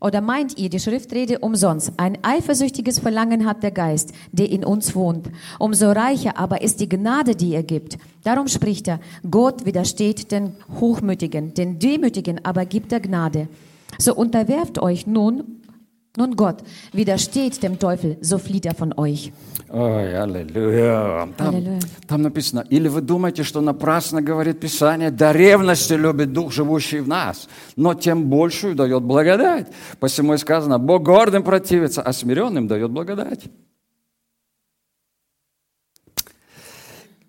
Oder 0.00 0.20
meint 0.20 0.58
ihr, 0.58 0.68
die 0.68 0.78
Schrift 0.80 1.12
rede 1.12 1.38
umsonst? 1.38 1.92
Ein 1.96 2.18
eifersüchtiges 2.22 2.98
Verlangen 2.98 3.46
hat 3.46 3.62
der 3.62 3.70
Geist, 3.70 4.12
der 4.32 4.50
in 4.50 4.64
uns 4.64 4.94
wohnt. 4.94 5.30
Umso 5.58 5.90
reicher 5.90 6.36
aber 6.38 6.60
ist 6.62 6.80
die 6.80 6.88
Gnade, 6.88 7.34
die 7.34 7.54
er 7.54 7.62
gibt. 7.62 7.96
Darum 8.24 8.46
spricht 8.48 8.88
er, 8.88 9.00
Gott 9.30 9.64
widersteht 9.64 10.30
den 10.32 10.52
Hochmütigen, 10.80 11.54
den 11.54 11.78
Demütigen 11.78 12.44
aber 12.44 12.64
gibt 12.66 12.92
er 12.92 13.00
Gnade. 13.00 13.48
So 13.98 14.14
unterwerft 14.14 14.78
euch 14.80 15.06
nun, 15.06 15.59
nun 16.17 16.35
Gott 16.35 16.63
widersteht 16.93 17.61
dem 17.63 17.79
Teufel, 17.79 18.17
so 18.21 18.37
flieht 18.37 18.65
er 18.65 18.75
von 18.75 18.93
euch. 18.97 19.31
Ой, 19.69 20.17
аллилуйя. 20.17 21.29
Там, 21.37 21.55
Аллилуйя. 21.55 21.79
там 22.07 22.21
написано, 22.21 22.65
или 22.69 22.89
вы 22.89 22.99
думаете, 23.01 23.43
что 23.43 23.61
напрасно 23.61 24.21
говорит 24.21 24.59
Писание, 24.59 25.11
до 25.11 25.31
ревности 25.31 25.93
любит 25.93 26.33
Дух, 26.33 26.51
живущий 26.51 26.99
в 26.99 27.07
нас, 27.07 27.47
но 27.77 27.93
тем 27.93 28.29
большую 28.29 28.75
дает 28.75 29.03
благодать. 29.03 29.67
Посему 29.99 30.33
и 30.33 30.37
сказано, 30.37 30.77
Бог 30.77 31.03
гордым 31.03 31.43
противится, 31.43 32.01
а 32.01 32.11
смиренным 32.11 32.67
дает 32.67 32.91
благодать. 32.91 33.45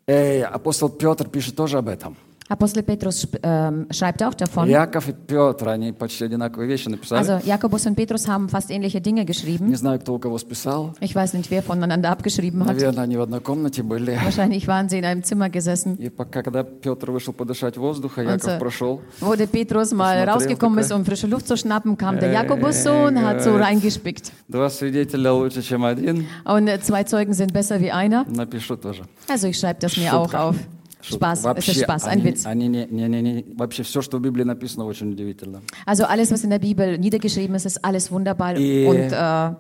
Эй, 0.09 0.43
апостол 0.43 0.89
Петр 0.89 1.29
пишет 1.29 1.55
тоже 1.55 1.79
об 1.79 1.89
этом. 1.89 2.17
Apostel 2.52 2.82
Petrus 2.82 3.24
sp- 3.28 3.44
ähm, 3.44 3.88
schreibt 3.92 4.24
auch 4.24 4.34
davon. 4.34 4.70
Яков 4.70 5.10
и 5.10 5.12
Петр, 5.12 5.68
они 5.68 5.92
почти 5.92 6.24
одинаковые 6.24 6.70
вещи 6.70 6.88
написали. 6.88 7.20
Also 7.22 7.42
Jakobus 7.46 7.86
und 7.88 7.96
Petrus 7.98 8.26
haben 8.30 8.48
fast 8.48 8.72
ähnliche 8.72 9.02
Dinge 9.02 9.26
geschrieben. 9.26 9.68
Не 9.68 9.76
знаю, 9.76 10.00
кто 10.00 10.14
у 10.14 10.18
кого 10.20 10.38
списал. 10.38 10.94
Ich 11.02 11.14
weiß 11.14 11.34
nicht, 11.34 11.52
wer 11.52 11.62
voneinander 11.62 12.10
abgeschrieben 12.10 12.62
hat. 12.62 12.68
Наверное, 12.68 13.04
они 13.04 13.18
в 13.18 13.22
одной 13.22 13.42
комнате 13.42 13.84
были. 13.84 14.18
Wahrscheinlich 14.24 14.66
waren 14.66 14.88
sie 14.88 14.98
in 14.98 15.04
einem 15.04 15.24
Zimmer 15.24 15.50
gesessen. 15.50 15.98
И 15.98 16.10
пока, 16.10 16.42
когда 16.42 16.64
Петр 16.64 17.12
вышел 17.12 17.34
подышать 17.34 17.76
воздуха, 17.76 18.22
Und 18.22 18.28
Яков 18.30 18.44
so, 18.54 18.58
прошел. 18.60 19.02
wo 19.20 19.36
der 19.36 19.48
Petrus 19.48 19.92
mal 19.92 20.16
Смотрел 20.16 20.34
rausgekommen 20.34 20.78
такой. 20.80 20.86
ist, 20.86 20.92
um 20.94 21.04
frische 21.04 21.28
Luft 21.28 21.50
zu 21.50 21.58
schnappen, 21.58 21.98
kam 21.98 22.18
der 22.18 22.30
Äh, 22.30 22.34
Jakobus 22.36 22.82
so 22.82 22.94
und 22.94 23.22
hat 23.22 23.44
so 23.44 23.52
Gott. 23.52 23.64
reingespickt. 23.64 24.32
Два 24.48 24.70
свидетеля 24.70 25.34
лучше, 25.34 25.62
чем 25.62 25.84
один. 25.84 26.26
Und 26.46 26.70
äh, 26.70 26.80
zwei 26.80 27.04
Zeugen 27.04 27.34
sind 27.34 27.52
besser 27.52 27.82
wie 27.82 27.92
einer. 27.92 28.24
Напишу 28.30 28.78
тоже. 28.78 29.02
Also 29.28 29.48
ich 29.48 29.60
schreibe 29.60 29.82
das 29.82 29.98
mir 29.98 30.14
auch 30.16 30.24
Шутка. 30.32 30.44
auf. 30.48 30.56
Шутка. 31.02 31.36
Spaß, 31.36 31.40
es 31.40 31.40
ist 31.40 31.46
Вообще, 31.46 31.74
Spaß, 31.84 32.04
ein 32.06 32.20
они, 32.20 32.24
Witz. 32.26 32.46
они 32.46 32.68
не, 32.68 32.86
не, 32.90 33.08
не, 33.08 33.22
не- 33.22 33.46
вообще 33.56 33.84
все, 33.84 34.02
что 34.02 34.18
в 34.18 34.22
Библии 34.22 34.44
написано, 34.44 34.86
очень 34.86 35.12
удивительно. 35.12 35.62
Also 35.86 36.06
alles, 36.06 36.32
was 36.32 36.44
in 36.44 36.50
der 36.50 36.60
Bibel 36.60 36.98
niedergeschrieben 36.98 37.56
ist, 37.56 37.66
ist 37.66 37.84
alles 37.86 38.12
wunderbar 38.12 38.56
Äh. 38.58 38.88
und 38.88 39.12
äh, 39.12 39.56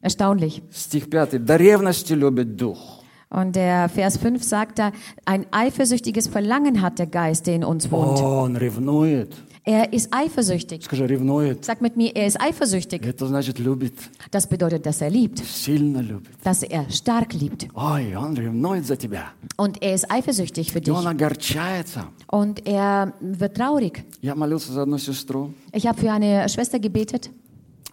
erstaunlich. 0.00 0.62
Стих 0.70 1.04
5. 1.10 1.44
До 1.44 1.56
ревности 1.56 2.12
любит 2.14 2.56
дух. 2.56 3.02
Und 3.28 3.56
der 3.56 3.88
Vers 3.88 4.16
5 4.18 4.42
sagt 4.44 4.78
da, 4.78 4.92
ein 5.24 5.46
eifersüchtiges 5.50 6.28
Verlangen 6.28 6.80
hat 6.80 6.98
der 7.00 7.08
Geist, 7.08 7.46
der 7.48 7.56
in 7.56 7.64
uns 7.64 7.90
wohnt. 7.90 8.20
Он 8.20 8.56
ревнует. 8.56 9.34
Er 9.64 9.92
ist 9.92 10.08
eifersüchtig. 10.12 10.84
Скажи, 10.84 11.06
ревнует. 11.06 11.64
Sag 11.64 11.80
mit 11.80 11.96
mir, 11.96 12.14
er 12.14 12.26
ist 12.28 12.40
eifersüchtig. 12.40 13.04
Это 13.04 13.26
значит 13.26 13.58
любит. 13.58 13.94
Das 14.30 14.46
bedeutet, 14.46 14.86
dass 14.86 15.00
er 15.00 15.10
liebt, 15.10 15.38
Сильно 15.44 16.00
любит. 16.00 16.30
dass 16.44 16.62
er 16.62 16.88
stark 16.90 17.32
liebt. 17.34 17.66
Ой, 17.74 18.14
он 18.16 18.34
ревнует 18.36 18.86
за 18.86 18.96
тебя. 18.96 19.32
Und 19.56 19.82
er 19.82 19.94
ist 19.94 20.08
eifersüchtig 20.10 20.70
für 20.70 20.78
И 20.78 20.82
dich. 20.82 20.94
он 20.94 21.06
огорчается. 21.06 22.04
Und 22.28 22.64
er 22.66 23.12
wird 23.20 23.56
traurig. 23.56 24.04
Я 24.22 24.36
молился 24.36 24.72
за 24.72 24.82
одну 24.82 24.98
сестру, 24.98 25.52
Ich 25.72 25.86
habe 25.86 25.98
für 26.00 26.12
eine 26.12 26.48
Schwester 26.48 26.78
gebetet. 26.78 27.30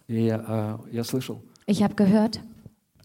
и 0.06 0.26
я, 0.26 0.78
э, 0.90 0.96
я 0.96 1.02
слышал, 1.02 1.42
Ich 1.66 1.82
habe 1.82 1.94
gehört, 1.96 2.38
А 2.38 2.57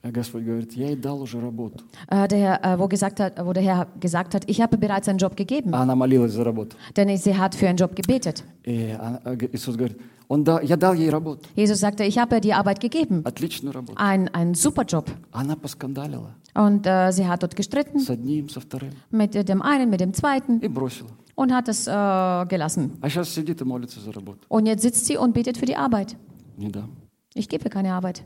Господь 0.03 0.43
говорит, 0.45 0.73
я 0.77 0.87
ей 0.87 0.95
дал 0.95 1.21
уже 1.21 1.41
работу. 1.41 1.83
äh, 2.07 2.25
der 2.29 2.39
Herr, 2.39 2.63
äh, 2.75 2.79
wo, 2.79 2.87
gesagt 2.87 3.19
hat, 3.19 3.33
wo 3.45 3.51
der 3.51 3.63
Herr 3.63 3.87
gesagt 3.99 4.33
hat, 4.33 4.43
ich 4.49 4.61
habe 4.61 4.77
bereits 4.77 5.09
einen 5.09 5.17
Job 5.19 5.35
gegeben, 5.35 5.73
А 5.73 5.81
она 5.83 5.93
молилась 5.95 6.31
за 6.31 6.43
работу. 6.45 6.77
denn 6.95 7.09
sie 7.17 7.37
hat 7.37 7.53
für 7.53 7.67
einen 7.67 7.77
Job 7.77 7.95
gebetet. 7.97 8.43
И 8.63 8.91
она- 8.97 9.19
а, 9.25 9.35
г- 9.35 9.49
Иисус 9.51 9.75
говорит, 9.75 9.99
он 10.29 10.45
да, 10.45 10.61
я 10.61 10.77
дал 10.77 10.93
ей 10.93 11.09
работу, 11.09 11.41
Jesus 11.57 11.81
sagte, 11.81 12.05
ich 12.05 12.17
habe 12.17 12.35
ihr 12.35 12.39
die 12.41 12.53
Arbeit 12.53 12.79
gegeben, 12.79 13.23
отличную 13.25 13.73
работу. 13.73 13.97
ein, 13.97 14.29
ein 14.33 14.53
super 14.55 14.85
Job. 14.85 15.11
Она 15.33 15.57
поскандалила 15.57 16.33
Und 16.55 16.85
äh, 16.87 17.11
sie 17.11 17.27
hat 17.27 17.43
dort 17.43 17.57
gestritten 17.57 17.99
с 17.99 18.09
одним, 18.09 18.47
со 18.47 18.61
вторым 18.61 18.91
mit 19.11 19.33
dem 19.35 19.61
einen, 19.61 19.89
mit 19.89 19.99
dem 19.99 20.13
zweiten 20.13 20.59
и 20.61 20.69
бросила. 20.69 21.09
und 21.35 21.51
hat 21.53 21.67
es 21.67 21.87
äh, 21.87 22.45
gelassen. 22.47 22.97
А 23.01 23.09
сейчас 23.09 23.27
сидит 23.33 23.59
и 23.59 23.65
молится 23.65 23.99
за 23.99 24.13
работу. 24.13 24.39
Und 24.47 24.65
jetzt 24.65 24.81
sitzt 24.83 25.05
sie 25.07 25.17
und 25.17 25.33
betet 25.33 25.57
für 25.57 25.65
die 25.65 25.75
Arbeit. 25.75 26.15
Не 26.55 26.69
дам. 26.71 26.91
Ich 27.35 27.49
gebe 27.49 27.65
ihr 27.65 27.69
keine 27.69 27.93
Arbeit. 27.93 28.23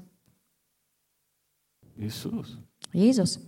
Jesus. 1.99 2.59
Jesus. 2.93 3.41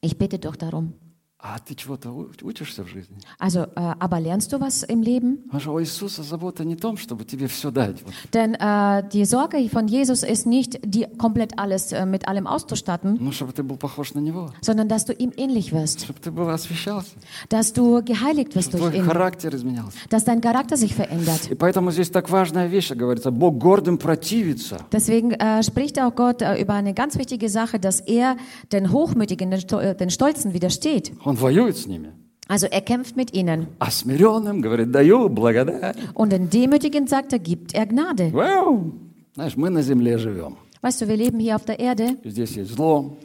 Ich 0.00 0.16
bitte 0.16 0.38
doch 0.38 0.56
darum. 0.56 0.94
А 1.39 1.59
ты 1.59 1.75
чего-то 1.75 2.09
у- 2.09 2.31
учишься 2.41 2.83
в 2.83 2.87
жизни? 2.87 3.17
Also, 3.37 3.65
äh, 3.75 3.93
aber 3.99 4.19
lernst 4.19 4.51
du 4.51 4.59
was 4.59 4.81
im 4.81 5.03
Leben? 5.03 5.43
Потому 5.43 5.59
что 5.59 5.73
у 5.73 5.79
Иисуса 5.79 6.23
забота 6.23 6.63
не 6.65 6.75
в 6.75 6.79
том, 6.81 6.97
чтобы 6.97 7.23
тебе 7.23 7.45
все 7.47 7.69
дать. 7.69 8.01
Вот. 8.03 8.13
Denn 8.33 8.55
äh, 8.55 9.03
die 9.13 9.25
Sorge 9.25 9.69
von 9.69 9.87
Jesus 9.87 10.23
ist 10.23 10.47
nicht, 10.47 10.79
dir 10.83 11.07
komplett 11.19 11.59
alles 11.59 11.91
äh, 11.91 12.07
mit 12.07 12.27
allem 12.27 12.47
auszustatten, 12.47 13.17
Ну, 13.21 13.31
чтобы 13.31 13.53
ты 13.53 13.61
был 13.61 13.77
похож 13.77 14.15
на 14.15 14.21
Него. 14.21 14.49
sondern 14.61 14.87
dass 14.87 15.05
du 15.05 15.13
ihm 15.13 15.33
ähnlich 15.37 15.71
wirst, 15.71 16.05
Чтобы 16.05 16.19
ты 16.19 16.31
был 16.31 16.49
освещался. 16.49 17.11
dass 17.49 17.73
du 17.73 18.01
geheiligt 18.03 18.55
wirst 18.55 18.69
Чтобы 18.69 18.85
durch 18.85 18.95
твой 18.95 19.03
ihn, 19.03 19.05
характер 19.05 19.53
изменялся. 19.53 19.97
dass 20.09 20.23
dein 20.23 20.41
Charakter 20.41 20.77
sich 20.77 20.95
verändert. 20.95 21.51
И 21.51 21.53
поэтому 21.53 21.91
здесь 21.91 22.09
так 22.09 22.27
важная 22.31 22.65
вещь, 22.67 22.89
говорится, 22.91 23.29
Бог 23.29 23.59
гордым 23.59 23.99
противится. 23.99 24.79
Deswegen 24.91 25.31
äh, 25.33 25.61
spricht 25.61 25.99
auch 26.01 26.15
Gott 26.15 26.41
äh, 26.41 26.59
über 26.59 26.73
eine 26.73 26.95
ganz 26.95 27.19
wichtige 27.19 27.49
Sache, 27.49 27.77
dass 27.79 27.99
er 27.99 28.35
den 28.71 28.91
Hochmütigen, 28.91 29.51
den, 29.51 29.59
Sto- 29.59 29.79
äh, 29.79 29.93
den 29.95 30.09
Stolzen 30.09 30.53
widersteht. 30.55 31.11
Он 31.30 31.36
воюет 31.36 31.76
с 31.76 31.86
ними. 31.86 32.12
Also 32.48 32.66
er 32.66 32.80
kämpft 32.80 33.16
mit 33.16 33.32
ihnen. 33.32 33.68
А 33.78 33.92
смиренным, 33.92 34.60
говорит, 34.60 34.90
даю 34.90 35.28
благодать. 35.28 35.96
Und 36.14 36.30
den 36.32 36.50
Demütigen 36.50 37.06
sagt 37.06 37.32
er, 37.32 37.38
gibt 37.38 37.72
er 37.72 37.86
Gnade. 37.86 38.32
Вау! 38.32 38.92
Знаешь, 39.36 39.56
мы 39.56 39.70
на 39.70 39.80
земле 39.82 40.18
живем. 40.18 40.56
Weißt 40.82 40.98
du, 41.02 41.08
wir 41.08 41.16
leben 41.16 41.38
hier 41.38 41.56
auf 41.56 41.66
der 41.66 41.78
Erde. 41.78 42.16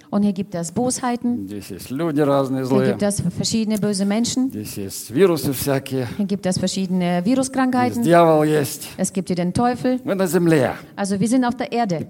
Und 0.09 0.23
hier 0.23 0.33
gibt 0.33 0.53
es 0.55 0.73
Bosheiten. 0.73 1.47
Hier 1.47 1.61
gibt 1.61 3.01
es 3.01 3.21
verschiedene 3.33 3.77
böse 3.77 4.05
Menschen. 4.05 4.51
Hier 4.51 6.25
gibt 6.25 6.45
es 6.45 6.57
verschiedene 6.57 7.21
Viruskrankheiten. 7.23 8.03
Es 8.97 9.13
gibt 9.13 9.29
hier 9.29 9.37
den 9.37 9.53
Teufel. 9.53 10.01
Also 10.97 11.17
wir 11.17 11.27
sind 11.29 11.45
auf 11.45 11.55
der 11.55 11.71
Erde. 11.71 12.05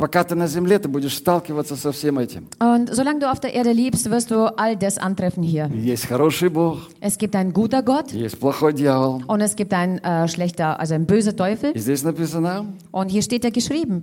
Und 2.60 2.96
solange 2.96 3.20
du 3.20 3.32
auf 3.32 3.40
der 3.40 3.54
Erde 3.54 3.72
lebst, 3.72 4.10
wirst 4.10 4.32
du 4.32 4.46
all 4.58 4.76
das 4.76 4.98
antreffen 4.98 5.44
hier. 5.44 5.70
Es 7.02 7.20
gibt 7.20 7.36
einen 7.36 7.54
guter 7.54 7.84
Gott. 7.84 8.12
Und 9.28 9.42
es 9.42 9.56
gibt 9.56 9.74
einen 9.74 10.00
äh, 10.00 10.28
schlechter, 10.28 10.80
also 10.80 10.96
ein 10.96 11.06
böser 11.06 11.36
Teufel. 11.36 11.72
Und 12.92 13.10
hier 13.10 13.22
steht 13.22 13.46
er 13.46 13.52
geschrieben. 13.52 14.02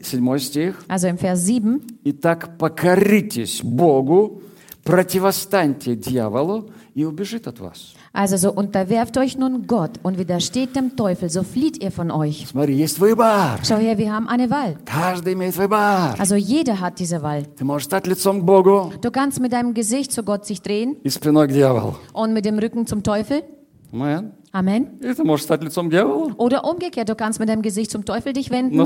Also 0.86 1.08
im 1.08 1.18
Vers 1.18 1.31
7, 1.31 1.81
«Итак, 2.03 2.57
покоритесь 2.57 3.61
Богу, 3.63 4.41
противостаньте 4.83 5.95
дьяволу, 5.95 6.69
и 6.95 7.05
убежит 7.05 7.47
от 7.47 7.59
вас». 7.59 7.93
also 8.13 8.35
so 8.37 8.51
unterwerft 8.51 9.15
euch 9.17 9.37
nun 9.37 9.67
Gott 9.67 9.99
und 10.01 10.17
widersteht 10.17 10.75
dem 10.75 10.95
Teufel, 10.95 11.29
so 11.29 11.43
flieht 11.43 11.77
ihr 11.83 11.91
von 11.91 12.09
euch. 12.09 12.47
Смотри, 12.49 12.73
есть 12.75 12.97
выбор. 12.97 13.59
Schau 13.63 13.77
her, 13.77 13.97
wir 13.99 14.11
haben 14.11 14.27
eine 14.27 14.49
Wahl. 14.49 14.77
Каждый 14.85 15.33
имеет 15.33 15.55
выбор. 15.55 16.15
Also 16.17 16.35
jeder 16.35 16.79
hat 16.81 16.97
diese 16.99 17.21
Wahl. 17.21 17.43
Ты 17.57 17.63
можешь 17.63 17.85
стать 17.85 18.07
лицом 18.07 18.41
к 18.41 18.45
Богу 18.45 18.91
Du 19.01 19.11
kannst 19.11 19.39
mit 19.39 19.53
deinem 19.53 19.75
Gesicht 19.75 20.11
zu 20.11 20.23
Gott 20.23 20.45
sich 20.47 20.61
drehen 20.63 20.95
и 21.03 21.09
спиной 21.09 21.47
к 21.47 21.51
дьяволу. 21.51 21.95
und 22.13 22.33
mit 22.33 22.45
dem 22.45 22.57
Rücken 22.57 22.87
zum 22.87 23.03
Teufel. 23.03 23.43
Amen. 23.93 24.31
Amen. 24.54 24.86
Oder 26.36 26.64
umgekehrt, 26.64 27.08
du 27.08 27.14
kannst 27.14 27.40
mit 27.40 27.48
deinem 27.48 27.62
Gesicht 27.62 27.90
zum 27.90 28.04
Teufel 28.04 28.34
dich 28.34 28.50
wenden. 28.50 28.76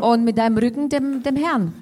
Und 0.00 0.24
mit 0.24 0.38
deinem 0.38 0.56
Rücken 0.56 0.88
dem, 0.88 1.22
dem 1.22 1.36
Herrn. 1.36 1.74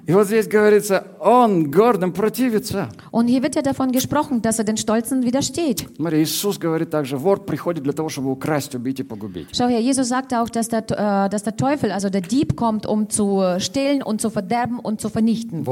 Und 3.11 3.27
hier 3.29 3.41
wird 3.41 3.55
ja 3.55 3.61
davon 3.61 3.93
gesprochen, 3.93 4.41
dass 4.41 4.59
er 4.59 4.65
den 4.65 4.75
Stolzen 4.75 5.23
widersteht. 5.23 5.87
Schau 9.53 9.67
her, 9.67 9.79
Jesus 9.79 10.09
sagt 10.09 10.33
auch, 10.33 10.49
dass 10.49 10.67
der, 10.67 10.79
äh, 10.89 11.29
dass 11.29 11.43
der 11.43 11.55
Teufel, 11.55 11.89
also 11.89 12.09
der 12.09 12.19
Dieb 12.21 12.57
kommt, 12.57 12.85
um 12.85 13.09
zu 13.09 13.39
äh, 13.39 13.61
stehlen 13.61 14.03
und 14.03 14.19
zu 14.19 14.29
verderben 14.29 14.79
und 14.79 14.99
zu 14.99 15.07
vernichten. 15.07 15.65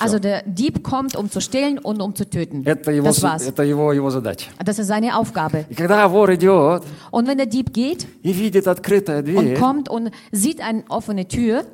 Also 0.00 0.18
der 0.18 0.42
Dieb 0.46 0.82
kommt, 0.82 1.14
um 1.14 1.30
zu 1.30 1.42
stehlen 1.42 1.78
und 1.78 2.00
um 2.00 2.14
zu 2.14 2.24
töten. 2.28 2.64
Das 3.04 3.16
war's. 3.22 3.44
Das 4.64 4.78
ist 4.78 4.86
seine 4.86 5.08
Aufgabe. 5.08 5.25
Aufgabe. 5.26 5.64
und 7.10 7.26
wenn 7.26 7.36
der 7.36 7.46
Dieb 7.46 7.72
geht 7.72 8.06
und 9.36 9.54
kommt 9.58 9.88
und 9.88 10.10
sieht 10.32 10.60
eine 10.60 10.84
offene 10.88 11.26
Tür, 11.26 11.64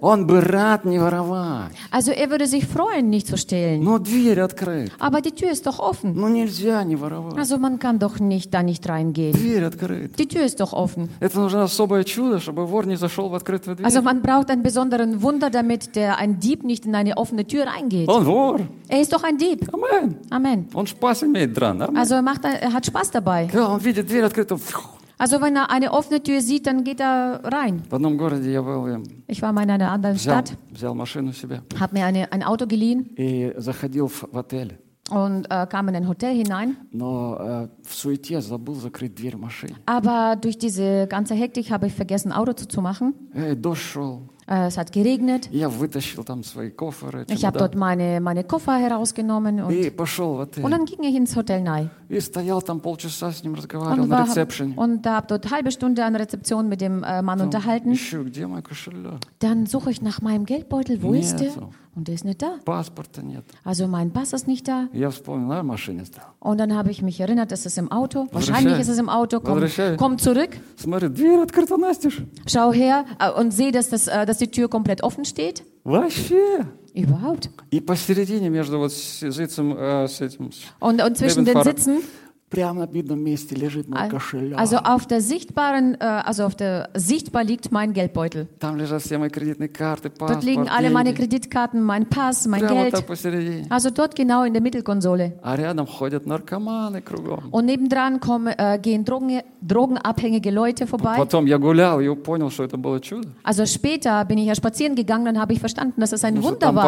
also 1.91 2.11
er 2.12 2.31
würde 2.31 2.47
sich 2.47 2.67
freuen, 2.67 3.11
nicht 3.11 3.27
zu 3.27 3.37
stehlen. 3.37 3.87
Aber 4.99 5.21
die 5.21 5.33
Tür 5.33 5.51
ist 5.51 5.67
doch 5.67 5.79
offen. 5.79 6.15
Also 7.37 7.59
man 7.59 7.79
kann 7.79 7.99
doch 7.99 8.19
nicht 8.21 8.55
da 8.55 8.62
nicht 8.62 8.88
reingehen. 8.88 9.33
Die 10.19 10.29
Tür 10.29 10.45
ist 10.45 10.61
doch 10.61 10.73
offen. 10.73 11.09
Also 13.83 14.03
man 14.03 14.23
braucht 14.23 14.51
ein 14.51 14.62
besonderen 14.62 15.23
Wunder, 15.23 15.51
damit 15.51 15.95
der, 15.97 16.19
ein 16.19 16.41
Dieb 16.41 16.65
nicht 16.65 16.87
in 16.87 16.95
eine 16.95 17.17
offene 17.17 17.47
Tür 17.47 17.67
reingeht. 17.67 18.09
Er 18.88 19.01
ist 19.01 19.12
doch 19.12 19.23
ein 19.25 19.37
Dieb. 19.38 19.69
Amen. 19.73 20.17
Amen. 20.31 20.67
Amen. 21.83 21.97
Also 21.97 22.15
er, 22.15 22.23
macht, 22.23 22.45
er 22.45 22.73
hat 22.73 22.87
Spaß 22.87 23.11
dabei 23.11 23.41
Когда 23.41 23.69
он 23.69 23.80
видит 23.80 24.08
дверь 24.08 24.23
открытую, 24.26 24.60
фью. 24.60 24.80
Also 25.19 25.41
wenn 25.41 25.56
er 25.56 25.71
eine 25.71 25.93
offene 25.93 26.21
Tür 26.21 26.41
sieht, 26.41 26.67
dann 26.67 26.84
geht 26.84 27.00
er 27.00 27.41
rein. 27.43 27.82
в 27.89 27.95
одном 27.95 28.17
городе 28.17 28.52
я 28.52 28.62
был, 28.62 28.88
я 28.88 29.02
Ich 29.28 29.41
war 29.41 29.52
mal 29.52 29.63
in 29.63 29.71
einer 29.71 29.91
anderen 29.91 30.15
взял, 30.15 30.45
Stadt, 30.45 30.58
взял 30.69 30.93
машину 30.93 31.34
себе 31.34 31.63
habe 31.80 31.95
mir 31.95 32.06
eine, 32.06 32.32
ein 32.32 32.43
Auto 32.43 32.67
geliehen 32.67 33.10
и 33.15 33.52
заходил 33.58 34.08
в, 34.10 34.28
в 34.32 34.38
отель. 34.38 34.78
und 35.10 35.50
äh, 35.50 35.65
kam 35.67 35.88
in 35.88 35.95
ein 35.95 36.08
Hotel 36.08 36.36
hinein. 36.36 36.78
Но 36.91 37.38
э, 37.39 37.67
в 37.84 37.95
суете 37.95 38.41
забыл 38.41 38.76
закрыть 38.76 39.15
дверь 39.15 39.38
в 39.38 39.39
машине. 39.39 39.76
Aber 39.88 40.36
durch 40.36 40.58
diese 40.60 41.08
ganze 41.08 41.34
Hektik 41.34 41.71
habe 41.71 41.88
ich 41.88 41.93
vergessen, 41.93 42.32
Auto 42.32 42.54
zuzumachen. 42.54 43.13
Эй, 43.34 43.56
дождь 43.56 43.82
шел. 43.82 44.21
Äh, 44.21 44.31
Äh, 44.48 44.66
es 44.66 44.76
hat 44.76 44.92
geregnet. 44.92 45.48
ich 47.31 47.44
habe 47.44 47.59
dort 47.59 47.76
meine, 47.76 48.20
meine 48.20 48.42
Koffer 48.44 48.76
herausgenommen 48.76 49.61
und, 49.62 49.72
und 50.64 50.70
dann 50.72 50.85
ging 50.85 51.02
ich 51.05 51.14
ins 51.14 51.37
Hotel 51.37 51.66
rein. 51.66 51.90
und 54.00 54.11
war, 54.11 54.26
Und 54.76 55.07
habe 55.07 55.26
dort 55.28 55.46
eine 55.46 55.55
halbe 55.55 55.70
Stunde 55.70 56.05
an 56.05 56.12
der 56.14 56.22
Rezeption 56.22 56.68
mit 56.68 56.81
dem 56.81 57.02
äh, 57.05 57.22
Mann 57.22 57.38
unterhalten. 57.40 57.94
Dann 59.38 59.66
suche 59.66 59.90
ich 59.92 60.02
nach 60.02 60.20
meinem 60.20 60.44
Geldbeutel. 60.44 61.02
Wo 61.02 61.12
ist 61.14 61.37
der? 61.40 61.50
Нету. 61.91 61.91
Und 61.95 62.08
der 62.08 62.15
ist 62.15 62.26
nicht 62.26 62.41
da. 62.41 62.58
Паспорта 62.65 63.21
нет. 63.23 63.43
Also 63.63 63.88
mein 63.88 64.12
Pass 64.12 64.34
ist 64.34 64.47
nicht 64.47 64.67
da. 64.67 64.88
Я 64.93 65.10
вспомнил, 65.10 65.47
на 65.47 65.63
машине 65.63 66.06
стал. 66.06 66.26
Und 66.39 66.60
dann 66.60 66.76
habe 66.76 66.91
ich 66.91 67.02
mich 67.02 67.19
erinnert, 67.19 67.52
es 67.52 67.65
ist 67.65 67.78
im 67.78 67.91
Auto. 67.91 68.28
Wahrscheinlich 68.32 68.80
ist 68.80 68.88
es 68.89 69.00
im 69.00 69.10
Auto. 69.10 69.39
Komm, 69.39 69.56
Возвращай. 69.62 69.97
komm 69.97 70.17
zurück, 70.17 70.50
Смотри, 70.78 71.10
дверь 71.10 71.41
открыта 71.41 71.78
настежь. 71.78 72.21
schau 72.45 72.71
her 72.71 73.06
äh, 73.19 73.32
und 73.32 73.52
sehe, 73.52 73.71
dass, 73.71 73.89
das, 73.89 74.08
äh, 74.08 74.26
dass 74.26 74.38
die 74.38 74.47
Tür 74.52 74.67
komplett 74.69 75.04
offen 75.04 75.26
steht. 75.26 75.63
Вообще. 75.84 76.65
Überhaupt. 76.93 77.50
И 77.71 77.80
посередине 77.80 78.50
между 78.50 78.78
вот 78.80 78.91
с 78.91 79.19
ситцем, 79.32 79.73
э, 79.78 80.08
с 80.08 80.19
этим, 80.21 80.52
с- 80.52 80.63
Und, 80.80 81.02
und 81.04 81.17
zwischen 81.17 81.45
den 81.45 81.54
Nebenfahrer. 81.56 81.76
Sitzen, 81.78 81.97
also 84.59 84.77
auf 84.77 85.07
der 85.07 85.21
sichtbaren, 85.21 85.95
äh, 86.01 86.05
also 86.05 86.45
auf 86.45 86.55
der 86.55 86.91
sichtbar 86.95 87.45
liegt 87.45 87.73
mein 87.73 87.93
Geldbeutel. 87.93 88.47
Dort 90.35 90.45
liegen 90.45 90.69
alle 90.69 90.91
meine 90.91 91.15
Kreditkarten, 91.15 91.81
mein 91.83 92.07
Pass, 92.07 92.47
mein 92.47 92.61
Geld. 92.75 92.95
Also 93.71 93.91
dort 93.91 94.15
genau 94.15 94.45
in 94.45 94.53
der 94.53 94.62
Mittelkonsole. 94.62 95.33
Und 97.51 97.65
nebendran 97.67 98.21
kommen, 98.21 98.55
äh, 98.59 98.79
gehen 98.81 99.05
Drogen, 99.05 99.41
drogenabhängige 99.62 100.51
Leute 100.51 100.87
vorbei. 100.87 101.17
Also 103.42 103.65
später 103.67 104.25
bin 104.25 104.38
ich 104.38 104.46
ja 104.46 104.55
spazieren 104.55 104.94
gegangen 104.94 105.29
und 105.29 105.40
habe 105.40 105.53
ich 105.53 105.61
verstanden, 105.61 106.00
dass 106.00 106.13
es 106.13 106.25
ein 106.25 106.35
Wunder 106.42 106.69
war. 106.75 106.85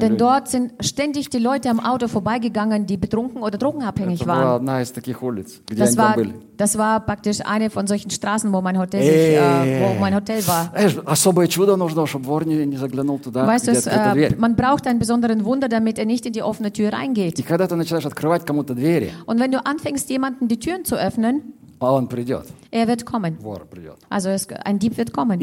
Denn 0.00 0.16
dort 0.18 0.48
sind 0.48 0.72
ständig 0.80 1.30
die 1.30 1.38
Leute 1.38 1.70
am 1.70 1.80
Auto 1.80 2.08
vorbeigegangen 2.08 2.71
gegangen, 2.72 2.86
die 2.86 2.96
betrunken 2.96 3.42
oder 3.42 3.58
drogenabhängig 3.58 4.20
waren. 4.26 4.64
das 5.78 5.96
war, 5.96 6.14
Das 6.56 6.78
war 6.78 7.00
praktisch 7.00 7.40
eine 7.44 7.70
von 7.70 7.86
solchen 7.86 8.10
Straßen, 8.10 8.52
wo 8.52 8.60
mein 8.60 8.78
Hotel, 8.78 9.02
sich, 9.02 9.10
äh, 9.36 9.80
wo 9.96 10.00
mein 10.00 10.14
Hotel 10.14 10.46
war. 10.46 10.72
weißt 13.46 13.68
du, 13.68 13.72
äh, 13.86 14.34
man 14.38 14.56
braucht 14.56 14.86
einen 14.86 14.98
besonderen 14.98 15.44
Wunder, 15.44 15.68
damit 15.68 15.98
er 15.98 16.06
nicht 16.06 16.24
in 16.26 16.32
die 16.32 16.42
offene 16.42 16.72
Tür 16.72 16.92
reingeht. 16.92 17.36
Und 19.26 19.40
wenn 19.40 19.50
du 19.50 19.64
anfängst, 19.64 20.08
jemanden 20.10 20.48
die 20.48 20.58
Türen 20.58 20.84
zu 20.84 20.96
öffnen, 20.96 21.54
er 22.70 22.86
wird 22.86 23.04
kommen. 23.04 23.38
Also 24.08 24.28
es, 24.28 24.46
ein 24.48 24.78
Dieb 24.78 24.96
wird 24.96 25.12
kommen. 25.12 25.40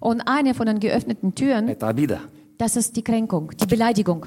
Und 0.00 0.22
eine 0.22 0.54
von 0.54 0.64
den 0.66 0.80
geöffneten 0.80 1.34
Türen, 1.34 1.68
das 2.56 2.76
ist 2.76 2.96
die 2.96 3.02
Kränkung, 3.04 3.50
die 3.60 3.66
Beleidigung. 3.66 4.24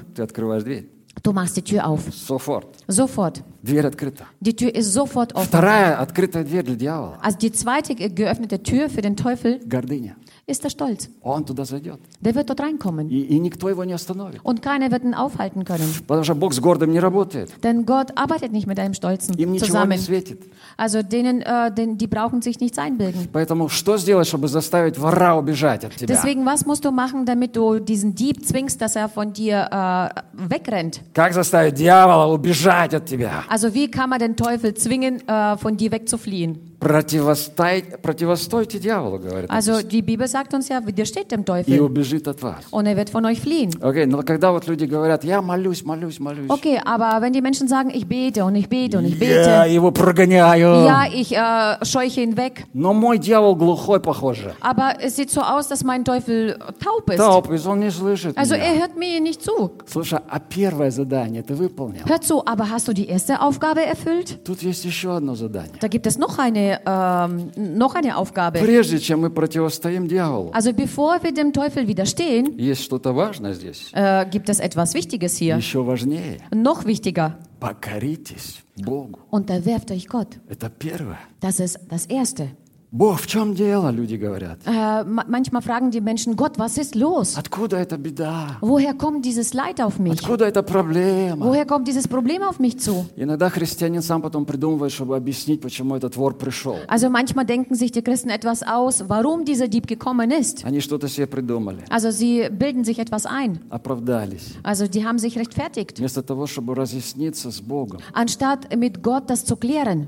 Ты 1.21 1.21
открываешь 1.21 1.21
дверь. 1.21 1.23
Du 1.23 1.33
machst 1.33 1.57
die 1.57 1.61
Tür 1.63 1.85
auf. 1.87 2.01
Софорт. 2.13 2.67
Sofort. 2.87 3.43
Дверь 3.61 3.85
открыта. 3.87 4.25
Die 4.39 4.55
Tür 4.55 4.73
ist 4.73 4.93
sofort 4.93 5.33
offen. 5.35 5.47
Вторая 5.47 5.99
открытая 5.99 6.43
дверь 6.45 6.63
для 6.63 6.75
дьявола. 6.75 7.19
Also 7.21 7.37
die 7.39 7.51
zweite 7.51 7.93
ge- 7.95 8.09
geöffnete 8.09 8.61
Tür 8.63 8.89
für 8.89 9.01
den 9.01 9.15
Teufel 9.17 9.59
Гордыня. 9.67 10.15
ist 10.47 10.63
der 10.63 10.69
Stolz. 10.69 11.09
Он 11.21 11.45
туда 11.45 11.65
зайдет. 11.65 11.99
Der 12.21 12.33
wird 12.35 12.49
dort 12.49 12.59
reinkommen. 12.61 13.09
И, 13.09 13.21
и 13.21 13.39
никто 13.39 13.69
его 13.69 13.83
не 13.83 13.93
остановит. 13.93 14.41
Und 14.43 14.61
keiner 14.61 14.91
wird 14.91 15.03
ihn 15.03 15.13
aufhalten 15.13 15.63
können. 15.65 15.87
Потому 16.07 16.23
что 16.23 16.35
Бог 16.35 16.53
с 16.53 16.59
гордым 16.59 16.91
не 16.91 16.99
работает. 16.99 17.51
Denn 17.63 17.85
Gott 17.85 18.11
arbeitet 18.17 18.51
nicht 18.51 18.67
mit 18.67 18.79
einem 18.79 18.93
Stolzen 18.93 19.35
Им 19.37 19.51
ничего 19.51 19.67
zusammen. 19.67 19.91
не 19.91 19.97
светит. 19.97 20.41
Also 20.77 21.01
denen, 21.03 21.41
äh, 21.41 21.71
den, 21.73 21.97
die 21.97 22.07
brauchen 22.07 22.41
sich 22.41 22.59
nichts 22.59 22.77
einbilden. 22.77 23.27
Поэтому 23.31 23.69
что 23.69 23.97
сделать, 23.97 24.27
чтобы 24.27 24.47
заставить 24.47 24.97
вора 24.97 25.35
убежать 25.35 25.83
от 25.85 25.95
тебя? 25.95 26.07
Deswegen, 26.07 26.45
was 26.45 26.65
musst 26.65 26.85
du 26.85 26.91
machen, 26.91 27.25
damit 27.25 27.55
du 27.55 27.79
diesen 27.79 28.15
Dieb 28.15 28.45
zwingst, 28.45 28.81
dass 28.81 28.95
er 28.95 29.09
von 29.09 29.33
dir 29.33 29.67
äh, 29.71 30.21
wegrennt? 30.33 31.01
Как 31.13 31.33
заставить 31.33 31.75
дьявола 31.75 32.33
убежать 32.33 32.93
от 32.93 33.05
тебя? 33.05 33.43
Also 33.49 33.73
wie 33.73 33.89
kann 33.89 34.09
man 34.09 34.19
den 34.19 34.35
Teufel 34.35 34.73
zwingen, 34.73 35.27
äh, 35.27 35.57
von 35.57 35.77
dir 35.77 35.91
wegzufliehen? 35.91 36.72
Противостай- 36.83 37.97
противостойте 38.01 38.79
дьяволу, 38.79 39.19
говорит. 39.19 39.49
Also 39.49 39.81
die 39.81 40.01
Bibel 40.01 40.27
sagt 40.27 40.53
uns 40.53 40.69
ja, 40.69 40.79
widersteht 40.85 41.29
dem 41.31 41.41
И 41.41 41.43
Teufel 41.43 41.81
убежит 41.81 42.27
от 42.27 42.41
вас. 42.41 42.65
und 42.71 42.85
er 42.85 42.95
wird 42.95 43.09
von 43.09 43.25
euch 43.25 43.39
fliehen. 43.41 43.71
Окей, 43.81 44.05
но 44.05 44.21
когда 44.23 44.51
вот 44.51 44.65
люди 44.67 44.85
говорят, 44.85 45.23
я 45.25 45.41
молюсь, 45.41 45.83
молюсь, 45.83 46.19
молюсь, 46.19 46.49
Okay, 46.49 46.79
aber 46.85 47.21
wenn 47.21 47.33
die 47.33 47.41
Menschen 47.41 47.67
sagen, 47.67 47.89
ich 47.93 48.07
bete 48.07 48.45
und 48.45 48.55
ich 48.55 48.69
bete 48.69 48.97
und 48.97 49.05
ich 49.05 49.19
я 49.19 49.65
bete, 49.65 49.69
его 49.73 49.91
прогоняю. 49.91 50.85
ja, 50.85 51.05
ich 51.13 51.35
äh, 51.35 51.85
scheuche 51.85 52.21
ihn 52.21 52.37
weg, 52.37 52.65
Но 52.73 52.93
мой 52.93 53.17
дьявол 53.17 53.55
глухой, 53.57 53.99
похоже. 53.99 54.53
aber 54.61 54.93
es 55.01 55.15
sieht 55.17 55.31
so 55.31 55.41
aus, 55.41 55.67
dass 55.67 55.83
mein 55.83 56.05
Teufel 56.05 56.57
taub 56.83 57.09
ist. 57.09 57.17
Taub, 57.17 57.51
и 57.51 57.67
он 57.67 57.79
не 57.81 57.91
слышит 57.91 58.37
Also 58.37 58.55
меня. 58.55 58.63
er 58.65 58.79
hört 58.79 58.97
mir 58.97 59.19
nicht 59.19 59.41
zu. 59.43 59.71
Слушай, 59.85 60.19
а 60.29 60.39
первое 60.39 60.91
задание 60.91 61.43
ты 61.43 61.55
выполнил? 61.55 62.03
Hör 62.05 62.21
zu, 62.21 62.45
aber 62.45 62.69
hast 62.69 62.87
du 62.87 62.93
die 62.93 63.07
erste 63.09 63.41
Aufgabe 63.41 63.81
erfüllt? 63.85 64.43
Тут 64.45 64.61
есть 64.61 64.85
еще 64.85 65.15
одно 65.17 65.35
задание. 65.35 65.73
Da 65.81 65.87
gibt 65.89 66.07
es 66.07 66.17
noch 66.17 66.37
eine, 66.39 66.72
ähm, 66.73 67.51
noch 67.55 67.95
eine 67.95 68.17
Aufgabe. 68.17 68.59
Прежде 68.59 68.99
чем 68.99 69.21
мы 69.21 69.29
противостоим 69.29 70.07
дьяволу, 70.07 70.51
Also 70.53 70.73
bevor 70.73 71.21
wir 71.23 71.31
dem 71.33 71.51
Teufel 71.53 71.87
widerstehen, 71.87 72.57
есть 72.57 72.83
что-то 72.83 73.13
важное 73.13 73.53
здесь. 73.53 73.89
äh, 73.93 74.25
gibt 74.29 74.49
es 74.49 74.59
etwas 74.59 74.93
Wichtiges 74.93 75.37
hier. 75.37 75.57
Еще 75.57 75.85
важнее. 75.85 76.37
Noch 76.51 76.85
wichtiger. 76.85 77.37
Покоритесь 77.59 78.63
Богу. 78.77 79.19
Unterwerft 79.29 79.91
euch 79.91 80.07
Gott. 80.07 80.39
Это 80.49 80.69
первое. 80.69 81.19
Das 81.41 81.59
ist 81.59 81.79
das 81.89 82.05
Erste. 82.05 82.49
Бог, 82.93 83.19
в 83.21 83.27
чем 83.27 83.53
дело, 83.53 83.91
люди 83.91 84.15
говорят. 84.15 84.61
Äh, 84.65 85.03
ma 85.05 85.23
manchmal 85.27 85.61
fragen 85.61 85.91
die 85.91 86.01
Menschen, 86.01 86.35
Gott, 86.35 86.57
was 86.57 86.75
ist 86.79 86.95
los? 86.95 87.37
Откуда 87.37 87.77
эта 87.77 87.99
беда? 87.99 88.57
Woher 88.61 88.95
kommt 88.95 89.23
dieses 89.25 89.53
Leid 89.53 89.79
auf 89.79 89.99
mich? 89.99 90.13
Откуда 90.13 90.47
эта 90.47 90.63
проблема? 90.63 91.45
Woher 91.45 91.67
kommt 91.67 91.87
dieses 91.87 92.07
Problem 92.07 92.41
auf 92.41 92.57
mich 92.57 92.79
zu? 92.79 93.05
Иногда 93.15 93.51
христианин 93.51 94.01
сам 94.01 94.23
потом 94.23 94.43
придумывает, 94.47 94.91
чтобы 94.91 95.15
объяснить, 95.15 95.61
почему 95.61 95.95
этот 95.97 96.15
вор 96.15 96.33
пришел. 96.35 96.77
Also 96.87 97.11
manchmal 97.11 97.45
denken 97.45 97.75
sich 97.75 97.91
die 97.91 98.01
Christen 98.01 98.31
etwas 98.31 98.63
aus, 98.63 99.03
warum 99.07 99.45
dieser 99.45 99.67
Dieb 99.67 99.85
gekommen 99.85 100.31
ist. 100.31 100.65
Они 100.65 100.79
что-то 100.81 101.07
себе 101.07 101.27
придумали, 101.27 101.83
Also 101.91 102.09
sie 102.09 102.49
bilden 102.49 102.83
sich 102.83 102.97
etwas 102.97 103.27
ein. 103.27 103.59
оправдались. 103.69 104.55
Also 104.63 104.87
die 104.87 105.05
haben 105.05 105.19
sich 105.19 105.37
rechtfertigt. 105.37 105.99
Вместо 105.99 106.23
того, 106.23 106.47
чтобы 106.47 106.73
разъясниться 106.73 107.51
с 107.51 107.61
Богом, 107.61 107.99
Anstatt 108.13 108.75
mit 108.75 109.03
Gott 109.03 109.29
das 109.29 109.45
zu 109.45 109.57
klären, 109.57 110.07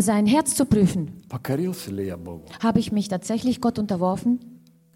sein 0.00 0.26
Herz 0.26 0.54
zu 0.54 0.64
prüfen. 0.64 1.22
Покорился 1.28 1.90
ли 1.90 2.06
я 2.06 2.16
Богу? 2.16 2.44
Habe 2.62 2.78
ich 2.78 2.92
mich 2.92 3.08
tatsächlich 3.08 3.60
Gott 3.60 3.78
unterworfen? 3.78 4.38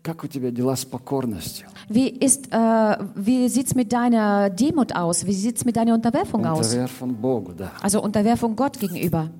Как 0.02 0.24
у 0.24 0.28
тебя 0.28 0.50
дела 0.50 0.76
с 0.76 0.84
покорностью? 0.84 1.66
Wie, 1.88 2.08
ist, 2.08 2.48
äh, 2.52 2.96
wie 3.14 3.48
sieht 3.48 3.66
es 3.66 3.74
mit 3.74 3.92
deiner 3.92 4.48
Demut 4.48 4.94
aus? 4.94 5.26
Wie 5.26 5.34
sieht 5.34 5.58
es 5.58 5.64
mit 5.66 5.76
deiner 5.76 5.94
Unterwerfung 5.94 6.46
aus? 6.46 6.68
Unterwerfung 6.68 7.14
Богу, 7.14 7.52
да. 7.52 7.72
Also 7.82 8.02
Unterwerfung 8.02 8.56
Gott 8.56 8.78
gegenüber. 8.78 9.30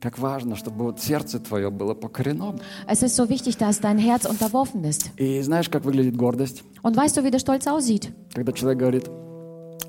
Как 0.00 0.18
важно, 0.18 0.56
чтобы 0.56 0.84
вот 0.84 1.00
сердце 1.00 1.38
твое 1.38 1.70
было 1.70 1.94
покорено. 1.94 2.56
Es 2.88 3.04
ist 3.04 3.14
so 3.14 3.28
wichtig, 3.28 3.56
dass 3.56 3.80
dein 3.80 3.98
Herz 3.98 4.26
unterworfen 4.26 4.84
ist. 4.84 5.10
И 5.16 5.40
знаешь, 5.42 5.70
как 5.70 5.84
выглядит 5.84 6.16
гордость? 6.16 6.64
Und 6.82 6.96
weißt 6.96 7.16
du, 7.16 7.24
wie 7.24 7.30
der 7.30 7.38
Stolz 7.38 7.66
aussieht? 7.68 8.12
Когда 8.34 8.52
человек 8.52 8.80
говорит, 8.80 9.10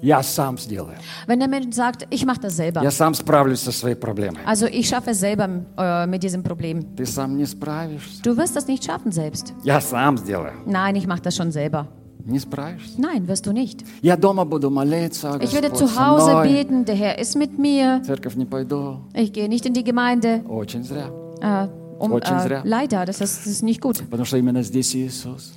я 0.01 0.21
сам 0.21 0.57
сделаю. 0.57 0.97
Wenn 1.27 1.39
der 1.39 1.47
Mensch 1.47 1.73
sagt, 1.75 2.05
ich 2.09 2.25
mache 2.25 2.41
das 2.41 2.57
selber. 2.57 2.83
Я 2.83 2.91
сам 2.91 3.13
справлюсь 3.13 3.61
со 3.61 3.71
своей 3.71 3.95
проблемой. 3.95 4.41
Also 4.45 4.65
ich 4.65 4.87
schaffe 4.89 5.11
es 5.11 5.19
selber 5.19 5.47
äh, 5.77 6.05
mit 6.07 6.23
diesem 6.23 6.43
Problem. 6.43 6.95
Ты 6.97 7.05
сам 7.05 7.37
не 7.37 7.45
справишься. 7.45 8.21
Du 8.23 8.35
wirst 8.35 8.55
das 8.55 8.67
nicht 8.67 8.83
schaffen 8.83 9.11
selbst. 9.11 9.53
Я 9.63 9.79
сам 9.79 10.17
сделаю. 10.17 10.53
Nein, 10.65 10.95
ich 10.97 11.07
mache 11.07 11.21
das 11.21 11.35
schon 11.35 11.51
selber. 11.51 11.87
Не 12.25 12.39
справишься. 12.39 12.99
Nein, 13.01 13.27
wirst 13.27 13.45
du 13.45 13.53
nicht. 13.53 13.83
Я 14.01 14.17
дома 14.17 14.45
буду 14.45 14.69
молиться, 14.69 15.37
Ich 15.41 15.53
werde 15.53 15.69
Господь 15.69 15.89
zu 15.89 15.95
со 15.95 16.07
Hause 16.07 16.31
мной. 16.31 16.47
beten, 16.49 16.85
der 16.85 16.95
Herr 16.95 17.17
ist 17.19 17.35
mit 17.37 17.57
mir. 17.57 18.01
В 18.01 18.05
церковь 18.05 18.35
не 18.35 18.45
пойду. 18.45 18.99
Ich 19.13 19.31
gehe 19.33 19.47
nicht 19.47 19.65
in 19.65 19.73
die 19.73 19.83
Gemeinde. 19.85 20.41
Очень 20.49 20.83
зря. 20.83 21.09
Äh, 21.41 21.67
um, 21.98 22.12
äh, 22.12 22.60
leider, 22.64 23.04
das 23.04 23.20
ist, 23.20 23.40
das 23.40 23.46
ist 23.46 23.62
nicht 23.62 23.80
gut. 23.80 24.02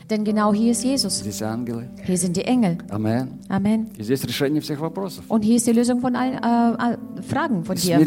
Denn 0.10 0.24
genau 0.24 0.54
hier 0.54 0.72
ist 0.72 0.84
Jesus. 0.84 1.24
Hier 2.04 2.18
sind 2.18 2.36
die 2.36 2.44
Engel. 2.44 2.78
Amen. 2.90 3.40
Amen. 3.50 3.88
Und 5.28 5.44
hier 5.44 5.56
ist 5.56 5.68
die 5.68 5.72
Lösung 5.72 6.00
von 6.02 6.16
allen 6.16 6.34
äh, 6.36 6.98
Fragen 7.22 7.64
von 7.64 7.76
dir. 7.76 8.00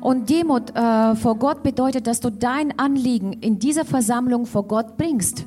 Und 0.00 0.30
Demut 0.30 0.70
äh, 0.74 1.14
vor 1.16 1.36
Gott 1.36 1.62
bedeutet, 1.62 2.06
dass 2.06 2.20
du 2.20 2.30
dein 2.30 2.78
Anliegen 2.78 3.32
in 3.34 3.58
dieser 3.58 3.84
Versammlung 3.84 4.46
vor 4.46 4.64
Gott 4.64 4.96
bringst. 4.96 5.46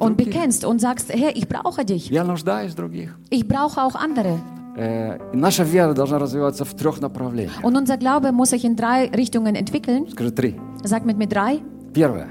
Und 0.00 0.16
bekennst 0.16 0.64
und 0.64 0.80
sagst, 0.80 1.12
Herr, 1.12 1.36
ich 1.36 1.48
brauche 1.48 1.84
dich. 1.84 2.10
Ich 3.30 3.48
brauche 3.48 3.82
auch 3.82 3.94
andere. 3.94 4.38
Э, 4.77 5.17
и 5.33 5.37
наша 5.37 5.63
вера 5.63 5.93
должна 5.93 6.19
развиваться 6.19 6.65
в 6.65 6.73
трех 6.73 6.99
направлениях. 7.01 7.63
Und 7.63 7.77
unser 7.77 7.97
Glaube 7.97 8.31
muss 8.31 8.49
sich 8.49 8.65
in 8.65 8.75
drei 8.75 9.09
Richtungen 9.09 9.55
entwickeln. 9.55 10.09
Скажи 10.09 10.31
три. 10.31 10.59
Sag 10.83 11.05
mit 11.05 11.17
mir 11.17 11.27
drei. 11.27 11.59
Первое. 11.93 12.29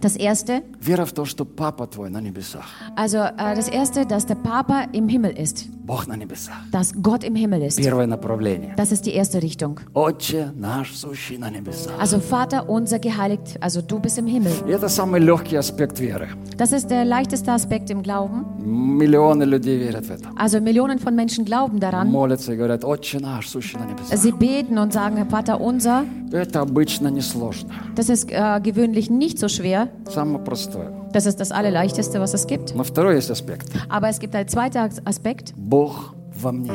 Das 0.00 0.16
erste, 0.16 0.62
Вера 0.80 1.04
в 1.04 1.12
то, 1.12 1.24
что 1.24 1.44
Папа 1.44 1.86
твой 1.86 2.10
на 2.10 2.20
небесах. 2.20 2.64
also 2.96 3.18
äh, 3.18 3.54
das 3.54 3.68
erste, 3.68 4.06
dass 4.06 4.26
der 4.26 4.34
Papa 4.36 4.86
im 4.92 5.08
Himmel 5.08 5.32
ist, 5.32 5.66
Бог 5.86 6.06
на 6.06 6.16
небесах. 6.16 6.54
dass 6.72 6.92
Gott 7.02 7.24
im 7.24 7.34
Himmel 7.34 7.62
ist. 7.62 7.76
Первое 7.78 8.06
направление. 8.06 8.74
Das 8.76 8.92
ist 8.92 9.06
die 9.06 9.12
erste 9.14 9.42
Richtung. 9.42 9.80
Отче 9.94 10.52
наш, 10.56 10.94
сущий 10.96 11.38
на 11.38 11.50
небесах. 11.50 11.92
Also 12.00 12.18
Vater 12.20 12.68
unser 12.68 12.98
geheiligt, 12.98 13.58
also 13.60 13.80
du 13.82 13.98
bist 14.00 14.18
im 14.18 14.26
Himmel. 14.26 14.52
И 14.66 14.70
это 14.70 14.88
самый 14.88 15.20
легкий 15.20 15.56
аспект 15.56 15.98
веры. 15.98 16.28
Das 16.56 16.72
ist 16.72 16.88
der 16.90 17.04
leichteste 17.04 17.52
Aspekt 17.52 17.90
im 17.90 18.02
Glauben. 18.02 18.44
Миллионы 18.64 19.44
людей 19.44 19.78
верят 19.78 20.06
в 20.06 20.10
это. 20.10 20.28
Also 20.36 20.60
Millionen 20.60 20.98
von 20.98 21.14
Menschen 21.14 21.44
glauben 21.44 21.80
daran. 21.80 22.08
Молятся 22.10 22.52
и 22.52 22.56
говорят, 22.56 22.84
Отче 22.84 23.18
наш, 23.20 23.48
сущий 23.48 23.78
на 23.78 23.84
небесах. 23.86 24.18
Sie 24.18 24.32
beten 24.32 24.78
und 24.78 24.92
sagen, 24.92 25.28
Vater 25.28 25.60
unser. 25.60 26.04
Это 26.32 26.60
обычно 26.60 27.08
несложно. 27.08 27.70
Das 27.94 28.08
ist 28.08 28.30
äh, 28.30 28.60
gewöhnlich 28.62 29.10
nicht 29.10 29.38
so 29.38 29.48
schwer. 29.48 29.88
Самое 30.12 30.42
простое. 30.42 30.67
Das 31.12 31.26
ist 31.26 31.40
das 31.40 31.50
Allerleichteste, 31.52 32.20
was 32.20 32.34
es 32.34 32.46
gibt. 32.46 32.74
Но 32.74 32.84
второй 32.84 33.16
есть 33.16 33.30
аспект. 33.30 33.68
Aber 33.88 34.08
es 34.08 34.18
gibt 34.18 34.34
einen 34.34 34.48
zweiten 34.48 34.78
Aspekt. 35.04 35.54
Бог 35.56 36.14
во 36.40 36.52
мне. 36.52 36.72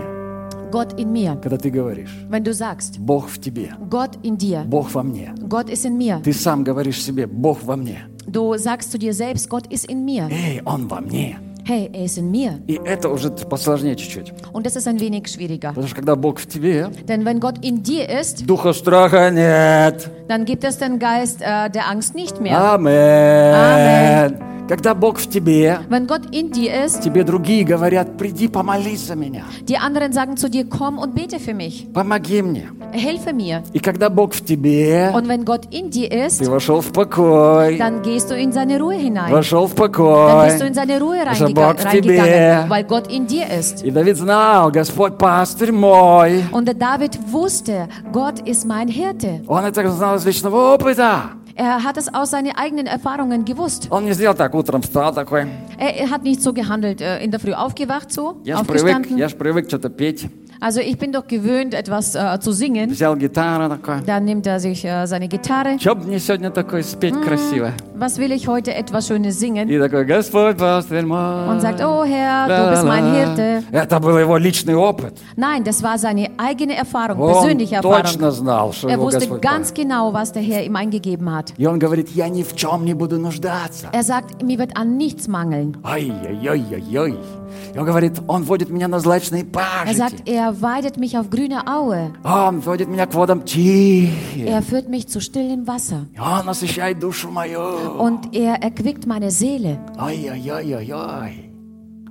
Gott 0.72 1.00
in 1.00 1.12
mir. 1.12 1.36
Когда 1.42 1.58
ты 1.58 1.72
говоришь, 1.72 2.26
Wenn 2.30 2.44
du 2.44 2.54
sagst, 2.54 3.00
Бог 3.00 3.28
в 3.28 3.40
тебе, 3.40 3.72
Gott 3.90 4.18
in 4.24 4.38
dir. 4.38 4.64
Бог 4.66 4.94
во 4.94 5.04
мне. 5.04 5.34
Gott 5.48 5.70
ist 5.70 5.86
in 5.86 5.98
mir. 5.98 6.22
Ты 6.22 6.34
сам 6.34 6.64
говоришь 6.64 7.02
себе, 7.04 7.26
Бог 7.28 7.64
во 7.64 7.76
мне. 7.76 8.08
Du 8.28 8.56
sagst 8.58 8.92
zu 8.92 9.00
dir 9.00 9.14
selbst, 9.14 9.50
Gott 9.50 9.66
ist 9.68 9.86
in 9.86 10.06
mir. 10.06 10.28
Эй, 10.30 10.62
Он 10.66 10.88
во 10.88 11.02
мне. 11.02 11.38
Hey, 11.66 11.90
er 11.94 12.06
ist 12.06 12.18
in 12.18 12.32
mir. 12.32 12.60
И 12.68 12.80
это 12.84 13.10
уже 13.10 13.30
посложнее 13.30 13.96
чуть-чуть. 13.96 14.34
Und 14.54 14.66
das 14.66 14.76
ist 14.76 14.88
ein 14.88 15.00
wenig 15.00 15.28
schwieriger. 15.28 15.70
Потому 15.70 15.88
что 15.88 15.96
когда 15.96 16.16
Бог 16.16 16.40
в 16.40 16.48
тебе, 16.48 16.90
Denn 17.08 17.26
wenn 17.26 17.40
Gott 17.40 17.64
in 17.64 17.84
dir 17.84 18.10
ist, 18.10 18.46
духа 18.48 18.74
страха 18.74 19.30
нет. 19.30 20.10
dann 20.28 20.46
gibt 20.46 20.64
es 20.64 20.78
den 20.80 20.98
Geist 21.00 21.42
äh, 21.42 21.70
der 21.70 21.88
Angst 21.90 22.16
nicht 22.16 22.42
mehr. 22.42 22.58
Амен. 22.60 23.54
Amen. 23.54 24.53
Когда 24.67 24.95
Бог 24.95 25.19
в 25.19 25.29
тебе, 25.29 25.81
Wenn 25.91 26.07
Gott 26.07 26.23
in 26.33 26.51
dir 26.51 26.73
ist, 26.87 27.03
тебе 27.03 27.23
другие 27.23 27.65
говорят, 27.65 28.17
приди 28.17 28.49
помолись 28.49 29.01
за 29.07 29.15
меня. 29.15 29.45
die 29.69 29.77
anderen 29.77 30.13
sagen 30.15 30.39
zu 30.39 30.49
dir, 30.49 30.65
komm 30.71 30.99
und 30.99 31.15
bete 31.15 31.39
für 31.39 31.53
mich. 31.53 31.87
Помоги 31.93 32.41
мне. 32.41 32.71
Helfe 32.93 33.35
mir. 33.35 33.63
И 33.75 33.79
когда 33.79 34.09
Бог 34.09 34.33
в 34.33 34.43
тебе, 34.43 35.13
Und 35.15 35.29
wenn 35.29 35.45
Gott 35.45 35.67
in 35.71 35.91
dir 35.91 36.11
ist, 36.11 36.39
ты 36.41 36.49
вошел 36.51 36.81
в 36.81 36.93
покой. 36.93 37.77
dann 37.77 38.01
gehst 38.03 38.31
du 38.31 38.35
in 38.37 38.53
seine 38.53 38.81
Ruhe 38.81 38.95
hinein. 38.95 39.31
Вошел 39.31 39.67
в 39.67 39.75
Dann 39.75 39.77
покой. 39.93 40.47
bist 40.49 40.61
du 40.63 40.67
in 40.67 40.73
seine 40.75 40.99
Ruhe 40.99 41.19
Потому 41.19 41.35
что 41.35 41.45
reingega- 41.45 41.55
Бог 41.55 41.79
в 41.81 41.91
тебе. 41.91 42.19
reingegangen, 42.21 42.71
weil 42.71 42.85
Gott 42.85 43.07
in 43.13 43.27
dir 43.27 43.47
ist. 43.51 43.83
И 43.85 43.91
Давид 43.91 44.17
знал, 44.17 44.71
Господь 44.71 45.19
пастырь 45.19 45.73
мой. 45.73 46.43
Und 46.53 46.73
David 46.79 47.19
wusste, 47.31 47.89
Gott 48.15 48.41
ist 48.47 48.65
mein 48.65 48.89
Hirte. 48.89 49.43
Он 49.47 49.63
это 49.67 49.87
знал 49.91 50.17
из 50.17 50.25
личного 50.25 50.73
опыта. 50.75 51.33
Er 51.56 51.84
hat 51.84 51.98
es 51.98 52.14
aus 52.14 52.32
seinen 52.32 52.56
eigenen 52.56 52.86
Erfahrungen 52.88 53.44
gewusst. 53.46 53.88
Он 53.92 54.06
не 54.06 54.14
сделал 54.14 54.36
так, 54.36 54.54
утром 54.56 54.82
встал 54.82 55.14
такой. 55.14 55.48
Er, 55.78 55.96
er 55.98 56.10
hat 56.10 56.24
nicht 56.24 56.42
so 56.42 56.54
gehandelt, 56.54 57.02
äh, 57.02 57.20
in 57.24 57.32
der 57.32 57.40
Früh 57.40 57.54
aufgewacht, 57.54 58.12
so, 58.12 58.38
Я 58.46 58.58
ж 58.58 58.66
привык, 58.66 58.96
aufgestanden. 58.96 59.18
я 59.18 59.28
ж 59.30 59.36
привык 59.36 59.68
что-то 59.68 59.90
петь. 59.90 60.30
Also 60.62 60.82
ich 60.82 60.98
bin 60.98 61.14
doch 61.14 61.26
gewöhnt, 61.26 61.74
etwas 61.74 62.16
äh, 62.16 62.38
zu 62.42 62.52
singen. 62.52 62.90
Взял 62.92 63.16
гитару 63.16 63.70
такой. 63.70 64.02
Dann 64.06 64.26
nimmt 64.26 64.46
er 64.46 64.60
sich 64.60 64.84
äh, 64.84 65.06
seine 65.08 65.30
Gitarre. 65.30 65.80
Что 65.80 65.96
бы 65.96 66.04
мне 66.06 66.20
сегодня 66.20 66.52
такое 66.52 66.84
спеть 66.84 67.16
красиво? 67.22 67.72
Was 67.96 68.18
will 68.18 68.34
ich 68.34 68.46
heute 68.50 68.74
etwas 68.74 69.08
Schönes 69.08 69.40
singen? 69.40 69.70
И 69.70 69.80
такой, 69.80 70.04
Господь, 70.04 70.58
пастырь 70.58 71.06
мой. 71.06 71.48
Und 71.48 71.62
sagt, 71.62 71.82
oh 71.82 72.04
Herr, 72.04 72.48
du 72.50 72.72
bist 72.72 72.84
mein 72.84 73.06
Hirte. 73.14 73.64
Это 73.72 74.02
был 74.02 74.18
его 74.18 74.36
личный 74.36 74.76
опыт. 74.76 75.14
Nein, 75.38 75.64
das 75.64 75.82
war 75.82 75.98
seine 75.98 76.28
eigene 76.38 76.76
Erfahrung, 76.76 77.22
Он 77.22 77.32
persönliche 77.36 77.80
точно 77.80 78.26
Erfahrung. 78.28 78.32
знал, 78.34 78.74
что 78.74 78.90
Er 78.90 78.96
его 78.96 79.04
wusste 79.06 79.20
Господь 79.22 79.42
ganz 79.42 79.70
пастырь. 79.72 79.86
genau, 79.86 80.12
was 80.14 80.34
der 80.34 80.42
Herr 80.44 80.66
ihm 80.66 80.76
eingegeben 80.76 81.32
hat. 81.34 81.54
И 81.56 81.66
он 81.68 81.80
говорит, 81.80 82.10
я 82.10 82.28
ни 82.28 82.44
в 82.44 82.54
чем 82.58 82.84
не 82.84 82.94
буду 82.94 83.18
нуждаться. 83.18 83.88
Er 83.94 84.04
sagt, 84.04 84.44
mir 84.44 84.60
wird 84.60 84.76
an 84.76 84.98
nichts 84.98 85.30
mangeln. 85.30 85.78
Ай-яй-яй-яй-яй. 85.84 87.16
И 87.43 87.43
он 87.76 87.86
говорит, 87.86 88.20
он 88.28 88.44
водит 88.44 88.70
меня 88.70 88.88
на 88.88 89.00
злачные 89.00 89.44
Er 89.44 89.52
пажити. 89.52 89.96
sagt, 89.98 90.28
er 90.28 90.62
weidet 90.62 90.98
mich 90.98 91.18
auf 91.18 91.30
grüne 91.30 91.68
Aue. 91.68 92.12
Он 92.24 92.60
водит 92.62 92.88
меня 92.88 93.06
к 93.06 93.14
водам 93.14 93.44
тихим. 93.46 94.48
Er 94.48 94.62
führt 94.62 94.90
mich 94.90 95.08
zu 95.08 95.22
stillem 95.22 95.68
Wasser. 95.68 96.08
Он 96.20 96.46
насыщает 96.46 97.00
душу 97.00 97.30
мою. 97.30 97.62
Und 98.00 98.34
er 98.34 98.62
erquickt 98.64 99.06
meine 99.06 99.30
Seele. 99.32 99.78
Ай-яй-яй-яй-яй. 99.98 101.52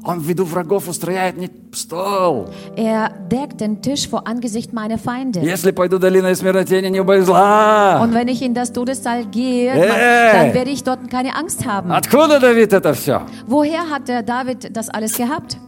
Он 0.05 0.21
в 0.21 0.23
виду 0.23 0.45
врагов 0.45 0.89
устрояет 0.89 1.37
мне 1.37 1.51
стол. 1.73 2.49
Er 2.77 3.11
deckt 3.29 3.61
den 3.61 3.83
Tisch 3.83 4.09
vor 4.09 4.27
Angesicht 4.29 4.73
meiner 4.73 4.97
Feinde. 4.97 5.41
Если 5.41 5.73
пойду 5.73 5.99
долиной 5.99 6.35
смертной 6.37 6.65
тени, 6.65 6.89
не 6.89 7.01
убоюсь 7.01 7.27
зла. 7.27 8.01
Und 8.03 8.15
wenn 8.15 8.29
ich 8.29 8.41
in 8.41 8.55
das 8.55 8.73
Todestal 8.73 9.25
gehe, 9.27 9.73
Hey! 9.73 10.33
dann 10.33 10.55
werde 10.55 10.71
ich 10.71 10.85
dort 10.85 11.11
keine 11.11 11.35
Angst 11.35 11.67
haben. 11.67 11.91
Откуда 11.91 12.39
Давид 12.39 12.73
это 12.73 12.95
все? 12.95 13.23
Woher 13.49 13.91
hat 13.91 14.07
der 14.09 14.23
David 14.23 14.75
das 14.75 14.89
alles 14.89 15.17
gehabt? 15.17 15.59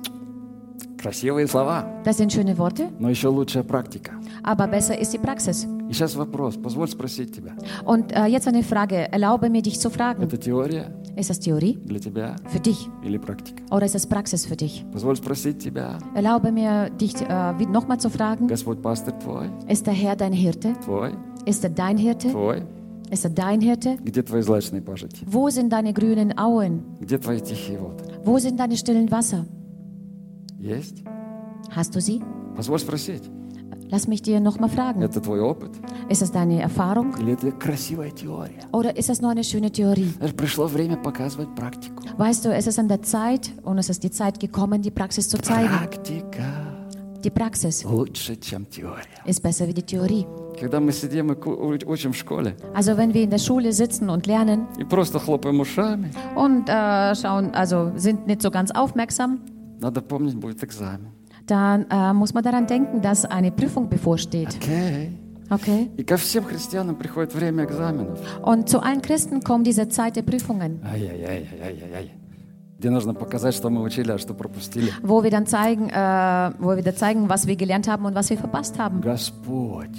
Красивые 0.96 1.46
слова, 1.48 1.86
Das 2.04 2.18
sind 2.18 2.30
schöne 2.32 2.56
Worte, 2.58 2.88
но 2.98 3.08
еще 3.08 3.28
лучшая 3.28 3.62
практика. 3.64 4.12
aber 4.42 4.66
besser 4.68 4.98
ist 4.98 5.12
die 5.12 5.18
Praxis. 5.18 5.66
И 5.88 5.92
сейчас 5.92 6.14
вопрос, 6.14 6.56
позволь 6.56 6.88
спросить 6.88 7.34
тебя. 7.34 7.52
Und 7.84 8.12
äh, 8.12 8.26
jetzt 8.26 8.46
eine 8.46 8.62
Frage. 8.62 9.10
Erlaube 9.10 9.50
mir, 9.50 9.62
dich 9.62 9.80
zu 9.80 9.90
fragen. 9.90 10.22
Это 10.22 10.36
теория 10.36 10.92
Ist 11.16 11.28
das 11.30 11.38
Theorie 11.40 11.76
для 11.84 11.98
тебя 11.98 12.36
für 12.46 12.60
dich 12.60 12.88
или 13.04 13.18
практика? 13.18 13.62
oder 13.70 13.84
ist 13.86 13.94
das 13.94 14.06
Praxis 14.06 14.46
für 14.46 14.56
dich? 14.56 14.84
Позволь 14.92 15.16
спросить 15.16 15.58
тебя, 15.58 15.98
Erlaube 16.14 16.52
mir, 16.52 16.90
dich 16.90 17.14
äh, 17.20 17.52
nochmal 17.66 17.98
zu 17.98 18.08
fragen. 18.10 18.46
Господь 18.48 18.80
пастырь 18.82 19.14
твой, 19.18 19.50
Ist 19.68 19.86
der 19.86 19.94
Herr 19.94 20.16
dein 20.16 20.32
Hirte? 20.32 20.72
твой, 20.84 21.12
Ist 21.46 21.64
er 21.64 21.70
dein 21.70 21.98
Hirte? 21.98 22.30
твой, 22.30 22.62
Ist 23.10 23.24
er 23.24 23.30
dein 23.30 23.60
Hirte? 23.60 23.96
где 24.04 24.22
твои 24.22 24.40
злачные 24.42 24.82
пажити? 24.82 25.24
Wo 25.26 25.50
sind 25.50 25.70
deine 25.72 25.92
grünen 25.92 26.38
Auen? 26.38 26.82
Где 27.00 27.18
твои 27.18 27.40
тихие 27.40 27.78
воды? 27.80 28.04
Wo 28.24 28.38
sind 28.38 28.58
deine 28.60 28.76
stillen 28.76 29.10
Wasser? 29.10 29.46
Есть? 30.58 31.02
Hast 31.74 31.94
du 31.94 32.00
sie? 32.00 32.20
Позволь 32.56 32.78
спросить, 32.80 33.22
Lass 33.90 34.06
mich 34.06 34.22
dir 34.22 34.38
nochmal 34.40 34.68
fragen. 34.70 35.02
это 35.02 35.20
твой 35.20 35.40
опыт 35.40 35.72
Ist 36.08 36.22
das 36.22 36.30
deine 36.32 36.60
Erfahrung 36.62 37.12
или 37.20 37.32
это 37.32 37.50
красивая 37.52 38.10
теория? 38.10 38.60
oder 38.72 38.96
ist 38.96 39.08
das 39.08 39.20
nur 39.20 39.30
eine 39.32 39.42
schöne 39.44 39.70
Theorie? 39.72 40.12
Знаешь, 40.18 40.34
пришло 40.34 40.66
время 40.66 40.96
показывать 40.96 41.54
практику. 41.56 42.02
Weißt 42.16 42.44
du, 42.44 42.50
es 42.52 42.66
ist 42.68 42.78
an 42.78 42.86
der 42.88 43.02
Zeit 43.02 43.50
und 43.64 43.78
es 43.78 43.88
ist 43.88 44.02
die 44.04 44.10
Zeit 44.10 44.38
gekommen, 44.38 44.80
die 44.82 44.90
Praxis 44.92 45.28
zu 45.28 45.38
zeigen. 45.38 45.68
Практика 45.68 46.76
Die 47.24 47.30
Praxis 47.30 47.84
лучше, 47.84 48.36
чем 48.40 48.64
теория. 48.70 49.04
ist 49.26 49.42
besser 49.42 49.66
wie 49.66 49.74
die 49.74 49.82
Theorie. 49.82 50.24
Когда 50.58 50.78
мы 50.80 50.92
сидим 50.92 51.32
и 51.32 51.34
ку- 51.34 51.52
уч- 51.54 51.84
учим 51.86 52.12
в 52.12 52.16
школе 52.16 52.54
Also 52.74 52.96
wenn 52.96 53.12
wir 53.12 53.22
in 53.22 53.30
der 53.30 53.38
Schule 53.38 53.72
sitzen 53.72 54.08
und 54.08 54.26
lernen 54.26 54.66
и 54.78 54.84
просто 54.84 55.18
хлопаем 55.18 55.60
ушами, 55.60 56.10
und 56.36 56.68
äh, 56.68 57.14
schauen, 57.16 57.52
also 57.54 57.92
sind 57.96 58.26
nicht 58.26 58.40
so 58.42 58.50
ganz 58.50 58.70
aufmerksam, 58.70 59.40
надо 59.80 60.00
помнить, 60.00 60.36
будет 60.36 60.62
экзамен. 60.62 61.08
dann 61.46 61.86
äh, 61.90 62.12
muss 62.12 62.32
man 62.34 62.42
daran 62.44 62.66
denken, 62.66 63.00
dass 63.02 63.24
eine 63.24 63.50
Prüfung 63.50 63.88
bevorsteht. 63.88 64.56
Окей. 64.56 65.12
Okay? 65.52 65.90
И 65.96 66.04
ко 66.04 66.16
всем 66.16 66.44
христианам 66.44 66.94
приходит 66.94 67.34
время 67.34 67.64
экзаменов. 67.64 68.20
Und 68.42 68.68
zu 68.68 68.78
allen 68.80 69.02
Christen 69.02 69.40
kommt 69.42 69.66
diese 69.66 69.88
Zeit 69.88 70.14
der 70.14 70.22
Prüfungen, 70.22 70.80
Ай-яй-яй-яй-яй. 70.84 72.10
Где 72.78 72.88
нужно 72.90 73.14
показать, 73.14 73.54
что 73.54 73.68
мы 73.68 73.82
учили, 73.82 74.10
а 74.12 74.18
что 74.18 74.32
пропустили. 74.34 74.92
wo 75.02 75.22
wir 75.24 75.30
dann 75.30 75.46
zeigen, 75.46 75.88
äh, 75.90 76.52
wo 76.60 76.76
wir 76.76 76.82
dann 76.82 76.94
zeigen, 76.96 77.28
was 77.28 77.46
wir 77.48 77.56
gelernt 77.56 77.88
haben 77.88 78.04
und 78.06 78.14
was 78.14 78.30
wir 78.30 78.38
verpasst 78.38 78.78
haben. 78.78 79.00
Господь, 79.00 79.98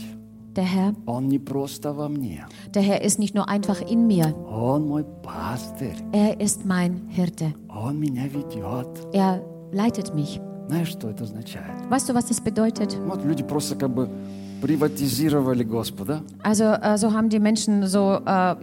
Der 0.55 0.63
Herr, 0.65 0.93
Он 1.05 1.27
не 1.27 1.37
просто 1.39 1.93
во 1.93 2.07
мне. 2.09 2.45
der 2.73 2.81
Herr 2.81 3.01
ist 3.03 3.19
nicht 3.19 3.35
nur 3.35 3.47
einfach 3.49 3.81
in 3.81 4.07
mir, 4.07 4.33
Он 4.49 4.87
мой 4.87 5.03
пастырь. 5.21 5.95
er 6.13 6.39
ist 6.39 6.65
mein 6.65 7.07
Hirte. 7.09 7.53
Он 7.67 7.99
меня 7.99 8.23
ведет. 8.27 8.87
Er 9.13 9.41
leitet 9.73 10.15
mich. 10.15 10.39
Знаешь, 10.67 10.89
что 10.89 11.09
это 11.09 11.23
означает? 11.25 11.65
Weißt 11.89 12.07
du, 12.09 12.13
was 12.13 12.27
das 12.27 12.41
bedeutet? 12.41 12.97
Вот 13.07 13.23
люди 13.25 13.43
просто 13.43 13.75
как 13.75 13.89
бы 13.91 14.07
приватизировали 14.61 15.63
Господа. 15.63 16.21
Also 16.43 16.65
äh, 16.65 16.97
so 16.97 17.11
haben 17.13 17.29
die 17.29 17.39
Menschen 17.39 17.87
so 17.87 18.19
äh, 18.25 18.55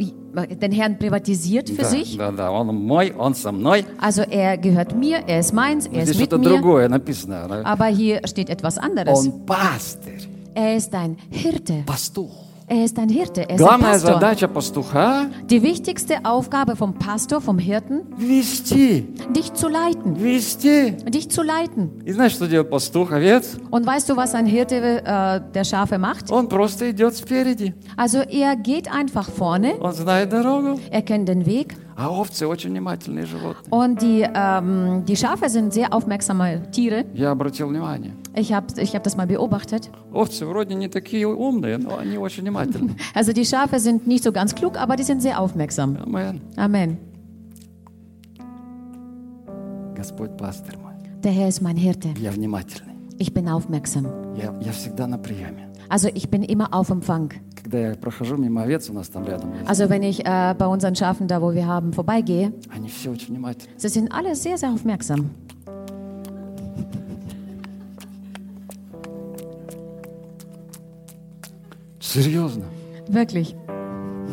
den 0.54 0.72
Herrn 0.72 0.98
privatisiert 0.98 1.68
für 1.68 1.82
да, 1.82 1.88
sich. 1.88 2.16
да, 2.16 2.30
да, 2.30 2.50
он 2.50 2.68
мой, 2.74 3.12
он 3.18 3.34
со 3.34 3.52
мной. 3.52 3.84
Also 4.00 4.22
er 4.22 4.56
gehört 4.56 4.94
mir, 4.94 5.18
er 5.26 5.40
ist 5.40 5.52
meins, 5.52 5.86
er 5.86 6.02
ist 6.04 6.10
Здесь 6.14 6.20
mit 6.20 6.28
что-то 6.30 6.38
mir. 6.38 6.48
другое 6.56 6.88
написано. 6.88 7.46
да? 7.48 7.62
Aber 7.64 7.86
hier 7.86 8.20
steht 8.26 8.48
etwas 8.48 8.78
anderes. 8.78 9.18
Он 9.18 9.44
пастырь, 9.44 10.28
Er 10.54 10.76
ist 10.76 10.94
ein 10.94 11.16
Hirte. 11.30 11.82
пастух. 11.84 12.30
Er 12.70 12.84
ist 12.84 12.98
ein 12.98 13.08
Hirte. 13.08 13.48
Er 13.48 13.54
ist 13.56 13.62
ein 13.62 13.66
Главная 13.66 13.92
Pastor. 13.92 14.12
задача 14.12 14.46
пастуха 14.46 15.30
Die 15.48 15.62
wichtigste 15.62 16.16
Aufgabe 16.24 16.76
vom 16.76 16.92
Pastor, 16.92 17.40
vom 17.40 17.58
Hirten, – 17.58 18.16
вести, 18.18 19.06
dich 19.34 19.54
zu 19.54 19.68
leiten. 19.68 20.22
вести. 20.22 20.90
Dich 21.08 21.30
zu 21.30 21.42
leiten. 21.42 22.02
И 22.04 22.12
знаешь, 22.12 22.34
что 22.34 22.46
делает 22.46 22.68
пастух, 22.68 23.10
овец? 23.12 23.56
Und 23.70 23.86
weißt 23.86 24.10
du, 24.10 24.16
was 24.16 24.34
ein 24.34 24.44
Hirte 24.44 24.76
äh, 25.02 25.40
der 25.54 25.64
Schafe 25.64 25.96
macht? 25.98 26.30
Он 26.30 26.46
просто 26.50 26.90
идет 26.90 27.14
спереди. 27.16 27.72
Also 27.96 28.18
er 28.18 28.54
geht 28.56 28.92
einfach 28.92 29.30
vorne, 29.30 29.76
Он 29.80 29.92
знает 29.94 30.30
дорогу. 30.30 30.78
er 30.90 31.00
kennt 31.00 31.26
den 31.30 31.46
Weg. 31.46 31.74
А 31.96 32.10
овцы 32.10 32.46
очень 32.46 32.70
внимательные 32.70 33.26
животные. 33.26 33.70
Und 33.70 34.00
die, 34.02 34.26
ähm, 34.34 35.04
die 35.04 35.16
Schafe 35.16 35.48
sind 35.48 35.72
sehr 35.72 35.92
aufmerksame 35.92 36.70
Tiere. 36.70 37.04
Я 37.14 37.30
обратил 37.32 37.68
внимание. 37.68 38.12
Ich 38.34 38.52
habe 38.52 38.66
ich 38.80 38.94
hab 38.94 39.02
das 39.02 39.16
mal 39.16 39.26
beobachtet. 39.26 39.90
Овцы 40.12 40.46
вроде 40.46 40.74
не 40.74 40.88
такие 40.88 41.26
умные, 41.26 41.78
но 41.78 41.98
они 41.98 42.18
очень 42.18 42.42
внимательны. 42.44 42.96
Also 43.14 43.32
die 43.32 43.44
Schafe 43.44 43.80
sind 43.80 44.06
nicht 44.06 44.22
so 44.22 44.32
ganz 44.32 44.54
klug, 44.54 44.76
aber 44.76 44.96
die 44.96 45.02
sind 45.04 45.22
sehr 45.22 45.40
aufmerksam. 45.40 45.96
Амен. 45.96 46.40
Amen. 46.56 46.98
Господь 49.96 50.36
пастырь 50.36 50.76
мой. 50.78 50.92
Der 51.24 51.32
Herr 51.32 51.48
ist 51.48 51.60
mein 51.60 51.76
Hirte. 51.76 52.10
Я 52.18 52.30
внимательный. 52.30 52.94
Ich 53.18 53.34
bin 53.34 53.48
aufmerksam. 53.48 54.06
Я, 54.36 54.54
я 54.60 54.72
всегда 54.72 55.06
на 55.08 55.18
приеме. 55.18 55.68
Also 55.88 56.08
ich 56.14 56.28
bin 56.30 56.42
immer 56.44 56.72
auf 56.72 56.90
Empfang. 56.90 57.32
Когда 57.62 57.78
я 57.90 57.94
прохожу 57.96 58.36
мимо 58.36 58.62
овец, 58.62 58.88
у 58.88 58.92
нас 58.92 59.08
там 59.08 59.24
рядом 59.26 59.52
есть, 59.54 59.68
Also 59.68 59.88
wenn 59.88 60.02
ich 60.02 60.24
äh, 60.24 60.54
bei 60.58 60.66
unseren 60.66 60.94
Schafen, 60.94 61.26
da 61.28 61.40
wo 61.42 61.52
wir 61.52 61.66
haben, 61.66 61.92
vorbeigehe, 61.92 62.52
они 62.74 62.88
все 62.88 63.10
очень 63.10 63.28
внимательны. 63.34 63.72
sie 63.76 63.88
sind 63.88 64.12
alle 64.12 64.34
sehr, 64.34 64.56
sehr 64.58 64.70
aufmerksam. 64.70 65.30
Серьезно. 72.00 72.64
Wirklich. 73.08 73.54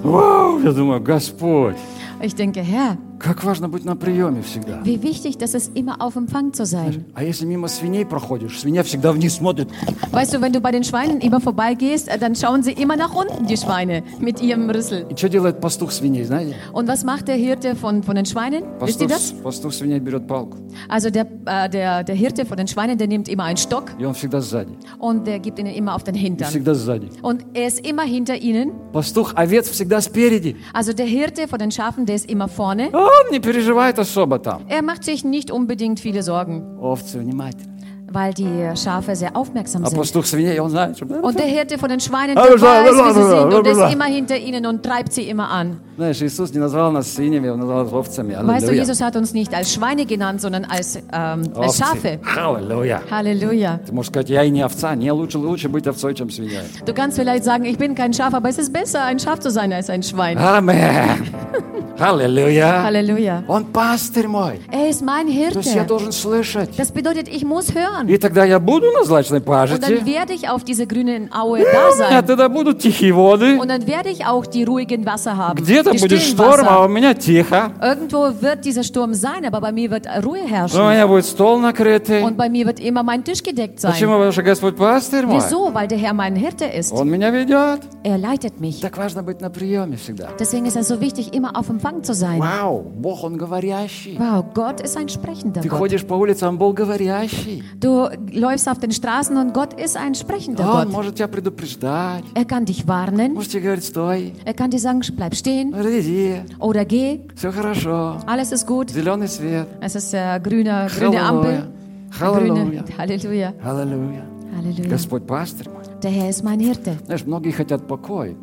Вау! 0.03 0.59
Я 0.59 0.71
думаю, 0.71 1.01
Господь, 1.01 1.77
Ich 2.21 2.36
denke, 2.36 2.61
Herr, 2.61 2.97
как 3.19 3.43
важно 3.43 3.69
быть 3.69 3.86
на 3.86 3.95
приеме 3.95 4.41
всегда. 4.41 4.81
wie 4.83 5.01
wichtig, 5.01 5.38
dass 5.38 5.53
es 5.53 5.69
immer 5.73 6.01
auf 6.01 6.15
Empfang 6.15 6.53
zu 6.53 6.65
sein. 6.65 7.05
А 7.13 7.23
если 7.23 7.45
мимо 7.45 7.67
свиней 7.67 8.05
проходишь, 8.05 8.59
свинья 8.59 8.83
всегда 8.83 9.11
вниз 9.11 9.36
смотрит. 9.36 9.69
Weißt 10.11 10.33
du, 10.33 10.41
wenn 10.41 10.51
du 10.53 10.59
bei 10.59 10.71
den 10.71 10.83
Schweinen 10.83 11.19
immer 11.21 11.39
vorbeigehst, 11.39 12.07
äh, 12.09 12.17
dann 12.19 12.36
schauen 12.36 12.61
sie 12.63 12.73
immer 12.73 12.95
nach 12.97 13.13
unten, 13.15 13.47
die 13.47 13.57
Schweine, 13.57 14.03
mit 14.19 14.41
ihrem 14.41 14.69
Rüssel. 14.69 15.05
И 15.09 15.15
что 15.15 15.29
делает 15.29 15.59
пастух 15.61 15.91
свиней, 15.91 16.23
знаете? 16.25 16.55
Und 16.73 16.88
was 16.88 17.03
macht 17.03 17.27
der 17.27 17.36
Hirte 17.36 17.75
von, 17.75 18.03
von 18.03 18.15
den 18.15 18.25
Schweinen? 18.25 18.63
Wisst 18.79 19.01
ihr 19.01 19.07
Пастух, 19.07 19.31
das? 19.38 19.43
пастух 19.43 19.73
свиней 19.73 19.99
берет 19.99 20.27
палку, 20.27 20.57
Also 20.89 21.09
der, 21.09 21.25
äh, 21.45 21.69
der, 21.69 22.03
der 22.03 22.15
Hirte 22.15 22.45
von 22.45 22.57
den 22.57 22.67
Schweinen, 22.67 22.97
der 22.97 23.07
nimmt 23.07 23.27
immer 23.29 23.45
einen 23.45 23.57
Stock 23.57 23.91
и 23.97 24.05
он 24.05 24.13
всегда 24.13 24.41
сзади. 24.41 24.77
und 24.99 25.25
der 25.25 25.39
gibt 25.39 25.57
ihnen 25.59 25.73
immer 25.73 25.95
auf 25.95 26.03
den 26.03 26.15
И 26.15 26.19
Hintern. 26.19 26.49
всегда 26.49 26.73
сзади. 26.73 27.09
Und 27.21 27.45
er 27.53 27.67
ist 27.67 27.86
immer 27.88 28.03
hinter 28.03 28.36
ihnen. 28.36 28.71
Пастух 28.91 29.33
овец 29.36 29.69
всегда 29.69 30.01
спереди. 30.01 30.55
Also 30.73 30.93
der 30.93 31.05
Hirte 31.05 31.47
von 31.47 31.59
den 31.59 31.71
Schafen, 31.71 32.05
der 32.05 32.15
ist 32.15 32.29
immer 32.29 32.47
vorne. 32.47 32.89
А 32.93 33.05
Он 33.09 33.31
не 33.31 33.39
переживает 33.39 33.99
особо 33.99 34.39
там. 34.39 34.65
Er 34.69 34.81
macht 34.81 35.03
sich 35.03 35.23
nicht 35.23 35.51
unbedingt 35.51 35.99
viele 35.99 36.21
Sorgen, 36.23 36.77
Овцы 36.79 37.19
внимательны. 37.19 37.73
weil 38.11 38.33
die 38.33 38.69
Schafe 38.75 39.15
sehr 39.15 39.36
aufmerksam 39.36 39.83
А 39.83 39.89
sind. 39.89 39.97
пастух 39.99 40.25
свиней, 40.25 40.59
он 40.59 40.69
знает, 40.69 40.95
что... 40.95 41.05
Und 41.05 41.38
der 41.38 41.47
Hirte 41.47 41.77
von 41.77 41.89
den 41.89 41.99
Schweinen, 41.99 42.38
Ah, 42.38 42.45
der 42.47 42.55
bla, 42.55 42.86
weiß, 42.86 42.93
bla, 42.93 43.05
wie 43.09 43.13
sie 43.13 43.19
bla, 43.19 43.29
sind 43.29 43.43
und 43.43 43.49
bla, 43.63 43.73
bla. 43.73 43.88
ist 43.88 43.93
immer 43.93 44.05
hinter 44.05 44.38
ihnen 44.38 44.65
und 44.67 44.83
treibt 44.83 45.11
sie 45.11 45.23
immer 45.27 45.49
an. 45.49 45.81
Знаешь, 45.97 46.21
Иисус 46.21 46.53
не 46.53 46.59
назвал 46.59 46.91
нас 46.91 47.13
свиньями, 47.13 47.49
Он 47.49 47.59
назвал 47.59 47.83
нас 47.83 47.93
овцами. 47.93 48.33
Weißt 48.33 48.45
du, 48.45 48.51
Аллилуйя. 48.69 48.79
Jesus 48.81 49.01
hat 49.01 49.15
uns 49.15 49.33
nicht 49.33 49.53
als 49.53 49.73
Schweine 49.73 50.05
genannt, 50.05 50.39
sondern 50.41 50.65
als, 50.65 50.97
ähm, 50.97 51.43
als 51.55 51.81
Овцы. 51.81 51.83
Schafe. 51.83 52.19
Аллилуйя. 52.38 53.01
Halleluja. 53.09 53.79
Ты 53.86 53.93
можешь 53.93 54.11
сказать, 54.11 54.29
я 54.29 54.43
и 54.43 54.49
не 54.49 54.61
овца. 54.61 54.93
Не, 54.95 55.11
лучше, 55.11 55.38
лучше 55.39 55.67
быть 55.69 55.88
овцой, 55.88 56.13
чем 56.13 56.29
свиньей. 56.29 56.59
Du 56.86 56.93
kannst 56.93 57.17
vielleicht 57.17 57.43
sagen, 57.45 57.65
ich 57.65 57.77
bin 57.77 57.95
kein 57.95 58.13
Schaf, 58.13 58.33
aber 58.33 58.49
es 58.49 58.57
ist 58.57 58.71
besser, 58.73 59.03
ein 59.03 59.19
Schaf 59.19 59.39
zu 59.39 59.49
sein 59.49 59.71
als 59.73 59.89
ein 59.89 60.03
Schwein. 60.03 60.38
Амен. 60.38 60.75
Аллилуйя. 61.97 62.83
Halleluja. 62.83 63.43
Он 63.47 63.63
пастырь 63.65 64.27
мой. 64.27 64.59
Er 64.71 64.89
ist 64.89 65.01
mein 65.01 65.27
То 65.27 65.59
есть 65.59 65.73
я 65.73 65.83
Hirte. 65.83 65.88
должен 65.88 66.11
слышать. 66.11 66.69
Das 66.77 66.91
bedeutet, 66.91 67.29
ich 67.29 67.45
muss 67.45 67.73
hören. 67.73 67.98
an. 67.99 68.07
И 68.07 68.17
тогда 68.17 68.45
я 68.45 68.59
буду 68.59 68.91
на 68.91 69.03
злачной 69.03 69.39
Und 69.39 69.45
пажити. 69.45 69.79
dann 69.81 70.05
werde 70.05 70.33
ich 70.33 70.49
auf 70.49 70.63
dieser 70.63 70.86
grünen 70.86 71.29
Aue 71.33 71.59
da 71.59 71.89
У 71.89 71.95
меня 71.95 72.21
sein. 72.21 72.25
тогда 72.25 72.49
будут 72.49 72.79
тихие 72.79 73.13
воды. 73.13 73.57
Und 73.59 73.67
dann 73.69 73.86
werde 73.88 74.09
ich 74.09 74.25
auch 74.25 74.45
die 74.45 74.63
ruhigen 74.63 75.05
Wasser 75.05 75.36
haben. 75.38 75.55
Где-то 75.61 75.91
Die 75.91 75.99
будет 75.99 76.21
stillen 76.21 76.36
шторм, 76.38 76.67
а 76.67 76.79
у 76.79 76.83
Wasser. 76.83 76.88
меня 76.89 77.13
тихо. 77.13 77.71
Irgendwo 77.81 78.31
wird 78.41 78.65
dieser 78.65 78.83
Sturm 78.83 79.13
sein, 79.13 79.45
aber 79.45 79.61
bei 79.61 79.71
mir 79.71 79.89
wird 79.91 80.05
Ruhe 80.23 80.39
У 80.43 80.47
herrschen. 80.47 80.79
меня 80.89 81.07
будет 81.07 81.25
стол 81.25 81.59
накрытый. 81.59 82.23
Und 82.23 82.38
bei 82.38 82.49
mir 82.49 82.65
wird 82.65 82.79
immer 82.79 83.03
mein 83.03 83.23
Tisch 83.23 83.43
gedeckt 83.43 83.79
sein. 83.79 83.91
Почему? 83.91 84.13
Потому 84.13 84.31
что 84.31 84.43
Господь 84.43 84.75
пастырь 84.77 85.25
мой. 85.25 85.38
Wieso? 85.38 85.73
Weil 85.73 85.88
der 85.88 85.97
Herr 85.97 86.13
mein 86.13 86.36
Hirte 86.36 86.65
ist. 86.65 86.91
Он 86.93 87.09
меня 87.09 87.29
ведет. 87.31 87.81
Er 88.03 88.17
leitet 88.17 88.59
mich. 88.59 88.81
Так 88.81 88.97
важно 88.97 89.23
быть 89.23 89.41
на 89.41 89.49
приеме 89.49 89.97
всегда. 89.97 90.29
Deswegen 90.39 90.65
ist 90.65 90.75
es 90.77 90.88
so 90.88 90.99
wichtig, 91.01 91.33
immer 91.33 91.55
auf 91.57 91.69
Empfang 91.69 92.03
zu 92.03 92.13
sein. 92.13 92.39
Вау, 92.39 92.81
Бог, 92.81 93.23
Он 93.23 93.38
говорящий. 93.38 94.17
Wow, 94.19 94.45
Gott 94.53 94.81
ist 94.81 94.97
ein 94.97 95.09
sprechender 95.09 95.61
Ты 95.61 95.69
Gott. 95.69 95.79
ходишь 95.79 96.05
по 96.05 96.13
улице, 96.13 96.47
Он 96.47 96.57
был 96.57 96.73
говорящий. 96.73 97.63
Du 97.79 97.88
läufst 98.31 98.67
auf 98.69 98.79
den 98.79 98.91
Straßen 98.91 99.36
und 99.38 99.53
Gott 99.53 99.73
ist 99.79 99.97
ein 99.97 100.15
sprechender 100.15 100.63
Он 100.65 100.83
Gott. 100.86 100.91
может 100.91 101.15
тебя 101.15 101.27
предупреждать. 101.27 102.23
Er 102.33 102.45
kann 102.45 102.65
dich 102.65 102.88
warnen. 102.88 103.33
Может 103.33 103.51
тебе 103.51 103.63
говорить, 103.63 103.83
стой, 103.86 104.33
Er 104.45 104.53
kann 104.53 104.69
dir 104.71 104.79
sagen, 104.79 105.01
bleib 105.15 105.36
stehen 105.36 105.73
иди, 105.73 106.41
oder 106.59 106.86
geh. 106.86 107.19
все 107.36 107.51
хорошо. 107.51 108.17
Alles 108.25 108.51
ist 108.51 108.65
gut. 108.67 108.89
Зеленый 108.91 109.27
свет. 109.27 109.67
Es 109.81 109.95
ist 109.95 110.13
äh, 110.13 110.39
grüne, 110.41 110.88
grüne 110.97 111.21
Ampel. 111.21 111.67
Халлелуя. 112.11 112.63
Grüne. 112.63 112.83
Halleluja. 112.97 113.53
Halleluja. 113.63 114.21
Halleluja. 114.55 114.89
Господь 114.89 115.25
пастырь 115.27 115.67
мой. 115.69 115.83
Der 116.01 116.11
Herr 116.11 116.29
ist 116.29 116.43
mein 116.43 116.59
Hirte. 116.59 116.97
Знаешь, 117.05 117.25
многие 117.25 117.51
хотят 117.51 117.88
покой, 117.88 118.38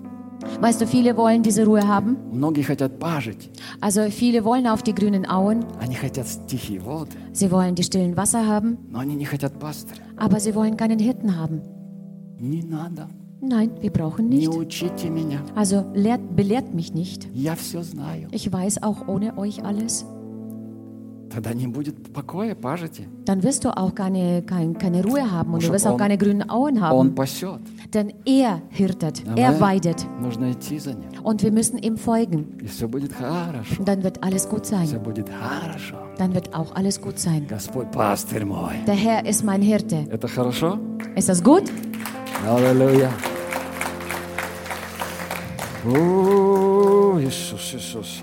Weißt 0.60 0.80
du, 0.80 0.86
viele 0.86 1.16
wollen 1.16 1.42
diese 1.42 1.64
Ruhe 1.64 1.86
haben. 1.86 2.16
многие 2.32 2.62
хотят 2.64 2.98
пажить, 2.98 3.50
Also 3.80 4.02
viele 4.10 4.44
wollen 4.44 4.66
auf 4.66 4.82
die 4.82 4.94
grünen 4.94 5.24
Auen. 5.28 5.64
они 5.80 5.94
хотят 5.94 6.26
тихие 6.48 6.80
воды, 6.80 7.16
Sie 7.32 7.50
wollen 7.50 7.74
die 7.74 7.82
stillen 7.84 8.16
Wasser 8.16 8.46
haben. 8.46 8.78
но 8.90 8.98
они 9.00 9.14
не 9.14 9.24
хотят 9.24 9.58
пастыря. 9.58 10.00
Aber 10.16 10.40
sie 10.40 10.54
wollen 10.54 10.76
keinen 10.76 10.98
Hirten 10.98 11.36
haben. 11.38 11.60
Не 12.40 12.62
надо, 12.62 13.08
Nein, 13.40 13.70
wir 13.80 13.90
brauchen 13.90 14.28
не 14.28 14.38
nicht. 14.46 14.52
учите 14.54 15.10
меня, 15.10 15.40
Also 15.54 15.84
lehrt, 15.94 16.20
belehrt 16.36 16.74
mich 16.74 16.92
nicht. 16.94 17.28
я 17.34 17.54
все 17.54 17.82
знаю. 17.82 18.28
Ich 18.32 18.52
weiß 18.52 18.82
auch 18.82 19.06
ohne 19.08 19.36
euch 19.38 19.64
alles. 19.64 20.04
Тогда 21.36 21.54
не 21.54 21.66
будет 21.66 22.12
покоя, 22.12 22.54
пажите. 22.54 23.04
Dann 23.24 23.42
wirst 23.42 23.64
du 23.64 23.70
auch 23.74 23.94
keine, 23.94 24.42
kein, 24.42 24.76
keine 24.76 25.02
Ruhe 25.02 25.30
haben 25.30 25.54
und 25.54 25.62
du 25.62 25.66
Schon 25.66 25.74
wirst 25.74 25.86
auch 25.86 25.92
on- 25.92 25.96
keine 25.98 26.18
grünen 26.18 26.50
Auen 26.50 26.76
Он 26.76 26.82
haben. 26.82 27.14
пасет. 27.14 27.60
Denn 27.94 28.12
er 28.26 28.60
hirtet, 28.68 29.22
er 29.34 29.48
Amen. 29.48 29.60
weidet. 29.60 30.06
Нужно 30.20 30.50
идти 30.52 30.78
за 30.78 30.92
ним. 30.92 31.08
Und 31.22 31.42
wir 31.42 31.50
müssen 31.50 31.78
ihm 31.78 31.96
folgen. 31.96 32.58
И 32.60 32.66
все 32.66 32.86
будет 32.86 33.14
хорошо. 33.14 33.78
Und 33.78 33.88
dann 33.88 34.02
wird 34.02 34.22
alles 34.22 34.46
gut 34.46 34.66
Все 34.66 34.76
sein. 34.86 35.02
будет 35.02 35.30
хорошо. 35.30 35.96
Dann 36.18 36.34
wird 36.34 36.54
auch 36.54 36.74
alles 36.74 37.00
gut 37.00 37.18
sein. 37.18 37.46
Господь 37.48 37.90
пастырь 37.92 38.44
мой. 38.44 38.74
Der 38.86 38.94
Herr 38.94 39.24
ist 39.24 39.42
mein 39.42 39.62
Hirte. 39.62 40.04
Это 40.10 40.28
хорошо? 40.28 40.78
Ist 41.16 41.30
das 41.30 41.42
gut? 41.42 41.64
Аллилуйя. 42.46 43.10
О, 45.86 47.18
Иисус, 47.20 47.72
Иисус. 47.74 48.20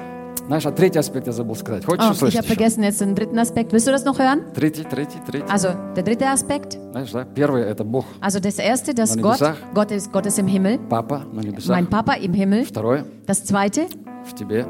Знаешь, 0.47 0.65
а 0.65 0.71
третий 0.71 0.97
аспект 0.97 1.27
я 1.27 1.31
забыл 1.33 1.55
сказать. 1.55 1.85
Хочешь 1.85 2.03
Oh, 2.03 2.09
ich 2.09 2.15
услышать 2.15 2.37
habe 2.39 2.45
еще? 2.47 2.55
vergessen 2.55 2.83
jetzt 2.83 3.01
den 3.01 3.13
dritten 3.13 3.37
Aspekt. 3.37 3.71
Willst 3.71 3.85
du 3.87 3.91
das 3.91 4.03
noch 4.03 4.17
hören? 4.17 4.41
Третий, 4.55 4.83
третий, 4.83 5.19
третий. 5.25 5.45
Also 5.47 5.69
der 5.95 6.01
dritte 6.03 6.27
Aspekt. 6.27 6.77
Знаешь, 6.91 7.11
да? 7.11 7.23
Первый – 7.35 7.63
это 7.63 7.83
Бог, 7.83 8.05
Also 8.19 8.39
das 8.39 8.57
erste, 8.57 8.95
dass 8.95 9.15
На 9.15 9.21
Gott, 9.21 9.39
небесах. 9.39 9.57
Gott 9.75 9.91
ist, 9.91 10.11
Gott 10.11 10.25
ist 10.25 10.39
im 10.39 10.47
Himmel. 10.47 10.79
Папа 10.89 11.21
на 11.31 11.41
небесах. 11.41 11.75
Mein 11.75 11.87
Papa 11.87 12.13
im 12.13 12.33
Himmel. 12.33 12.65
Второе 12.65 13.05
Das 13.27 13.45
zweite, – 13.45 14.25
в 14.25 14.33
тебе. 14.33 14.65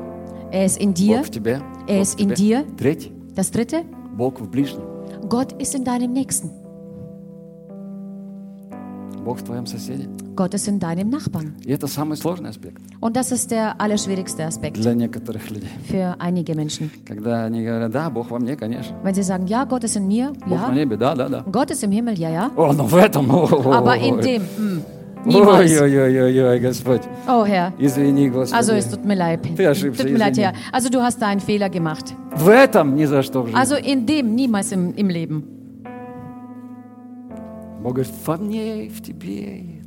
er 0.51 0.65
ist 0.65 0.77
in 0.81 0.93
dir. 0.93 1.17
Бог 1.19 1.27
в 1.27 1.31
тебе. 1.31 1.61
Er 1.87 1.95
Бог 1.95 2.01
ist 2.01 2.15
в 2.19 2.21
in 2.23 2.29
тебе. 2.35 2.35
dir. 2.35 2.65
Третий 2.77 3.11
Das 3.35 3.49
dritte, – 3.51 4.17
Бог 4.17 4.41
в 4.41 4.49
ближнем. 4.49 4.83
Gott 5.29 5.53
ist 5.61 5.75
in 5.75 5.85
deinem 5.85 6.11
Nächsten. 6.11 6.51
Бог 9.23 9.39
в 9.39 9.43
твоем 9.43 9.65
соседе. 9.65 10.07
Gott 10.35 10.53
ist 10.53 10.67
in 10.67 10.79
deinem 10.79 11.09
Nachbarn. 11.09 11.53
И 11.65 11.71
это 11.71 11.87
самый 11.87 12.15
сложный 12.15 12.49
аспект 12.49 12.81
Und 13.01 13.15
das 13.15 13.31
ist 13.31 13.51
der 13.51 13.79
allerschwierigste 13.79 14.45
Aspekt 14.45 14.77
для 14.77 14.93
некоторых 14.93 15.49
людей. 15.49 15.69
für 15.89 16.15
einige 16.19 16.55
Menschen. 16.55 16.89
Когда 17.05 17.43
они 17.43 17.63
говорят, 17.63 17.91
да, 17.91 18.09
Бог 18.09 18.31
во 18.31 18.39
мне, 18.39 18.55
конечно. 18.55 18.95
Wenn 19.03 19.13
sie 19.13 19.23
sagen, 19.23 19.47
ja, 19.47 19.65
Gott 19.65 19.83
ist 19.83 19.97
in 19.97 20.07
mir, 20.07 20.31
Бог 20.47 20.59
на 20.59 20.69
ja. 20.69 20.73
небе, 20.73 20.95
да, 20.97 21.15
да, 21.15 21.27
да. 21.27 21.43
Gott 21.51 21.71
ist 21.71 21.83
im 21.83 21.91
Himmel, 21.91 22.17
ja, 22.17 22.29
ja. 22.29 22.51
О, 22.55 22.71
ну 22.71 22.85
в 22.85 22.95
этом. 22.95 23.29
Aber 23.29 23.97
in 23.97 24.21
dem, 24.21 24.41
hm, 24.57 24.81
niemals. 25.25 25.71
Ой-ой-ой-ой, 25.81 26.59
Господь. 26.59 27.01
Oh 27.27 27.43
Herr. 27.45 27.73
Извини, 27.77 28.29
Господи. 28.29 28.55
Also 28.57 28.73
es 28.73 28.89
tut 28.89 29.03
mir 29.03 29.15
leid. 29.15 29.41
Ты 29.57 29.65
ошибся, 29.65 30.03
Tut 30.03 30.11
mir 30.11 30.17
leid, 30.17 30.31
извини. 30.33 30.45
Herr. 30.47 30.53
Also 30.71 30.89
du 30.89 31.01
hast 31.01 31.21
da 31.21 31.27
einen 31.27 31.41
Fehler 31.41 31.69
gemacht. 31.69 32.13
В 32.33 32.47
этом 32.47 32.95
ни 32.95 33.05
за 33.05 33.21
что 33.23 33.41
в 33.43 33.47
жизни. 33.47 33.59
Also 33.59 33.75
in 33.75 34.05
dem 34.05 34.33
niemals 34.35 34.71
im, 34.71 34.93
im 34.95 35.09
Leben. 35.09 35.52
Бог 37.83 37.93
говорит, 37.93 38.13
во 38.25 38.37
мне 38.37 38.85
и 38.85 38.89
в 38.89 39.01
тебе. 39.01 39.79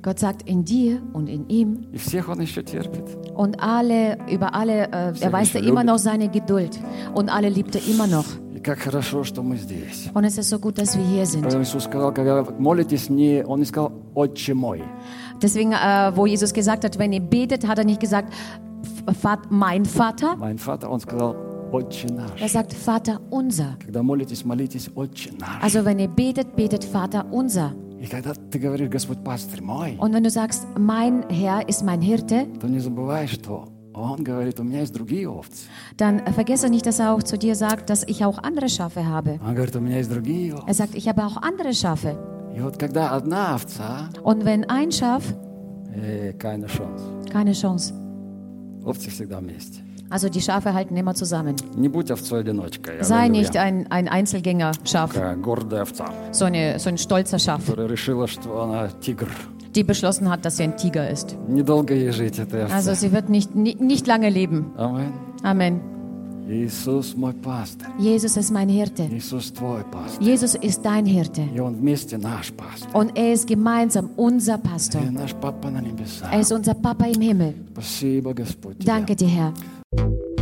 Gott 0.00 0.20
sagt 0.20 0.42
in 0.48 0.64
dir 0.64 1.02
und 1.12 1.28
in 1.28 1.48
ihm. 1.48 1.86
И 1.92 1.98
всех 1.98 2.28
Он 2.28 2.40
еще 2.40 2.62
терпит. 2.62 3.04
Und 3.34 3.60
alle, 3.60 4.16
über 4.30 4.54
alle 4.54 4.88
äh, 4.92 5.14
Sehr 5.14 5.26
erweist 5.26 5.54
er 5.54 5.60
schön. 5.60 5.68
immer 5.68 5.82
noch 5.84 5.98
seine 5.98 6.28
Geduld. 6.28 6.78
Und 7.14 7.28
alle 7.30 7.48
liebt 7.48 7.74
er 7.74 7.82
immer 7.86 8.06
noch. 8.06 8.24
И 8.54 8.60
как 8.60 8.78
хорошо, 8.78 9.24
что 9.24 9.42
мы 9.42 9.56
здесь. 9.56 10.08
Und 10.14 10.24
es 10.24 10.38
ist 10.38 10.50
so 10.50 10.58
gut, 10.58 10.78
dass 10.78 10.96
wir 10.96 11.04
hier 11.04 11.26
sind. 11.26 11.42
Поэтому 11.42 11.62
Иисус 11.64 11.84
сказал, 11.84 12.12
когда 12.14 12.44
молитесь, 12.58 13.08
не, 13.10 13.44
Он 13.44 13.58
не 13.58 13.64
сказал 13.64 13.92
«Отче 14.14 14.54
мой». 14.54 14.82
Deswegen, 15.42 15.72
äh, 15.72 16.12
wo 16.14 16.26
Jesus 16.26 16.52
gesagt 16.52 16.84
hat, 16.84 16.98
wenn 16.98 17.12
ihr 17.12 17.20
betet, 17.20 17.66
hat 17.66 17.78
er 17.78 17.84
nicht 17.84 18.00
gesagt, 18.00 18.32
Vat, 19.22 19.50
mein 19.50 19.84
Vater. 19.84 20.36
Mein 20.36 20.58
Vater, 20.58 20.90
Он 20.90 21.00
сказал 21.00 21.30
«Отче 21.32 21.51
Er 21.72 22.12
наш». 22.14 22.50
sagt, 22.52 22.72
Vater 22.72 23.20
unser. 23.30 23.76
Когда 23.84 24.02
молитесь, 24.02 24.44
молитесь 24.44 24.90
«Отче 24.94 25.30
наш». 25.38 25.62
Also 25.62 25.84
wenn 25.84 25.98
ihr 25.98 26.08
betet, 26.08 26.56
betet 26.56 26.84
Vater 26.84 27.26
unser. 27.30 27.72
И 28.00 28.06
когда 28.06 28.32
ты 28.32 28.58
говоришь 28.58 28.88
«Господь 28.90 29.22
пастырь 29.24 29.60
мой», 29.62 29.96
Und 29.98 30.12
wenn 30.14 30.22
du 30.24 30.30
sagst, 30.30 30.66
mein 30.78 31.24
Herr 31.28 31.68
ist 31.68 31.82
mein 31.84 32.00
Hirte, 32.00 32.46
то 32.60 32.68
не 32.68 32.78
забывай, 32.78 33.26
что 33.26 33.68
Он 33.92 34.22
говорит 34.22 34.60
«У 34.60 34.62
меня 34.62 34.80
есть 34.80 34.94
другие 34.94 35.28
овцы». 35.28 35.66
dann 35.96 36.20
äh, 36.20 36.32
vergesse 36.32 36.68
nicht, 36.70 36.86
dass 36.86 37.00
er 37.00 37.12
auch 37.12 37.22
zu 37.22 37.36
dir 37.36 37.54
sagt, 37.56 37.90
dass 37.90 38.04
ich 38.04 38.24
auch 38.24 38.38
andere 38.38 38.68
Schafe 38.68 39.06
habe. 39.06 39.40
Он 39.44 39.54
говорит 39.54 39.74
«У 39.76 39.80
меня 39.80 39.96
есть 39.96 40.10
другие 40.10 40.54
овцы». 40.54 40.68
Er 40.68 40.74
sagt, 40.74 40.94
ich 40.94 41.08
habe 41.08 41.24
auch 41.26 41.36
andere 41.42 41.74
Schafe. 41.74 42.16
И 42.56 42.60
вот 42.60 42.78
когда 42.78 43.10
одна 43.10 43.54
овца, 43.56 44.08
Und 44.22 44.44
wenn 44.44 44.64
ein 44.70 44.90
Schaf, 44.92 45.24
э, 45.94 46.32
keine 46.38 46.66
Chance. 46.66 47.02
keine 47.30 47.52
Chance. 47.52 47.92
Овцы 48.84 49.10
всегда 49.10 49.40
вместе. 49.40 49.80
Also 50.12 50.28
die 50.30 50.40
Schafe 50.40 50.72
halten 50.72 50.96
immer 50.96 51.14
zusammen. 51.14 51.54
Не 51.76 51.88
будь 51.88 52.10
овцой-одиночкой. 52.10 53.02
Sei 53.04 53.24
Аллилуйя. 53.24 53.40
nicht 53.40 53.56
ein, 53.56 53.86
ein 53.90 54.08
Einzelgänger-Schaf, 54.08 55.12
Такая 55.12 55.36
гордая 55.36 55.82
овца, 55.82 56.06
so, 56.32 56.46
eine, 56.46 56.78
so 56.78 56.88
ein 56.88 56.96
stolzer 56.96 57.38
Schaf, 57.38 57.66
которая 57.66 57.88
решила, 57.88 58.26
что 58.26 58.62
она 58.62 58.88
тигр. 59.00 59.28
die 59.74 59.84
beschlossen 59.84 60.30
hat, 60.30 60.44
dass 60.46 60.56
sie 60.56 60.62
ein 60.64 60.76
Tiger 60.78 61.08
ist. 61.10 61.36
Недолго 61.46 61.94
ей 61.94 62.10
жить, 62.12 62.38
этой 62.38 62.64
овце. 62.64 62.74
Also 62.74 62.94
sie 62.94 63.12
wird 63.12 63.28
nicht, 63.28 63.54
nicht, 63.54 63.80
nicht 63.80 64.06
lange 64.06 64.30
leben. 64.30 64.72
Аминь. 64.76 65.12
Amen. 65.42 65.80
Иисус 66.48 67.14
мой 67.14 67.34
пастырь. 67.34 67.88
Jesus 67.98 68.38
ist 68.38 68.50
mein 68.50 68.70
Hirte. 68.70 69.02
Иисус 69.12 69.52
твой 69.52 69.84
пастырь. 69.84 70.26
Jesus 70.26 70.54
ist 70.54 70.82
dein 70.82 71.04
Hirte. 71.04 71.42
И 71.54 71.60
Он 71.60 71.74
вместе 71.74 72.16
наш 72.16 72.50
пастырь. 72.52 72.88
Und 72.94 73.14
er 73.18 73.34
ist 73.34 73.46
gemeinsam 73.46 74.08
unser 74.16 74.56
Pastor. 74.56 75.02
И 75.02 75.10
наш 75.10 75.34
Папа 75.34 75.68
на 75.68 75.82
небесах. 75.82 76.32
Er 76.32 76.40
ist 76.40 76.50
unser 76.50 76.72
Papa 76.72 77.04
im 77.04 77.20
Himmel. 77.20 77.54
Спасибо, 77.72 78.32
Господь, 78.32 78.78
тебе. 78.78 78.86
Danke 78.86 79.14
dir, 79.14 79.28
Herr. 79.28 79.52
you 79.95 80.32